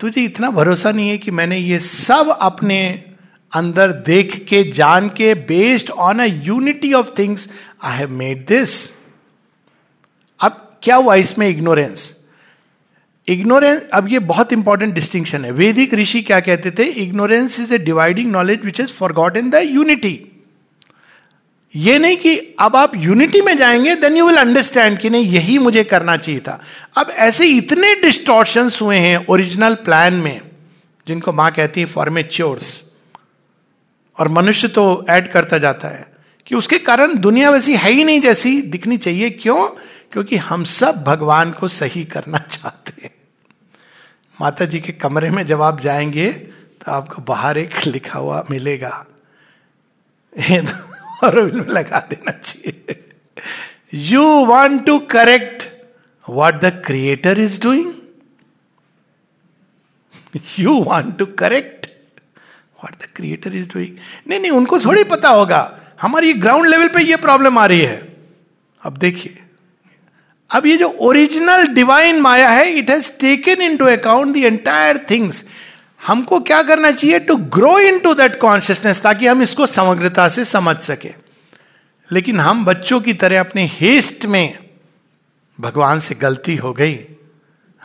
तुझे 0.00 0.24
इतना 0.24 0.50
भरोसा 0.50 0.90
नहीं 0.90 1.08
है 1.08 1.18
कि 1.18 1.30
मैंने 1.30 1.58
ये 1.58 1.78
सब 1.78 2.38
अपने 2.40 3.04
अंदर 3.54 3.92
देख 3.92 4.46
के, 4.48 4.70
जान 4.70 5.08
के 5.08 5.34
based 5.34 5.90
on 5.90 6.18
a 6.18 6.24
unity 6.24 6.92
of 6.92 7.08
things 7.18 7.48
I 7.82 7.96
have 7.96 8.10
made 8.10 8.46
this 8.46 8.92
अब 10.40 10.78
क्या 10.82 10.96
हुआ 10.96 11.14
इसमें 11.14 11.48
इग्नोरेंस 11.48 12.23
इग्नोरेंस 13.28 13.82
अब 13.94 14.08
ये 14.08 14.18
बहुत 14.18 14.52
इंपॉर्टेंट 14.52 14.94
डिस्टिंक्शन 14.94 15.44
है। 15.44 15.50
वैदिक 15.50 15.94
ऋषि 15.94 16.22
क्या 16.22 16.40
कहते 16.40 16.70
थे? 16.70 16.84
Ignorance 16.84 17.60
is 17.60 17.74
a 17.74 17.78
dividing 17.78 18.32
knowledge 18.32 18.64
which 18.64 18.80
is 18.80 18.88
forgot 19.12 19.36
in 19.36 19.50
the 19.50 19.54
unity 19.54 20.30
ये 21.76 21.98
नहीं 21.98 22.16
कि 22.16 22.56
अब 22.60 22.76
आप 22.76 22.92
यूनिटी 22.96 23.40
में 23.40 23.56
जाएँगे 23.56 23.94
देन 23.94 24.16
यू 24.16 24.26
विल 24.26 24.36
अंडरस्टैंड 24.36 24.98
कि 24.98 25.10
नहीं, 25.10 25.26
यही 25.26 25.58
मुझे 25.58 25.84
करना 25.84 26.16
चाहिए 26.16 26.40
था। 26.40 26.60
अब 26.98 27.10
ऐसे 27.10 27.46
इतने 27.46 27.94
डिस्टॉर्शन 27.94 28.70
हुए 28.82 28.96
हैं 28.96 29.26
ओरिजिनल 29.26 29.74
प्लान 29.74 30.14
में, 30.14 30.40
जिनको 31.08 31.32
माँ 31.32 31.50
कहती 31.50 31.80
है 31.80 31.86
फॉर्मेच्योर्स 31.86 32.82
और 34.18 34.28
मनुष्य 34.28 34.68
तो 34.68 35.06
ऐड 35.10 35.32
करता 35.32 35.58
जाता 35.58 35.88
है, 35.88 36.06
कि 36.46 36.54
उसके 36.54 36.78
कारण 36.78 37.18
दुनिया 37.18 37.50
वैसी 37.50 37.76
है 37.76 37.92
ही 37.92 38.04
नहीं 38.04 38.20
जैसी 38.20 38.62
दिखनी 38.62 38.96
चाहिए। 38.96 39.30
क्यों? 39.30 39.68
क्योंकि 40.12 40.36
हम 40.36 40.64
सब 40.64 41.04
भगवान 41.04 41.50
को 41.50 41.68
सही 41.68 42.04
करना 42.04 42.38
चाहते 42.50 43.02
हैं। 43.02 43.13
माता 44.40 44.64
जी 44.64 44.80
के 44.80 44.92
कमरे 44.92 45.30
में 45.30 45.46
जब 45.46 45.62
आप 45.62 45.80
जाएँगे 45.80 46.32
तो 46.32 46.92
आपको 46.92 47.22
बाहर 47.22 47.58
एक 47.58 47.86
लिखा 47.86 48.18
हुआ 48.18 48.44
मिलेगा। 48.50 49.06
और 51.24 51.36
लगा 51.68 51.98
देना 52.10 52.30
चाहिए। 52.30 53.00
You 53.94 54.24
want 54.44 54.84
to 54.86 54.98
correct 54.98 55.62
what 56.30 56.54
the 56.54 56.82
creator 56.86 57.38
is 57.38 57.60
doing 57.62 57.92
you 60.58 60.74
want 60.82 61.18
to 61.18 61.26
correct 61.26 61.86
what 62.84 63.02
the 63.02 63.08
creator 63.16 63.54
is 63.54 63.68
doing 63.68 63.96
नहीं 64.28 64.40
नहीं, 64.40 64.50
उनको 64.50 64.80
थोड़ी 64.80 65.04
पता 65.04 65.28
होगा। 65.28 65.80
हमारी 66.02 66.32
ग्राउंड 66.32 66.66
लेवल 66.66 66.88
पे 66.88 67.02
ये 67.02 67.16
प्रॉब्लम 67.16 67.58
आ 67.58 67.66
रही 67.66 67.80
है। 67.80 68.16
अब 68.82 68.96
देखिए 68.96 69.43
अब 70.50 70.66
ये 70.66 70.76
जो 70.76 70.88
ओरिजिनल 70.88 71.66
डिवाइन 71.66 72.20
माया 72.20 72.48
है 72.48 72.70
it 72.70 72.90
has 72.90 73.12
taken 73.12 73.62
into 73.76 73.84
account 73.84 74.34
the 74.34 74.36
entire 74.36 75.06
things 75.10 75.44
हमको 76.06 76.40
क्या 76.40 76.62
करना 76.62 76.90
चाहिए? 76.90 77.18
To 77.18 77.36
grow 77.36 77.78
into 77.98 78.14
that 78.14 78.40
consciousness 78.40 79.00
ताकि 79.02 79.26
हम 79.26 79.42
इसको 79.42 79.66
समग्रता 79.66 80.28
से 80.28 80.44
समझ 80.44 80.76
सके। 80.76 81.14
लेकिन 82.12 82.40
हम 82.40 82.64
बच्चों 82.64 83.00
की 83.00 83.12
तरह 83.12 83.40
अपने 83.40 83.70
हेस्ट 83.72 84.26
में 84.26 84.58
भगवान 85.60 86.00
से 86.00 86.14
गलती 86.14 86.56
हो 86.56 86.72
गई, 86.72 87.00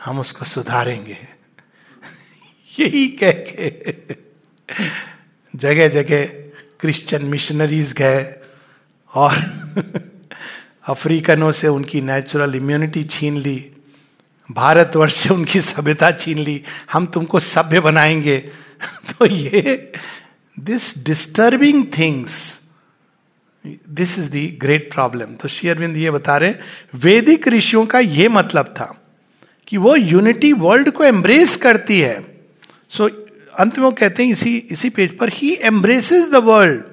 हम 0.04 0.18
उसको 0.18 0.44
सुधारेंगे। 0.44 1.18
यही 2.80 3.08
कह 3.08 3.30
के 3.30 3.92
जगह 5.56 5.88
जगह 5.88 6.24
क्रिश्चियन 6.80 7.24
मिशनरीज 7.24 7.92
गए 7.92 8.34
और 9.14 9.32
अफ्रीकनों 10.86 11.52
से 11.52 11.68
उनकी 11.68 12.00
नेचुरल 12.00 12.54
इम्यूनिटी 12.54 13.04
छीन 13.04 13.36
ली 13.36 13.70
भारतवर्ष 14.52 15.14
से 15.14 15.34
उनकी 15.34 15.60
सभ्यता 15.60 16.10
छीन 16.10 16.38
ली 16.38 16.64
हम 16.92 17.06
तुमको 17.06 17.40
सभ्य 17.40 17.80
बनाएँगे। 17.80 18.36
तो 19.10 19.26
ये 19.26 19.92
this 20.60 21.04
disturbing 21.04 21.84
things 21.98 22.60
this 23.66 24.18
is 24.18 24.30
the 24.30 24.46
great 24.48 24.92
problem 24.92 25.34
तो 25.34 25.48
श्री 25.48 25.68
अरविंद 25.68 25.96
ये 25.96 26.10
बता 26.10 26.36
रहे 26.36 26.54
वैदिक 26.94 27.48
ऋषियों 27.48 27.86
का 27.86 27.98
यह 27.98 28.28
मतलब 28.28 28.66
था 28.66 29.00
कि 29.66 29.76
वो 29.76 29.96
यूनिटी 29.96 30.52
वर्ल्ड 30.52 30.90
को 30.90 31.04
एम्ब्रेस 31.04 31.56
करती 31.56 32.00
है। 32.00 32.42
सो 32.88 33.08
so, 33.08 33.14
अंत 33.58 33.78
में 33.78 33.84
वो 33.84 33.92
कहते 33.92 34.24
हैं 34.24 34.30
इसी 34.30 34.56
इसी 34.56 34.90
पेज 34.90 35.18
पर 35.18 35.28
ही 35.28 35.58
embraces 35.62 36.30
the 36.30 36.34
world 36.34 36.84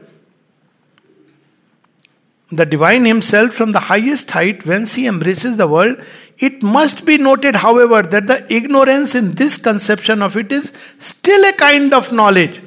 the 2.52 2.66
divine 2.66 3.06
himself 3.06 3.54
from 3.54 3.72
the 3.72 3.80
highest 3.80 4.32
height, 4.32 4.66
whence 4.66 4.96
he 4.96 5.06
embraces 5.08 5.58
the 5.58 5.68
world, 5.68 5.98
it 6.40 6.64
must 6.64 7.06
be 7.06 7.18
noted, 7.18 7.56
however, 7.56 8.02
that 8.04 8.28
the 8.28 8.46
ignorance 8.54 9.16
in 9.16 9.36
this 9.36 9.58
conception 9.58 10.22
of 10.22 10.38
it 10.38 10.52
is 10.52 10.72
still 11.00 11.44
a 11.46 11.54
kind 11.54 11.94
of 11.94 12.12
knowledge. 12.12 12.62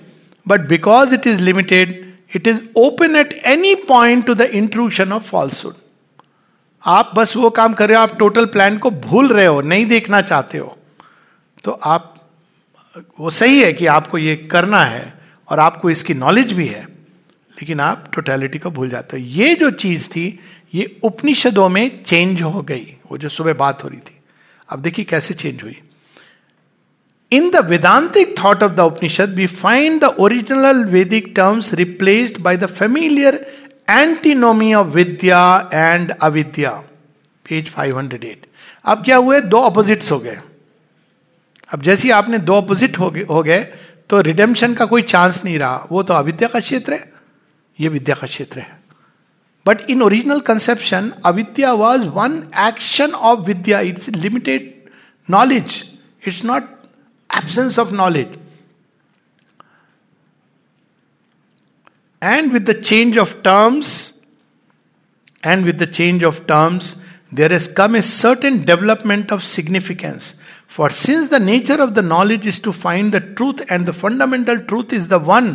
But 0.44 0.68
because 0.68 1.12
it 1.12 1.24
is 1.24 1.40
limited, 1.40 2.14
it 2.30 2.46
is 2.46 2.60
open 2.74 3.16
at 3.16 3.34
any 3.42 3.76
point 3.76 4.26
to 4.26 4.34
the 4.34 4.54
intrusion 4.54 5.12
of 5.12 5.24
falsehood. 5.24 5.76
आप 6.82 7.12
बस 7.16 7.36
वो 7.36 7.48
काम 7.50 7.72
कर 7.74 7.88
रहे 7.88 7.96
हो 7.96 8.02
आप 8.02 8.16
total 8.18 8.46
plan 8.52 8.76
को 8.78 8.90
भूल 8.90 9.28
रहे 9.28 9.46
हो 9.46 9.60
नहीं 9.60 9.84
देखना 9.86 10.20
चाहते 10.20 10.58
हो 10.58 10.76
तो 11.64 11.70
आप 11.70 12.14
वो 13.20 13.30
सही 13.30 13.60
है 13.62 13.72
कि 13.72 13.86
आपको 13.86 14.18
ये 14.18 14.36
करना 14.52 14.80
है 14.84 15.12
और 15.50 15.60
आपको 15.60 15.90
इसकी 15.90 16.14
नॉलेज 16.14 16.52
भी 16.52 16.66
है 16.66 16.86
लेकिन 17.62 17.80
आप 17.80 18.10
टोटलिटी 18.14 18.58
को 18.58 18.70
भूल 18.70 18.88
जाते 18.88 19.16
हो। 19.16 19.22
ये 19.22 19.54
जो 19.54 19.70
चीज़ 19.70 20.08
थी, 20.08 20.38
ये 20.74 21.00
उपनिषदों 21.02 21.68
में 21.68 22.02
चेंज 22.02 22.42
हो 22.42 22.62
गई। 22.62 22.96
वो 23.10 23.18
जो 23.18 23.28
सुबह 23.28 23.54
बात 23.54 23.84
हो 23.84 23.88
रही 23.88 23.98
थी। 23.98 24.16
अब 24.68 24.82
देखिए 24.82 25.04
कैसे 25.04 25.34
चेंज 25.34 25.62
हुई। 25.62 25.80
In 27.32 27.50
the 27.50 27.56
Vedantic 27.56 28.34
thought 28.44 28.62
of 28.62 28.72
the 28.72 28.80
Upanishad 28.80 29.34
we 29.34 29.46
find 29.46 30.00
the 30.00 30.04
original 30.04 30.84
Vedic 30.84 31.32
terms 31.36 31.74
replaced 31.74 32.38
by 32.38 32.56
the 32.56 32.66
familiar 32.66 33.34
antinomy 33.90 34.74
of 34.74 34.86
Vidya 34.86 35.70
and 35.74 36.10
Avidya 36.22 36.70
page 37.46 37.68
508 37.68 38.46
अब 38.84 39.04
क्या 39.04 39.16
हुए? 39.16 39.40
दो 39.40 39.58
ऑपोजिट्स 39.58 40.10
हो 40.10 40.18
गए। 40.18 40.38
अब 41.72 41.82
जैसे 41.82 42.10
आपने 42.10 42.38
दो 42.38 42.54
ऑपोजिट 42.54 42.98
हो 42.98 43.42
गए 43.42 43.60
तो 44.10 44.20
रिडेम्पशन 44.20 44.74
का 44.74 44.84
कोई 44.86 45.02
चांस 45.02 45.44
नहीं 45.44 45.58
रहा। 45.58 45.86
वो 45.92 46.02
तो 46.02 46.14
अविद्या 46.14 46.48
का 46.48 46.60
क्षेत्र 46.60 46.92
है। 46.92 47.12
ये 47.80 47.88
विद्या 47.88 48.14
का 48.14 48.26
क्षेत्र 48.26 48.60
है। 48.60 48.78
But 49.66 49.80
in 49.90 50.02
original 50.02 50.40
conception 50.40 51.12
Avidya 51.26 51.72
was 51.72 52.02
one 52.10 52.42
action 52.58 53.12
of 53.12 53.40
Vidya. 53.46 53.80
It's 53.88 54.08
limited 54.08 54.72
knowledge 55.28 55.82
it's 56.26 56.44
not 56.44 56.62
absence 57.30 57.78
of 57.78 57.92
knowledge 57.94 58.38
and 62.22 62.52
with 62.52 62.70
the 62.70 62.80
change 62.80 63.18
of 63.18 63.34
terms 63.44 64.12
and 65.46 65.64
with 65.64 65.82
the 65.82 65.90
change 65.90 66.24
of 66.24 66.40
terms 66.48 66.96
there 67.34 67.52
is 67.52 67.72
come 67.74 67.96
a 67.96 68.00
certain 68.02 68.62
development 68.64 69.32
of 69.32 69.42
significance 69.42 70.34
for 70.68 70.90
since 70.92 71.30
the 71.30 71.42
nature 71.42 71.80
of 71.80 71.90
the 71.90 71.98
knowledge 72.04 72.46
is 72.48 72.60
to 72.62 72.72
find 72.72 73.14
the 73.14 73.22
truth 73.36 73.60
and 73.70 73.86
the 73.88 73.92
fundamental 73.92 74.58
truth 74.58 74.94
is 74.94 75.08
the 75.08 75.22
one 75.26 75.50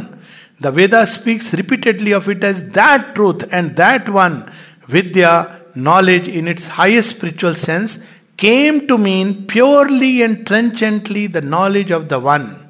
The 0.59 0.71
Veda 0.71 1.05
speaks 1.05 1.53
repeatedly 1.53 2.13
of 2.13 2.29
it 2.29 2.43
as 2.43 2.69
that 2.71 3.15
truth 3.15 3.43
and 3.51 3.75
that 3.75 4.07
one, 4.07 4.51
Vidya, 4.87 5.61
knowledge 5.75 6.27
in 6.27 6.47
its 6.47 6.67
highest 6.67 7.09
spiritual 7.17 7.55
sense, 7.55 7.99
came 8.37 8.87
to 8.87 8.97
mean 8.97 9.47
purely 9.47 10.21
and 10.21 10.47
trenchantly 10.47 11.27
the 11.27 11.41
knowledge 11.41 11.91
of 11.91 12.09
the 12.09 12.19
one. 12.19 12.69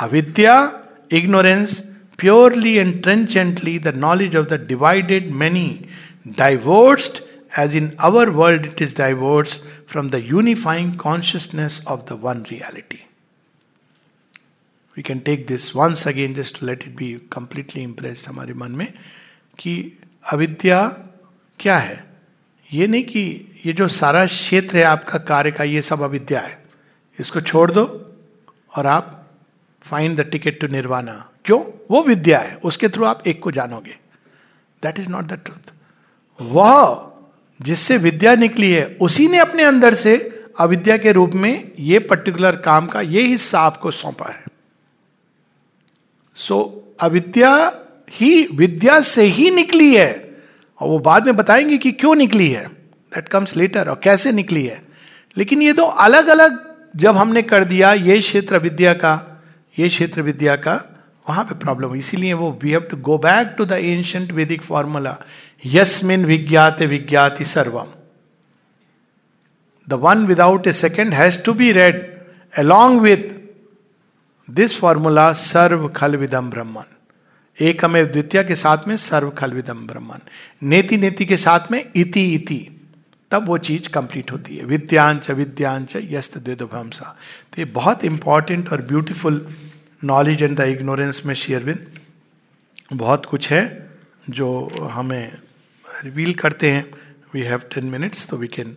Avidya, 0.00 0.82
ignorance, 1.10 1.82
purely 2.16 2.78
and 2.78 3.02
trenchantly 3.02 3.78
the 3.78 3.92
knowledge 3.92 4.34
of 4.34 4.48
the 4.48 4.58
divided 4.58 5.30
many, 5.30 5.88
divorced 6.30 7.22
as 7.56 7.74
in 7.74 7.94
our 7.98 8.30
world 8.32 8.64
it 8.64 8.80
is 8.80 8.94
divorced 8.94 9.60
from 9.86 10.08
the 10.08 10.22
unifying 10.22 10.96
consciousness 10.96 11.82
of 11.86 12.06
the 12.06 12.16
one 12.16 12.44
reality. 12.44 13.02
We 14.96 15.02
can 15.02 15.18
take 15.18 15.46
this 15.46 15.76
once 15.76 16.08
again 16.08 16.34
just 16.34 16.62
let 16.62 16.82
it 16.82 16.96
be 16.96 17.12
completely 17.32 17.82
impressed 17.82 18.28
हमारे 18.28 18.54
मन 18.54 18.72
में 18.72 18.92
कि 19.58 19.98
अविद्या 20.32 20.88
क्या 21.60 21.76
है? 21.76 22.04
ये 22.72 22.86
नहीं 22.86 23.04
कि 23.04 23.48
ये 23.66 23.72
जो 23.72 23.88
सारा 23.88 24.26
क्षेत्र 24.26 24.76
है 24.76 24.84
आपका 24.84 25.18
कार्य 25.18 25.50
का, 25.50 25.64
ये 25.64 25.82
सब 25.82 26.02
अविद्या 26.02 26.40
है। 26.40 26.64
इसको 27.20 27.40
छोड़ 27.40 27.70
दो 27.70 27.82
और 28.76 28.86
आप 28.86 29.30
find 29.82 30.16
the 30.16 30.20
ticket 30.20 30.60
to 30.60 30.66
nirvana 30.66 31.28
क्यों? 31.44 31.60
वो 31.90 32.02
विद्या 32.02 32.38
है। 32.38 32.54
उसके 32.54 32.88
थ्रू 32.88 33.04
आप 33.04 33.26
एक 33.26 33.42
को 33.42 33.50
जानोगे। 33.50 33.96
That 34.82 34.98
is 34.98 35.08
not 35.08 35.24
the 35.24 35.32
truth 35.32 35.72
वह 36.40 37.08
जिससे 37.62 37.96
विद्या 37.96 38.34
निकली 38.34 38.72
है, 38.72 38.98
उसी 39.00 39.28
ने 39.28 39.38
अपने 39.38 39.62
अंदर 39.62 39.94
से 39.94 40.16
अविद्या 40.58 40.96
के 40.96 41.12
रूप 41.12 41.30
में 41.34 41.72
ये 41.78 41.98
पर्टिकुलर 41.98 42.56
काम 42.56 42.86
का, 42.86 43.00
ये 43.00 43.22
हिस्सा 43.22 43.60
आपको 43.60 43.90
सौंपा 43.90 44.30
है। 44.30 44.51
सो 46.34 46.84
so, 46.88 47.04
अविद्या 47.04 47.72
ही 48.10 48.48
विद्या 48.54 49.00
से 49.00 49.22
ही 49.22 49.50
निकली 49.50 49.94
है। 49.94 50.34
और 50.80 50.88
वो 50.88 50.98
बाद 50.98 51.26
में 51.26 51.36
बताएँगे 51.36 51.78
कि 51.78 51.92
क्यों 51.92 52.14
निकली 52.14 52.48
है। 52.48 52.64
दैट 53.14 53.28
कम्स 53.28 53.56
लेटर 53.56 53.88
और 53.88 54.00
कैसे 54.04 54.32
निकली 54.32 54.66
है। 54.66 54.82
लेकिन 55.36 55.62
ये 55.62 55.72
दो 55.72 55.82
अलग 55.82 56.26
अलग 56.26 56.74
जब 56.96 57.16
हमने 57.16 57.42
कर 57.42 57.64
दिया 57.64 57.92
ये 57.92 58.20
क्षेत्र 58.20 58.58
विद्या 58.58 58.92
का 58.92 59.42
ये 59.78 59.88
क्षेत्र 59.88 60.22
विद्या 60.22 60.56
का 60.56 61.04
वहाँ 61.28 61.44
पे 61.44 61.54
प्रॉब्लम 61.54 61.94
इसीलिए 61.94 62.32
वो 62.32 62.58
we 62.62 62.70
have 62.70 62.80
to 62.80 62.96
go 62.96 63.18
back 63.18 63.54
to 63.58 63.64
the 63.64 63.72
ancient 63.72 64.32
Vedic 64.32 64.62
formula 64.62 65.16
यस्मिन 65.66 66.24
विज्ञात 66.24 66.82
विज्ञाति 66.82 67.44
सर्वम 67.44 67.86
the 69.88 69.92
one 69.92 70.26
without 70.26 70.66
a 70.66 70.72
second 70.72 71.14
has 71.14 71.38
to 71.38 71.52
be 71.52 71.72
read 71.72 72.20
along 72.56 73.00
with 73.00 73.41
this 74.48 74.78
formula 74.80 75.32
सर्व 75.32 75.88
खल 75.88 76.16
विदम 76.16 76.50
ब्रह्मन 76.50 76.84
एकमेव 77.58 78.06
द्वितीय 78.06 78.42
के 78.44 78.54
साथ 78.56 78.86
में 78.88 78.96
सर्व 78.98 79.30
खल 79.30 79.52
विदम 79.52 79.86
ब्रह्मन 79.86 80.20
नेति 80.62 80.96
नेति 80.96 81.24
के 81.24 81.36
साथ 81.36 81.70
में 81.70 81.84
इति 81.96 82.24
इति 82.34 82.60
तब 83.30 83.46
वो 83.48 83.58
चीज़ 83.58 83.88
कंप्लीट 83.88 84.32
होती 84.32 84.56
है 84.56 84.64
विद्यांच 84.64 85.30
विद्यांच 85.30 85.96
यस्त 85.96 86.36
द्विदुभंसा 86.38 87.16
तो 87.52 87.60
ये 87.60 87.64
बहुत 87.72 88.04
इंपॉर्टेंट 88.04 88.72
और 88.72 88.82
beautiful 88.82 89.46
knowledge 90.04 90.42
and 90.42 90.56
the 90.58 90.66
ignorance 90.68 91.22
में 91.26 91.34
शेयरविंद 91.34 91.86
बहुत 92.94 93.26
कुछ 93.26 93.50
है 93.50 93.62
जो 94.30 94.48
हमें 94.92 95.32
रिवील 95.86 96.34
करते 96.34 96.70
हैं 96.70 96.84
वी 97.34 97.42
हैव 97.42 97.62
टेन 97.74 97.84
मिनट्स 97.86 98.26
तो 98.26 98.36
we 98.36 98.48
can 98.48 98.76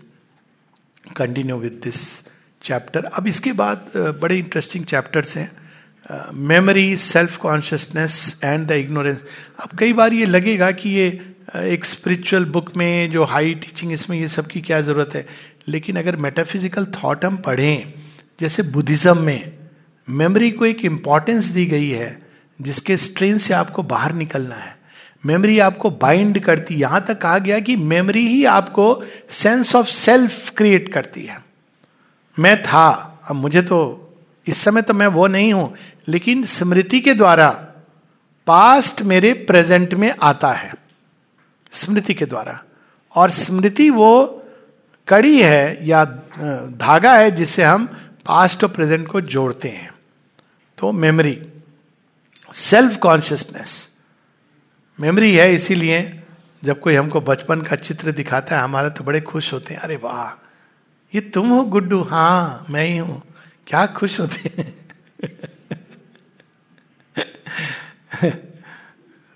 continue 1.16 1.58
with 1.58 1.80
this 1.84 2.06
chapter 2.66 3.06
अब 3.06 3.28
इसके 3.28 3.52
बाद 3.54 3.92
बड़े 4.22 4.38
इंटरेस्टिंग 4.38 4.86
चैप्टर्स 4.86 5.36
हैं। 5.38 5.52
Memory 6.34 6.96
self 6.98 7.38
consciousness 7.38 8.40
and 8.44 8.68
the 8.68 8.72
ignorance 8.74 9.24
अब 9.60 9.78
कई 9.80 9.94
बार 9.94 10.14
ये 10.14 10.26
लगेगा 10.26 10.72
कि 10.72 10.90
ये 10.90 11.08
एक 11.56 11.86
स्पिरिचुअल 11.86 12.46
बुक 12.46 12.76
में 12.78 13.12
जो 13.12 13.24
हाई 13.24 13.54
टीचिंग 13.56 13.92
इसमें 13.92 14.18
ये 14.20 14.28
सब 14.28 14.48
की 14.48 14.62
क्या 14.62 14.82
ज़रूरत 14.82 15.16
है। 15.16 15.26
लेकिन 15.68 15.96
अगर 15.96 16.16
मेटाफिजिकल 16.16 16.86
थॉट 16.96 17.26
हम 17.26 17.38
पढ़ें, 17.38 17.94
जैसे 18.40 18.64
बुद्धिज्म 18.64 19.18
में 19.18 19.52
मेमोरी 20.08 20.52
को 20.52 20.66
एक 20.66 20.84
इम्पॉर्टेंस 20.86 21.46
दी 21.46 21.66
गई 21.66 21.90
है, 21.90 22.18
जिसके 22.60 22.98
स्ट्रेन 22.98 23.38
से 23.38 23.54
आपको 23.54 23.84
बाहर 23.84 24.14
निकलना 24.14 24.56
है। 24.56 24.76
मेमोरी 25.24 25.58
आपको 25.60 25.90
बाइंड 25.92 26.40
करती 26.40 26.76
यहाँ 26.76 27.04
तक 27.08 27.22
कहा 27.22 27.38
गया 27.38 27.60
कि 27.60 27.76
मेमोरी 27.76 28.28
ही 28.28 28.44
आपको 28.46 29.04
सेंस 29.30 29.76
ऑफ़ 29.76 29.88
सेल्फ 29.88 30.50
क्रिएट 30.58 30.90
करती 30.90 31.26
है। 31.26 31.45
मैं 32.38 32.62
था, 32.64 33.20
अब 33.30 33.36
मुझे 33.36 33.62
तो 33.62 33.78
इस 34.48 34.58
समय 34.58 34.82
तो 34.82 34.94
मैं 34.94 35.08
वो 35.08 35.28
नहीं 35.28 35.54
हूँ, 35.54 35.74
लेकिन 36.08 36.44
स्मृति 36.46 37.00
के 37.02 37.14
द्वारा 37.14 37.50
पास्ट 38.48 39.02
मेरे 39.02 39.34
प्रेजेंट 39.46 39.94
में 39.94 40.14
आता 40.22 40.52
है, 40.52 40.74
स्मृति 41.74 42.14
के 42.14 42.26
द्वारा। 42.26 42.60
और 43.16 43.32
स्मृति 43.32 43.90
वो 43.90 44.44
कड़ी 45.08 45.42
है 45.42 45.88
या 45.88 46.04
धागा 46.06 47.14
है 47.14 47.32
जिससे 47.32 47.64
हम 47.64 47.86
पास्ट 48.26 48.64
और 48.64 48.70
प्रेजेंट 48.70 49.08
को 49.08 49.22
जोड़ते 49.24 49.70
हैं। 49.70 49.90
तो 50.78 50.92
मेमोरी 50.92 51.40
सेल्फ 52.52 52.98
कॉन्शियसनेस 52.98 53.92
मेमोरी 55.00 55.36
है 55.36 55.54
इसीलिए 55.54 56.00
जब 56.64 56.80
कोई 56.80 56.96
हमको 56.96 57.22
बचपन 57.22 57.62
का 57.62 57.76
चित्र 57.76 58.12
दिखाता 58.12 58.56
है, 58.56 58.62
हमारे 58.64 58.90
तो 58.90 59.04
बड़े 59.04 59.22
खुश 59.22 59.52
होते 59.54 59.74
हैं, 59.74 59.82
अरे 59.82 59.96
वाह 59.96 60.30
ये 61.16 61.22
तुम 61.22 61.50
हो 61.50 61.64
गुड्डू? 61.66 62.02
हाँ 62.02 62.66
मैं 62.70 62.86
ही 62.86 62.98
हूँ। 62.98 63.22
क्या 63.68 63.86
खुश 63.88 64.20
होते 64.20 64.50
हैं? 64.58 64.74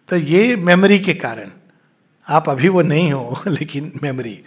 तो 0.09 0.15
ये 0.15 0.55
मेमोरी 0.55 0.99
के 0.99 1.13
कारण। 1.13 1.51
आप 2.27 2.49
अभी 2.49 2.69
वो 2.69 2.81
नहीं 2.81 3.11
हो, 3.13 3.43
लेकिन 3.47 3.91
मेमोरी 4.03 4.39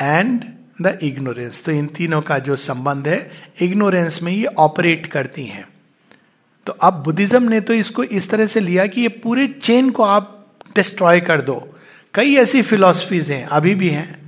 एंड 0.00 0.44
द 0.82 0.98
इग्नोरेंस 1.02 1.62
तो 1.64 1.72
इन 1.72 1.86
तीनों 1.86 2.20
का 2.22 2.38
जो 2.38 2.56
संबंध 2.56 3.08
है 3.08 3.30
इग्नोरेंस 3.62 4.22
में 4.22 4.32
ये 4.32 4.44
ऑपरेट 4.46 5.06
करती 5.06 5.44
हैं। 5.46 5.66
तो 6.66 6.72
अब 6.72 7.02
बुद्धिज्म 7.04 7.48
ने 7.48 7.60
तो 7.60 7.74
इसको 7.74 8.04
इस 8.04 8.30
तरह 8.30 8.46
से 8.46 8.60
लिया 8.60 8.86
कि 8.86 9.00
ये 9.00 9.08
पूरे 9.20 9.46
चेन 9.48 9.90
को 9.90 10.02
आप 10.02 10.56
डिस्ट्रॉय 10.74 11.20
कर 11.20 11.40
दो। 11.40 11.56
कई 12.14 12.34
ऐसी 12.36 12.62
फिलोसफीज 12.62 13.30
हैं, 13.30 13.44
अभी 13.46 13.74
भी 13.74 13.88
हैं 13.88 14.21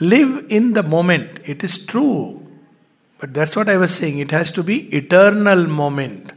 live 0.00 0.48
in 0.50 0.72
the 0.72 0.86
moment 0.86 1.42
it 1.48 1.64
is 1.64 1.86
true 1.88 2.04
but 3.20 3.28
that's 3.28 3.56
what 3.56 3.68
I 3.68 3.76
was 3.76 3.90
saying 3.90 4.20
it 4.20 4.32
has 4.32 4.52
to 4.54 4.62
be 4.62 4.76
eternal 4.92 5.66
moment 5.66 6.32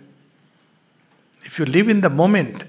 if 1.46 1.62
you 1.62 1.66
live 1.66 1.90
in 1.90 2.02
the 2.02 2.12
moment 2.12 2.64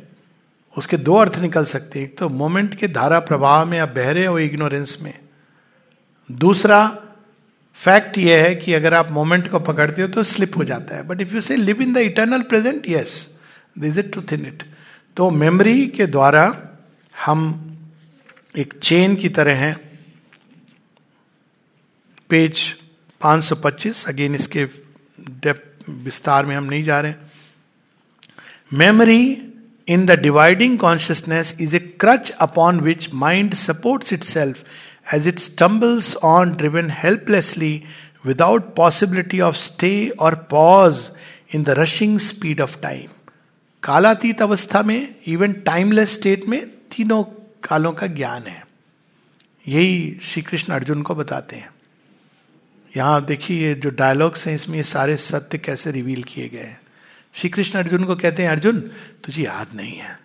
उसके 0.77 0.97
दो 0.97 1.15
अर्थ 1.15 1.39
निकल 1.39 1.65
सकते 1.65 1.99
हैं। 1.99 2.07
एक 2.07 2.19
तो 2.19 2.29
मोमेंट 2.29 2.75
के 2.75 2.89
धारा 2.89 3.19
प्रवाह 3.21 3.65
में 3.65 3.79
आप 3.79 3.89
बहरे 3.89 4.27
हो 4.27 4.39
इग्नोरेंस 4.39 4.99
में। 5.03 5.15
दूसरा 6.31 6.99
फैक्ट 7.75 8.19
यह 8.19 8.43
है 8.43 8.55
कि 8.55 8.73
अगर 8.73 8.95
आप 8.95 9.11
मोमेंट 9.11 9.49
को 9.49 9.59
पकड़ते 9.61 10.03
हो 10.03 10.09
तो 10.09 10.23
स्लिप 10.23 10.57
हो 10.57 10.65
जाता 10.65 10.97
है। 10.97 11.03
But 11.03 11.21
if 11.21 11.35
you 11.35 11.41
say 11.41 11.57
live 11.57 11.83
in 11.83 11.93
the 11.93 11.97
eternal 11.97 12.43
present 12.43 12.89
yes 12.89 13.35
this 13.79 13.99
is 13.99 14.07
truth 14.07 14.33
in 14.33 14.47
it 14.47 14.63
तो 15.17 15.31
मेमोरी 15.31 15.87
के 15.87 16.07
द्वारा 16.07 16.45
हम 17.25 17.43
एक 18.57 18.75
चेन 18.83 19.15
की 19.17 19.29
तरह 19.29 19.57
हैं। 19.57 19.90
पेज 22.31 22.75
525 23.25 24.05
अगेन 24.09 24.35
इसके 24.35 24.65
डेप्थ 25.21 25.89
विस्तार 25.91 26.47
में 26.47 26.57
हम 26.57 26.65
नहीं 26.65 26.85
जा 26.85 27.01
रहे 27.01 27.15
memory 28.73 29.53
in 29.89 30.07
the 30.07 30.11
dividing 30.11 30.79
consciousness 30.79 31.57
is 31.61 31.77
a 31.77 31.79
crutch 31.79 32.31
upon 32.31 32.81
which 32.81 33.09
mind 33.15 33.55
supports 33.55 34.13
itself 34.23 34.65
as 35.15 35.29
it 35.29 35.39
stumbles 35.39 36.17
on 36.17 36.57
driven 36.57 36.91
helplessly 36.91 37.85
without 38.27 38.75
possibility 38.75 39.41
of 39.41 39.57
stay 39.57 40.09
or 40.09 40.35
pause 40.35 41.11
in 41.55 41.63
the 41.63 41.71
rushing 41.71 42.19
speed 42.19 42.61
of 42.61 42.81
time 42.81 43.09
कालातीत 43.83 44.43
अवस्था 44.43 44.83
में 44.83 45.15
even 45.27 45.53
timeless 45.53 46.13
state 46.15 46.45
में, 46.45 46.67
तीनों 46.67 47.23
कालों 47.65 47.93
का 47.93 48.07
ज्ञान 48.07 48.43
है। 48.43 48.67
यही 49.69 50.19
श्री 50.23 50.43
कृष्ण 50.43 50.73
अर्जुन 50.73 51.03
को 51.03 51.15
बताते 51.15 51.57
हैं। 51.57 51.70
यहाँ 52.97 53.25
देखिए 53.25 53.69
ये 53.69 53.75
जो 53.75 53.91
डायलॉग्स 53.91 54.47
हैं, 54.47 54.55
इसमें 54.55 54.77
ये 54.77 54.83
सारे 54.83 55.17
सत्य 55.17 55.59
कैसे 55.59 55.91
रिवील 55.91 56.23
किए 56.23 56.49
गए 56.49 56.61
हैं? 56.61 56.81
श्री 57.33 57.51
कृष्ण 57.51 57.79
अर्जुन 57.79 58.05
को 58.05 58.17
कहते 58.17 58.43
हैं, 58.43 58.51
अर्जुन, 58.51 58.81
तुझे 59.25 59.43
याद 59.43 59.69
नहीं 59.75 59.97
है। 59.97 60.21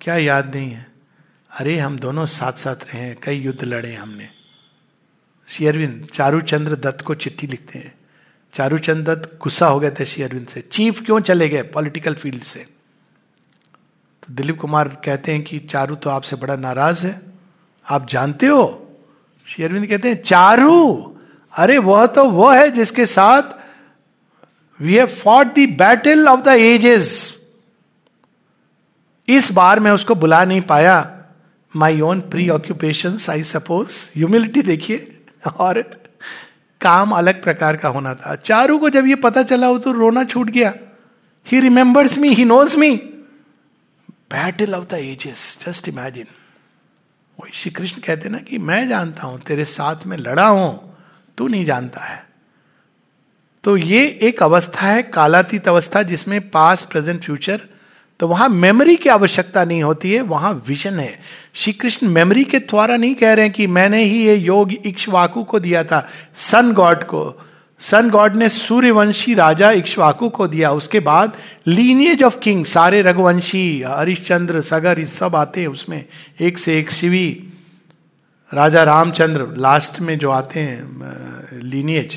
क्या 0.00 0.16
याद 0.16 0.54
नहीं 0.54 0.70
है? 0.70 0.86
अरे, 1.60 1.78
हम 1.78 1.98
दोनों 1.98 2.26
साथ 2.26 2.52
साथ 2.52 2.76
रहे 2.76 3.02
हैं, 3.02 3.16
कई 3.22 3.36
युद्ध 3.36 3.64
लड़े 3.64 3.94
हमने। 3.94 4.28
श्री 5.48 5.66
अरविंद, 5.66 6.06
चारूचंद्र 6.12 6.76
दत्त 6.76 7.00
को 7.00 7.14
चिट्ठी 7.14 7.46
लिखते 7.46 7.78
हैं। 7.78 7.94
चारूचंद 8.54 9.08
दत्त 9.08 9.38
गुस्सा 9.42 9.66
हो 9.66 9.80
गए 9.80 9.90
थे 9.90 10.04
श्री 10.04 10.22
अरविंद 10.22 10.46
से। 10.46 10.60
चीफ 10.60 11.00
क्यों 11.00 11.20
चले 11.20 11.48
गए 11.48 11.62
पॉलिटिकल 11.62 12.14
फ़ील्ड 12.14 12.42
से? 12.42 12.60
तो 14.22 14.34
दिलीप 14.34 14.58
कुमार 14.60 14.88
कहते 14.88 15.32
हैं 15.32 15.42
कि, 15.42 15.58
चारू 15.58 15.94
तो 15.94 16.10
आपसे 16.10 16.36
बड़ा 16.36 16.56
नाराज़ 16.56 17.06
है। 17.06 17.20
आप 17.90 18.08
जानते 18.08 18.46
हो? 18.46 18.96
श्री 19.46 19.64
अरविंद 19.64 19.86
कहते 19.86 20.08
हैं, 20.08 20.22
चारू! 20.22 21.10
अरे 21.54 21.78
वह 21.78 22.06
तो 22.06 22.24
वह 22.30 22.58
है 22.58 22.70
जिसके 22.70 23.06
साथ 23.06 23.54
we 24.80 24.94
have 24.96 25.06
fought 25.06 25.54
the 25.58 25.66
battle 25.78 26.28
of 26.28 26.40
the 26.40 26.54
ages 26.60 27.10
इस 29.28 29.50
बार 29.52 29.80
मैं 29.80 29.92
उसको 29.92 30.14
बुला 30.14 30.44
नहीं 30.44 30.60
पाया. 30.62 30.96
My 31.74 32.00
own 32.00 32.20
preoccupation 32.50 33.18
I 33.30 33.42
suppose 33.44 33.98
humility 34.16 34.62
देखिए. 34.62 35.10
और 35.46 35.80
काम 36.80 37.10
अलग 37.12 37.42
प्रकार 37.42 37.76
का 37.76 37.88
होना 37.88 38.14
था. 38.14 38.34
चारू 38.36 38.78
को 38.78 38.90
जब 38.90 39.06
ये 39.06 39.14
पता 39.16 39.42
चला 39.42 39.66
हो 39.66 39.78
तो 39.78 39.92
रोना 39.92 40.24
छूट 40.24 40.50
गया. 40.50 40.72
He 41.46 41.60
remembers 41.60 42.16
me 42.18 42.28
he 42.30 42.44
knows 42.44 42.76
me 42.76 42.96
battle 44.32 44.74
of 44.74 44.84
the 44.90 44.94
ages 44.94 45.58
just 45.66 45.88
imagine 45.88 46.26
वही 47.38 47.52
श्री 47.52 47.70
कृष्ण 47.70 48.00
कहते 48.02 48.28
ना 48.28 48.38
कि 48.38 48.58
मैं 48.60 48.88
जानता 48.88 49.26
हूँ, 49.26 49.40
तेरे 49.40 49.64
साथ 49.66 50.06
में 50.06 50.16
लड़ा 50.18 50.46
हूँ. 50.46 50.93
तू 51.38 51.48
नहीं 51.48 51.64
जानता 51.64 52.00
है। 52.00 52.22
तो 53.64 53.76
ये 53.76 54.06
एक 54.22 54.42
अवस्था 54.42 54.86
है, 54.86 55.02
कालातीत 55.02 55.68
अवस्था, 55.68 56.02
जिसमें 56.02 56.50
पास्ट 56.50 56.88
प्रेजेंट 56.88 57.24
फ्यूचर 57.24 57.60
तो 58.20 58.26
वहाँ 58.28 58.48
मेमोरी 58.48 58.94
की 58.96 59.08
आवश्यकता 59.08 59.64
नहीं 59.64 59.82
होती 59.82 60.12
है, 60.12 60.20
वहाँ 60.20 60.52
विजन 60.68 60.98
है। 60.98 61.18
श्री 61.54 61.72
कृष्ण 61.72 62.08
मेमोरी 62.08 62.44
के 62.44 62.58
द्वारा 62.58 62.96
नहीं 62.96 63.14
कह 63.14 63.32
रहे 63.32 63.44
हैं 63.44 63.54
कि 63.54 63.66
मैंने 63.66 64.02
ही 64.02 64.22
ये 64.26 64.34
योग 64.34 64.72
इक्ष्वाकु 64.72 65.42
को 65.44 65.58
दिया 65.58 65.82
था 65.84 66.06
सन 66.34 66.72
गॉड 66.72 67.02
को। 67.04 67.44
सन 67.80 68.10
गॉड 68.10 68.36
ने 68.36 68.48
सूर्यवंशी 68.48 69.34
राजा 69.34 69.70
इक्ष्वाकु 69.70 70.28
को 70.28 70.46
दिया। 70.46 70.70
उसके 70.72 71.00
बाद 71.00 71.36
लीनियज 71.66 72.22
ऑफ़ 72.22 72.38
किंग 72.38 72.64
सारे 72.64 73.02
रघुवंशी, 73.02 73.82
हरिश्चंद्र, 73.82 74.60
सगर, 74.60 74.98
इस 74.98 75.16
सब 75.18 75.36
आते 75.36 75.60
हैं 75.60 75.68
उसमें, 75.68 76.04
एक 76.40 76.58
से 76.58 76.78
एक 76.78 76.90
शिवी। 76.90 77.52
राजा 78.54 78.82
रामचंद्र 78.84 79.46
लास्ट 79.56 80.00
में 80.00 80.18
जो 80.18 80.30
आते 80.30 80.60
हैं 80.60 81.60
लीनियज 81.62 82.14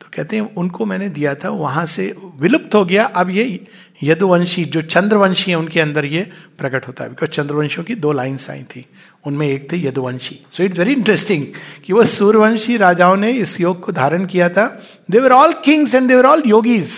तो 0.00 0.06
कहते 0.14 0.36
हैं, 0.36 0.54
उनको 0.54 0.84
मैंने 0.86 1.08
दिया 1.08 1.34
था, 1.34 1.50
वहाँ 1.50 1.84
से 1.86 2.14
विलुप्त 2.36 2.74
हो 2.74 2.84
गया, 2.84 3.04
अब 3.06 3.30
ये 3.30 3.66
यदुवंशी, 4.02 4.64
जो 4.64 4.80
चंद्रवंशी 4.82 5.50
है 5.50 5.56
उनके 5.58 5.80
अंदर 5.80 6.04
ये 6.04 6.30
प्रकट 6.58 6.86
होता 6.88 7.04
है 7.04 7.10
बिकॉज़ 7.10 7.30
चंद्रवंशियों 7.30 7.84
की 7.84 7.94
दो 7.94 8.12
लाइन्स 8.12 8.48
आई 8.50 8.62
थी, 8.64 8.84
उनमें 9.26 9.46
एक 9.48 9.70
थे 9.72 9.76
Yaduvanshi. 9.78 10.38
So 10.52 10.62
it's 10.62 10.78
very 10.78 10.92
interesting 10.92 11.46
कि 11.84 11.92
वो 11.92 12.04
सूर्यवंशी 12.04 12.76
राजाओं 12.76 13.16
ने 13.16 13.30
इस 13.32 13.60
योग 13.60 13.80
को 13.80 13.92
धारण 13.92 14.26
किया 14.26 14.48
था। 14.48 14.66
They were 15.10 15.32
all 15.32 15.52
kings 15.64 15.94
and 15.94 16.08
they were 16.08 16.26
all 16.26 16.42
yogis 16.46 16.92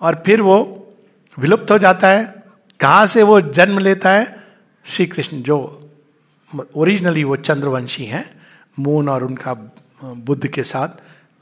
और 0.00 0.22
फिर 0.26 0.42
वो 0.42 0.58
विलुप्त 1.36 1.70
हो 1.70 1.78
जाता 1.78 2.08
है। 2.08 2.24
कहाँ 2.80 3.06
से 3.06 3.22
वो 3.22 3.40
जन्म 3.40 3.78
लेता 3.78 4.10
है? 4.10 4.36
श्री 4.86 5.06
कृष्ण 5.06 5.42
जो 5.42 5.87
ओरिजिनली 6.76 7.24
वो 7.24 7.36
चंद्रवंशी 7.36 8.04
हैं 8.04 8.30
मून 8.78 9.08
और 9.08 9.24
उनका 9.24 9.72
बुद्ध 10.04 10.46
के 10.46 10.62
साथ। 10.62 10.88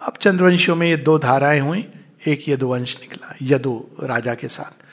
अब 0.02 0.12
चंद्रवंशियों 0.20 0.76
में 0.76 0.88
ये 0.88 0.96
दो 0.96 1.18
धाराएँ 1.18 1.60
हुई, 1.60 1.88
एक 2.26 2.48
यदुवंश 2.48 2.98
निकला, 3.00 3.36
यदु 3.42 3.84
राजा 4.02 4.34
के 4.34 4.48
साथ। 4.48 4.84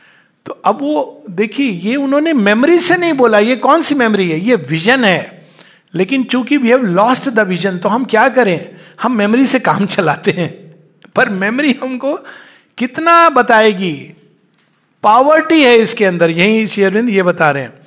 तो 0.46 0.62
अब 0.66 0.82
वो, 0.82 1.24
देखिए, 1.30 1.72
ये 1.72 1.96
उन्होंने 1.96 2.34
मेमोरी 2.34 2.80
से 2.80 2.98
नहीं 2.98 3.14
बोला, 3.14 3.40
ये 3.40 3.56
कौन 3.56 3.82
सी 3.82 3.96
मेमोरी 3.96 4.32
है? 4.32 4.40
ये 4.40 4.56
विजन 4.56 5.04
है। 5.04 5.48
लेकिन 5.96 6.24
चूँकि 6.24 6.58
we 6.58 6.70
have 6.70 6.84
lost 6.84 7.30
the 7.30 7.40
vision 7.40 7.78
तो 7.78 7.90
हम 7.90 8.06
क्या 8.06 8.30
करें? 8.30 8.76
हम 9.02 9.16
मेमोरी 9.16 9.46
से 9.46 9.60
काम 9.60 9.86
चलाते 9.86 10.32
हैं। 10.32 10.76
पर 11.16 11.30
मेमोरी 11.30 11.74
हमको 11.74 12.14
कितना 12.78 13.30
बताएगी? 13.30 14.14
पावर्टी 15.04 15.64
है 15.64 15.78
इसके 15.78 16.06
अंदर, 16.06 16.30
यही 16.30 16.68
शेरविंद 16.68 17.10
ये 17.10 17.24
बता 17.24 17.52
रहे 17.52 17.64
हैं। 17.64 17.83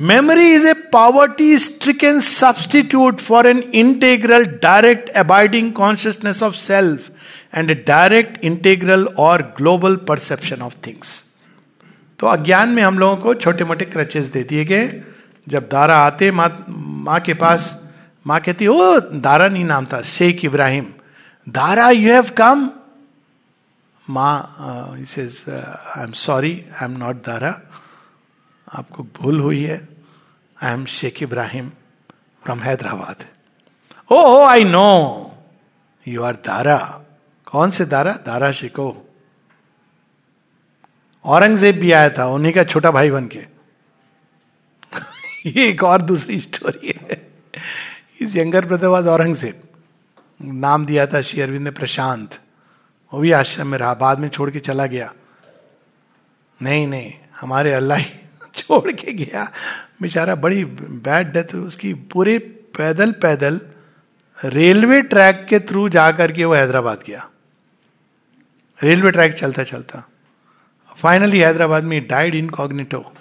Memory 0.00 0.52
is 0.52 0.66
a 0.66 0.72
poverty 0.92 1.58
stricken 1.58 2.20
substitute 2.20 3.20
for 3.20 3.46
an 3.46 3.58
integral 3.58 4.44
direct 4.62 5.08
abiding 5.08 5.72
consciousness 5.72 6.42
of 6.42 6.54
self 6.54 7.10
and 7.54 7.70
a 7.70 7.74
direct 7.88 8.44
integral 8.44 9.06
और 9.18 9.42
ग्लोबल 9.56 9.96
परसेप्शन 9.96 10.62
ऑफ़ 10.62 10.74
थिंग्स 10.86 11.24
तो 12.18 12.26
अज्ञान 12.26 12.68
में 12.68 12.82
हम 12.82 12.98
लोगों 12.98 13.16
को 13.16 13.34
छोटे 13.34 13.64
मोटे 13.64 13.84
क्रचेस 13.84 14.26
दे 14.26 14.42
दिए 14.42 14.64
गए। 14.64 15.02
जब 15.48 15.68
दारा 15.68 15.96
आते, 15.96 16.30
माँ 16.30 16.64
माँ 16.68 17.20
के 17.20 17.34
पास, 17.34 17.82
माँ 18.26 18.40
कहती, 18.40 18.66
ओ, 18.66 19.00
दारा 19.00 19.48
नहीं 19.48 19.64
नाम 19.64 19.86
था, 19.86 20.00
Sheikh 20.00 20.44
Ibrahim. 20.44 20.86
Dara 21.48 21.88
you 21.90 22.12
have 22.12 22.30
come 22.36 22.70
माँ 24.10 24.56
I 24.60 25.04
am 26.02 26.12
sorry 26.12 26.52
I 26.74 26.84
am 26.84 26.96
not 26.98 27.16
Dara. 27.16 27.60
आपको 28.68 29.02
भूल 29.02 29.40
हुई 29.40 29.62
है। 29.62 29.89
I 30.62 30.72
am 30.72 30.84
Sheikh 30.84 31.22
Ibrahim 31.22 31.72
from 32.42 32.60
Hyderabad 32.60 33.24
ओ 34.12 34.28
हो 34.28 34.44
I 34.44 34.64
know 34.64 35.32
you 36.08 36.22
are 36.22 36.36
Dara 36.36 37.02
कौन 37.46 37.70
से 37.70 37.84
दारा 37.84 38.12
दारा 38.12 38.52
शिको 38.52 39.06
औरंगज़ेब 41.24 41.76
भी 41.76 41.92
आया 41.92 42.10
था, 42.10 42.26
उन्हीं 42.26 42.52
का 42.52 42.64
छोटा 42.64 42.90
भाई 42.90 43.10
बन 43.10 43.26
के। 43.26 43.38
ये 45.46 45.68
एक 45.68 45.84
और 45.84 46.02
दूसरी 46.02 46.40
स्टोरी 46.40 46.88
है। 46.88 47.32
इस 48.20 48.36
यंगर 48.36 48.64
ब्रदर 48.64 48.86
वाज 48.86 49.06
औरंगज़ेब। 49.06 49.62
नाम 50.42 50.86
दिया 50.86 51.06
था 51.06 51.20
श्री 51.20 51.40
अरविंद 51.40 51.64
ने 51.64 51.70
प्रशांत। 51.70 52.40
वो 53.12 53.20
भी 53.20 53.32
आश्रम 53.32 53.66
में 53.66 53.78
रहा, 53.78 53.94
बाद 53.94 54.18
में 54.18 54.28
छोड़ 54.28 54.50
के 54.50 54.60
चला 54.60 54.86
गया। 54.86 55.12
नहीं 56.62 56.86
नहीं, 56.86 57.12
हमारे 57.40 57.72
अल्लाह 57.72 57.98
ही 57.98 58.10
छोड़ 58.54 58.92
के 58.92 59.12
गया। 59.12 59.52
बेचारा 60.02 60.34
बड़ी 60.34 60.64
बैड 60.64 61.32
डेथ 61.32 61.54
उसकी 61.54 61.94
पूरे 61.94 62.38
पैदल 62.78 63.12
पैदल 63.12 63.60
रेलवे 64.44 65.02
ट्रैक 65.02 65.46
के 65.48 65.58
थ्रू 65.60 65.88
जा 65.88 66.12
करके 66.12 66.44
वो 66.44 66.54
हैदराबाद 66.54 67.00
गया। 67.06 67.30
रेलवे 68.82 69.10
ट्रैक 69.10 69.32
चलता 69.32 69.62
चलता। 69.62 70.08
फाइनली 70.96 71.38
हैदराबाद 71.38 71.84
में 71.84 72.08
डाइड 72.08 72.34
इन 72.34 72.50
कॉग्निटो 72.50 73.12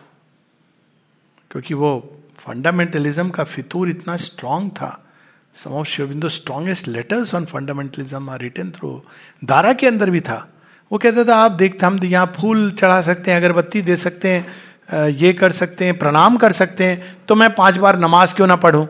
क्योंकि 1.52 1.74
वो 1.74 2.22
फंडामेंटलिज्म 2.38 3.30
का 3.30 3.44
फितूर 3.44 3.90
इतना 3.90 4.18
स्ट्रांग 4.18 4.70
था। 4.70 5.06
Some 5.54 5.72
of 5.72 5.88
शिवबिंदु 5.88 6.30
strongest 6.30 6.88
letters 6.88 7.36
on 7.36 7.46
fundamentalism 7.46 8.30
are 8.30 8.40
written 8.40 8.72
through 8.72 9.04
Dara 9.44 9.74
के 9.74 9.88
अंदर 9.88 10.10
भी 10.10 10.22
था। 10.22 10.54
वो 10.92 10.98
कहता 10.98 11.24
था, 11.24 11.36
आप 11.36 11.52
देखते, 11.52 11.86
हम 11.86 12.00
यहाँ 12.04 12.34
फूल 12.42 12.72
चढ़ा 12.72 13.02
सकते 13.02 13.32
हैं, 13.32 13.38
अगरबत्ती 13.38 13.82
दे 13.82 13.96
सकते 13.96 14.30
हैं 14.30 14.48
ये 14.90 15.32
कर 15.34 15.52
सकते 15.52 15.86
हैं, 15.86 15.98
प्रणाम 15.98 16.38
कर 16.38 16.52
सकते 16.52 16.84
हैं 16.84 17.26
तो 17.28 17.36
मैं 17.36 17.54
पाँच 17.56 17.78
बार 17.78 18.00
नमाज़ 18.00 18.34
क्यों 18.36 18.48
ना 18.48 18.56
पढ़ू? 18.58 18.84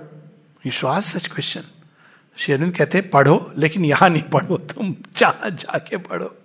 विश्वास 0.63 1.13
सच 1.13 1.27
क्वेश्चन 1.27 1.63
शेरविंद 2.37 2.73
कहते 2.75 3.01
पढ़ो, 3.03 3.51
लेकिन 3.57 3.85
यहाँ 3.85 4.09
नहीं 4.09 4.23
पढ़ो, 4.23 4.57
तुम 4.57 4.95
जहाँ 5.17 5.49
जाके 5.51 5.97
पढ़ो. 5.97 6.35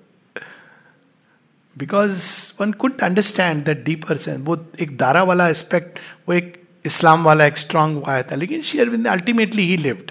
Because 1.77 2.25
one 2.61 2.73
could 2.73 3.01
understand 3.01 3.65
that 3.65 3.85
deeper 3.85 4.17
sense 4.17 4.41
वो 4.47 4.57
एक 4.81 4.97
दारा 4.97 5.23
वाला 5.23 5.49
एस्पेक्ट 5.49 5.99
वो 6.29 6.35
एक 6.35 6.63
इस्लाम 6.85 7.25
वाला 7.25 7.47
एक 7.47 7.59
स्ट्रांग 7.59 8.03
आया 8.05 8.23
था। 8.23 8.35
लेकिन 8.37 8.63
शेयरविंद 8.63 9.09
ultimately 9.09 9.67
he 9.67 9.77
lived 9.77 10.11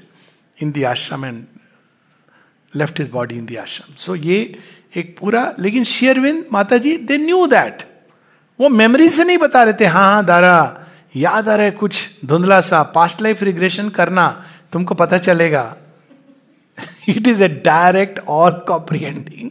in 0.58 0.72
the 0.72 0.84
ashram 0.86 1.26
and 1.26 1.46
left 2.74 3.00
his 3.02 3.10
body 3.12 3.36
in 3.36 3.46
the 3.46 3.58
ashram 3.62 3.96
so 3.96 4.16
ये 4.16 4.38
एक 4.96 5.18
पूरा, 5.20 5.54
लेकिन 5.60 5.84
शेयरविंद 5.86 6.46
Mata 6.54 6.78
ji 6.78 6.96
they 6.98 7.18
knew 7.18 7.46
that 7.48 7.84
वो 8.60 8.70
मेमोरी 8.70 9.10
से 9.10 9.24
नहीं 9.24 9.38
बता 9.38 9.64
रहे 9.64 9.74
थे 9.80 9.86
हाँ 9.86 10.06
हाँ 10.06 10.26
दारा, 10.26 10.86
याद 11.16 11.50
आ 11.50 11.56
रहा 11.56 11.66
है 11.66 11.72
कुछ 11.72 12.10
धुंधला 12.26 12.60
सा 12.62 12.82
पास्ट 12.96 13.22
लाइफ 13.22 13.44
रिग्रेशन 13.44 13.90
करना, 13.90 14.46
तुमको 14.72 14.96
पता 14.96 15.18
चलेगा। 15.18 15.76
इट 17.10 17.28
इज़ 17.28 17.44
ए 17.44 17.48
डायरेक्ट 17.66 18.20
और 18.20 18.60
कॉम्प्रिहेंडिंग 18.68 19.50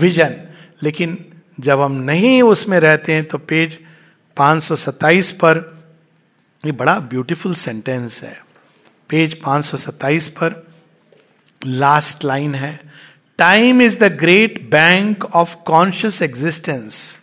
विजन 0.00 0.36
लेकिन 0.82 1.18
जब 1.60 1.80
हम 1.80 1.92
नहीं 1.92 2.42
उसमें 2.42 2.78
रहते 2.80 3.14
हैं 3.14 3.24
तो 3.24 3.38
पेज 3.38 3.78
527 4.36 5.30
पर, 5.30 5.82
ये 6.64 6.72
बड़ा 6.72 6.98
ब्यूटीफुल 6.98 7.54
सेंटेंस 7.54 8.22
है। 8.22 8.36
पेज 9.10 9.40
527 9.42 10.28
पर 10.28 10.62
लास्ट 11.66 12.24
लाइन 12.24 12.54
है 12.54 12.80
time 13.38 13.82
is 13.82 13.98
the 13.98 14.12
great 14.20 14.60
bank 14.70 15.24
of 15.24 15.54
conscious 15.66 16.20
existence 16.22 17.18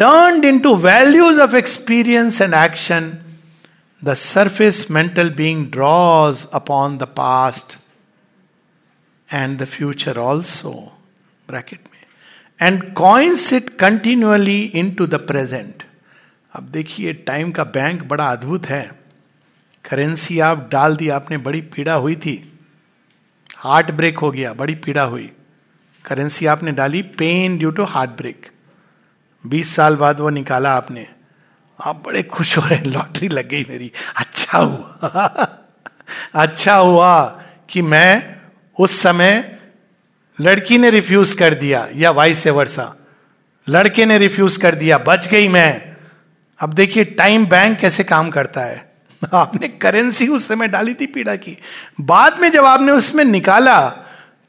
into 0.58 0.74
values 0.74 1.40
of 1.40 1.56
experience 1.56 2.40
and 2.40 2.54
action 2.54 3.12
the 4.04 4.14
surface 4.14 4.86
mental 4.90 5.30
being 5.30 5.66
draws 5.70 6.46
upon 6.52 6.98
the 6.98 7.02
past 7.02 7.78
and 9.34 9.58
the 9.58 9.64
future 9.64 10.18
also 10.18 10.70
bracket 11.48 11.80
and 12.62 12.92
coins 12.94 13.52
it 13.52 13.68
continuously 13.78 14.60
into 14.90 15.06
the 15.06 15.14
present 15.14 15.82
अब 16.52 16.68
देखिए 16.68 17.12
time 17.12 17.50
का 17.52 17.64
bank 17.64 18.02
बड़ा 18.02 18.30
अद्भुत 18.30 18.66
है। 18.66 18.90
Currency 19.90 20.38
आप 20.38 20.68
डाल 20.72 20.96
दी, 20.96 21.08
आपने 21.08 21.36
बड़ी 21.36 21.60
पीड़ा 21.60 21.94
हुई 21.94 22.16
थी। 22.16 22.52
हार्ट 23.56 23.90
ब्रेक 23.90 24.18
हो 24.18 24.30
गया, 24.30 24.52
बड़ी 24.52 24.74
पीड़ा 24.74 25.02
हुई। 25.02 25.30
करेंसी 26.04 26.46
आपने 26.46 26.72
डाली 26.72 27.02
pain 27.02 27.58
due 27.58 27.70
to 27.70 27.84
heart 27.84 28.10
break 28.10 28.50
बीस 29.48 29.76
साल 29.76 29.96
बाद 29.96 30.20
वो 30.20 30.30
निकाला 30.30 30.72
आपने। 30.72 31.06
आप 31.84 32.02
बड़े 32.06 32.22
खुश 32.22 32.58
हो 32.58 32.62
रहे 32.66 32.80
लॉटरी 32.80 33.28
लग 33.28 33.48
गई 33.48 33.66
मेरी। 33.70 33.92
अच्छा 34.16 34.58
हुआ। 34.58 35.48
अच्छा 36.34 36.76
हुआ 36.76 37.42
कि 37.70 37.82
मैं 37.82 38.36
उस 38.80 39.00
समय 39.00 39.58
लड़की 40.40 40.78
ने 40.78 40.90
रिफ्यूज 40.90 41.32
कर 41.32 41.54
दिया, 41.54 41.88
या 41.96 42.10
वाइस 42.10 42.46
वर्षा 42.46 42.96
लड़के 43.68 44.06
ने 44.06 44.18
रिफ्यूज 44.18 44.56
कर 44.56 44.74
दिया, 44.74 44.98
बच 44.98 45.28
गई 45.28 45.48
मैं। 45.48 45.96
अब 46.60 46.72
देखिए 46.72 47.04
टाइम 47.04 47.46
बैंक 47.46 47.78
कैसे 47.78 48.04
काम 48.04 48.30
करता 48.30 48.60
है। 48.60 48.92
आपने 49.34 49.68
करेंसी 49.68 50.28
उस 50.28 50.48
समय 50.48 50.68
डाली 50.68 50.94
थी 50.94 51.06
पीड़ा 51.06 51.36
की। 51.36 51.58
बाद 52.00 52.38
में 52.40 52.52
जब 52.52 52.64
आपने 52.64 52.92
उसमें 52.92 53.24
निकाला 53.24 53.90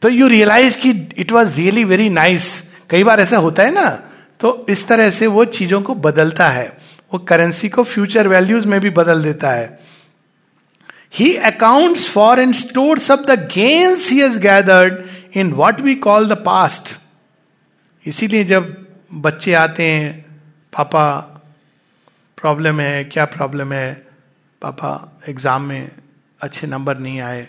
तो 0.02 0.10
यू 0.10 0.28
रियलाइज़ 0.28 0.78
कि 0.78 1.10
it 1.18 1.32
was 1.32 1.56
really 1.56 1.84
very 1.84 2.10
nice 2.10 2.72
कई 2.89 3.04
बार 3.04 3.20
ऐसा 3.20 3.38
होता 3.38 3.64
है 3.64 3.72
ना 3.72 4.09
तो 4.40 4.66
इस 4.70 4.88
तरह 4.88 5.10
से 5.10 5.28
वो 5.28 5.46
चीज़ों 5.46 5.82
को 5.82 5.96
बदलता 5.96 6.48
है। 6.50 6.68
वो 7.12 7.20
करेंसी 7.20 7.70
को 7.70 7.84
फ्यूचर 7.84 8.28
वैल्यूज़ 8.28 8.68
में 8.68 8.80
भी 8.82 8.90
बदल 8.90 9.24
देता 9.24 9.52
है। 9.52 9.80
He 11.16 11.36
accounts 11.36 12.08
for 12.10 12.40
and 12.40 12.54
stores 12.56 13.10
of 13.12 13.20
the 13.20 13.40
gains 13.54 14.10
he 14.12 14.20
has 14.20 14.40
gathered 14.40 15.04
in 15.38 15.52
what 15.54 15.82
we 15.82 15.96
call 15.96 16.28
the 16.30 16.38
past 16.46 16.96
इसीलिए 18.06 18.44
जब 18.44 18.76
बच्चे 19.14 19.54
आते 19.54 19.84
हैं, 19.84 20.26
पापा 20.74 21.06
प्रॉब्लम 22.38 22.80
है, 22.80 23.04
क्या 23.04 23.26
प्रॉब्लम 23.26 23.74
है? 23.74 23.94
पापा 24.62 25.20
एग्ज़ाम 25.30 25.64
में 25.64 25.90
अच्छे 26.42 26.68
नंबर 26.68 26.98
नहीं 26.98 27.20
आए। 27.22 27.48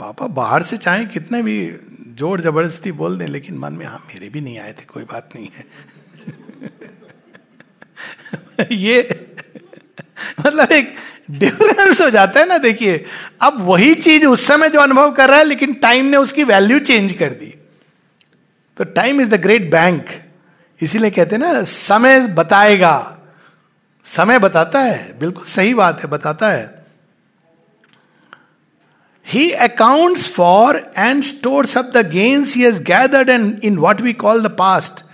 पापा, 0.00 0.26
बाहर 0.26 0.62
से 0.62 0.76
चाहे 0.76 1.04
कितने 1.04 1.42
भी 1.42 1.78
ज़ोर 2.18 2.40
ज़बरदस्ती 2.40 2.92
बोल 2.92 3.18
दें, 3.18 3.26
लेकिन 3.26 3.58
मन 3.58 3.72
में 3.72 3.86
हाँ 3.86 4.04
मेरे 4.08 4.28
भी 4.28 4.40
नहीं 4.40 4.58
आए 4.58 4.72
थे, 4.72 4.84
कोई 4.84 5.04
बात 5.04 5.28
नहीं 5.36 5.48
है। 5.56 5.66
ये 8.72 9.26
मतलब 10.46 10.72
एक 10.72 10.94
डिफरेंस 11.30 12.00
हो 12.00 12.10
जाता 12.10 12.40
है 12.40 12.46
ना, 12.46 12.58
देखिए। 12.58 13.04
अब 13.40 13.56
वही 13.60 13.94
चीज़ 13.94 14.26
उस 14.26 14.46
समय 14.46 14.68
जो 14.68 14.80
अनुभव 14.80 15.12
कर 15.12 15.28
रहा 15.28 15.38
है, 15.38 15.44
लेकिन 15.44 15.74
टाइम 15.74 16.06
ने 16.06 16.16
उसकी 16.16 16.44
वैल्यू 16.44 16.78
चेंज 16.78 17.12
कर 17.12 17.32
दी। 17.32 17.54
तो 18.76 18.84
time 18.84 19.20
is 19.20 19.30
the 19.30 19.40
great 19.40 19.70
bank 19.70 20.06
इसीलिए 20.82 21.10
कहते 21.10 21.36
हैं 21.36 21.42
ना, 21.42 21.62
समय 21.62 22.26
बताएगा। 22.26 23.18
समय 24.04 24.38
बताता 24.38 24.80
है। 24.80 25.18
बिल्कुल 25.18 25.44
सही 25.44 25.74
बात 25.74 26.00
है, 26.00 26.06
बताता 26.06 26.50
है। 26.50 26.75
He 29.32 29.50
accounts 29.50 30.26
for 30.28 30.92
and 30.98 31.22
stores 31.22 31.78
up 31.78 31.84
the 31.84 32.10
gains 32.10 32.56
has 32.56 32.82
gathered 32.82 33.28
and 33.28 33.60
in 33.64 33.78
what 33.78 34.00
we 34.00 34.12
call 34.12 34.42
the 34.42 34.50
past 34.50 35.04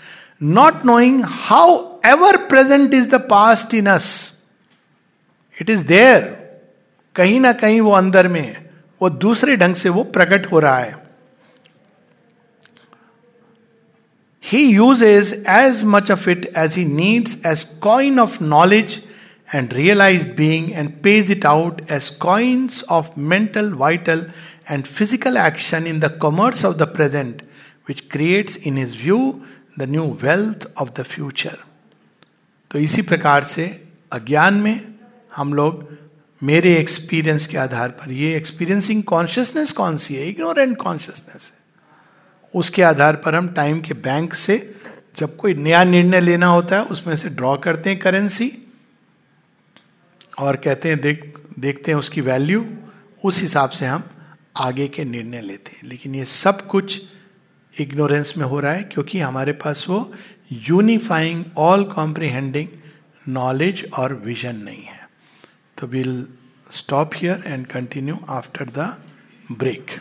not 0.42 0.84
knowing 0.84 1.24
how 1.24 1.76
ever 2.06 2.36
present 2.36 2.94
is 2.94 3.08
the 3.08 3.14
past 3.14 3.74
in 3.74 3.86
us 3.86 4.32
it 5.60 5.70
is 5.70 5.86
there 5.86 6.20
कहीं 7.14 7.40
ना 7.40 7.52
कहीं 7.52 7.80
वो 7.80 7.92
अंदर 7.92 8.28
में 8.28 8.40
है 8.40 8.70
वो 9.02 9.10
दूसरे 9.10 9.56
ढंग 9.56 9.74
से 9.74 9.88
वो 9.88 10.02
प्रकट 10.04 10.46
हो 10.52 10.60
रहा 10.60 10.78
है। 10.78 10.96
He 14.44 14.64
uses 14.64 15.44
as 15.48 15.84
much 15.84 16.10
of 16.10 16.30
it 16.30 16.52
as 16.56 16.76
he 16.76 16.84
needs 16.84 17.36
as 17.46 17.62
coin 17.62 18.20
of 18.20 18.42
knowledge 18.44 19.00
and 19.54 19.72
realise 19.72 20.28
being 20.28 20.72
and 20.72 20.90
pays 21.02 21.30
it 21.30 21.46
out 21.46 21.80
as 21.90 22.08
coins 22.08 22.82
of 22.90 23.08
mental 23.18 23.72
vital 23.72 24.26
and 24.70 24.84
physical 24.84 25.36
action 25.36 25.86
in 25.86 26.00
the 26.00 26.16
commerce 26.18 26.64
of 26.64 26.76
the 26.76 26.82
present 26.82 27.42
which 27.88 28.00
creates 28.10 28.56
in 28.56 28.78
his 28.78 28.96
view 29.02 29.18
the 29.78 29.82
new 29.82 30.18
wealth 30.22 30.68
of 30.78 30.90
the 31.00 31.02
future 31.02 31.58
तो 32.70 32.78
इसी 32.78 33.02
प्रकार 33.02 33.44
से 33.44 33.88
अज्ञान 34.12 34.54
में 34.54 34.80
हम 35.36 35.54
लोग 35.54 35.88
मेरे 36.42 36.74
experience 36.76 37.46
के 37.46 37.58
आधार 37.58 37.88
पर, 37.88 38.10
ये 38.10 38.36
एक्सपीरियंसिंग 38.36 39.02
कॉन्शियसनेस 39.02 39.72
कौन 39.72 39.96
सी 39.96 40.14
है? 40.14 40.28
इग्नोरेंट 40.28 40.76
कॉन्शियसनेस 40.76 41.52
है। 41.54 41.58
उसके 42.54 42.82
आधार 42.82 43.16
पर 43.16 43.34
हम 43.34 43.48
टाइम 43.48 43.80
के 43.80 43.94
बैंक 43.94 44.34
से 44.34 44.74
जब 45.18 45.36
कोई 45.36 45.54
नया 45.54 45.84
निर्णय 45.84 46.20
लेना 46.20 46.46
होता 46.46 46.76
है, 46.76 46.84
उसमें 46.84 47.16
से 47.16 47.28
ड्रॉ 47.28 47.56
करते 47.56 47.90
हैं 47.90 47.98
करेंसी 47.98 48.61
और 50.38 50.56
कहते 50.56 50.88
हैं, 50.88 51.00
देख, 51.00 51.38
देखते 51.58 51.92
हैं 51.92 51.98
उसकी 51.98 52.20
वैल्यू 52.20 52.64
उस 53.24 53.40
हिसाब 53.40 53.70
से 53.70 53.86
हम 53.86 54.04
आगे 54.56 54.88
के 54.88 55.04
निर्णय 55.04 55.40
लेते 55.40 55.76
हैं। 55.76 55.88
लेकिन 55.88 56.14
ये 56.14 56.24
सब 56.24 56.66
कुछ 56.66 57.02
इग्नोरेंस 57.80 58.34
में 58.36 58.44
हो 58.46 58.60
रहा 58.60 58.72
है, 58.72 58.82
क्योंकि 58.82 59.18
हमारे 59.18 59.52
पास 59.52 59.86
वो 59.88 60.12
यूनिफाइंग 60.52 61.44
ऑल 61.56 61.84
कॉम्प्रिहेंडिंग 61.84 62.68
नॉलेज 63.28 63.90
और 63.98 64.14
विजन 64.14 64.56
नहीं 64.56 64.82
है। 64.82 65.08
तो 65.78 65.86
will 65.86 66.26
stop 66.70 67.10
here 67.14 67.42
and 67.46 67.66
continue 67.66 68.18
after 68.28 68.64
the 68.64 68.96
break 69.52 70.00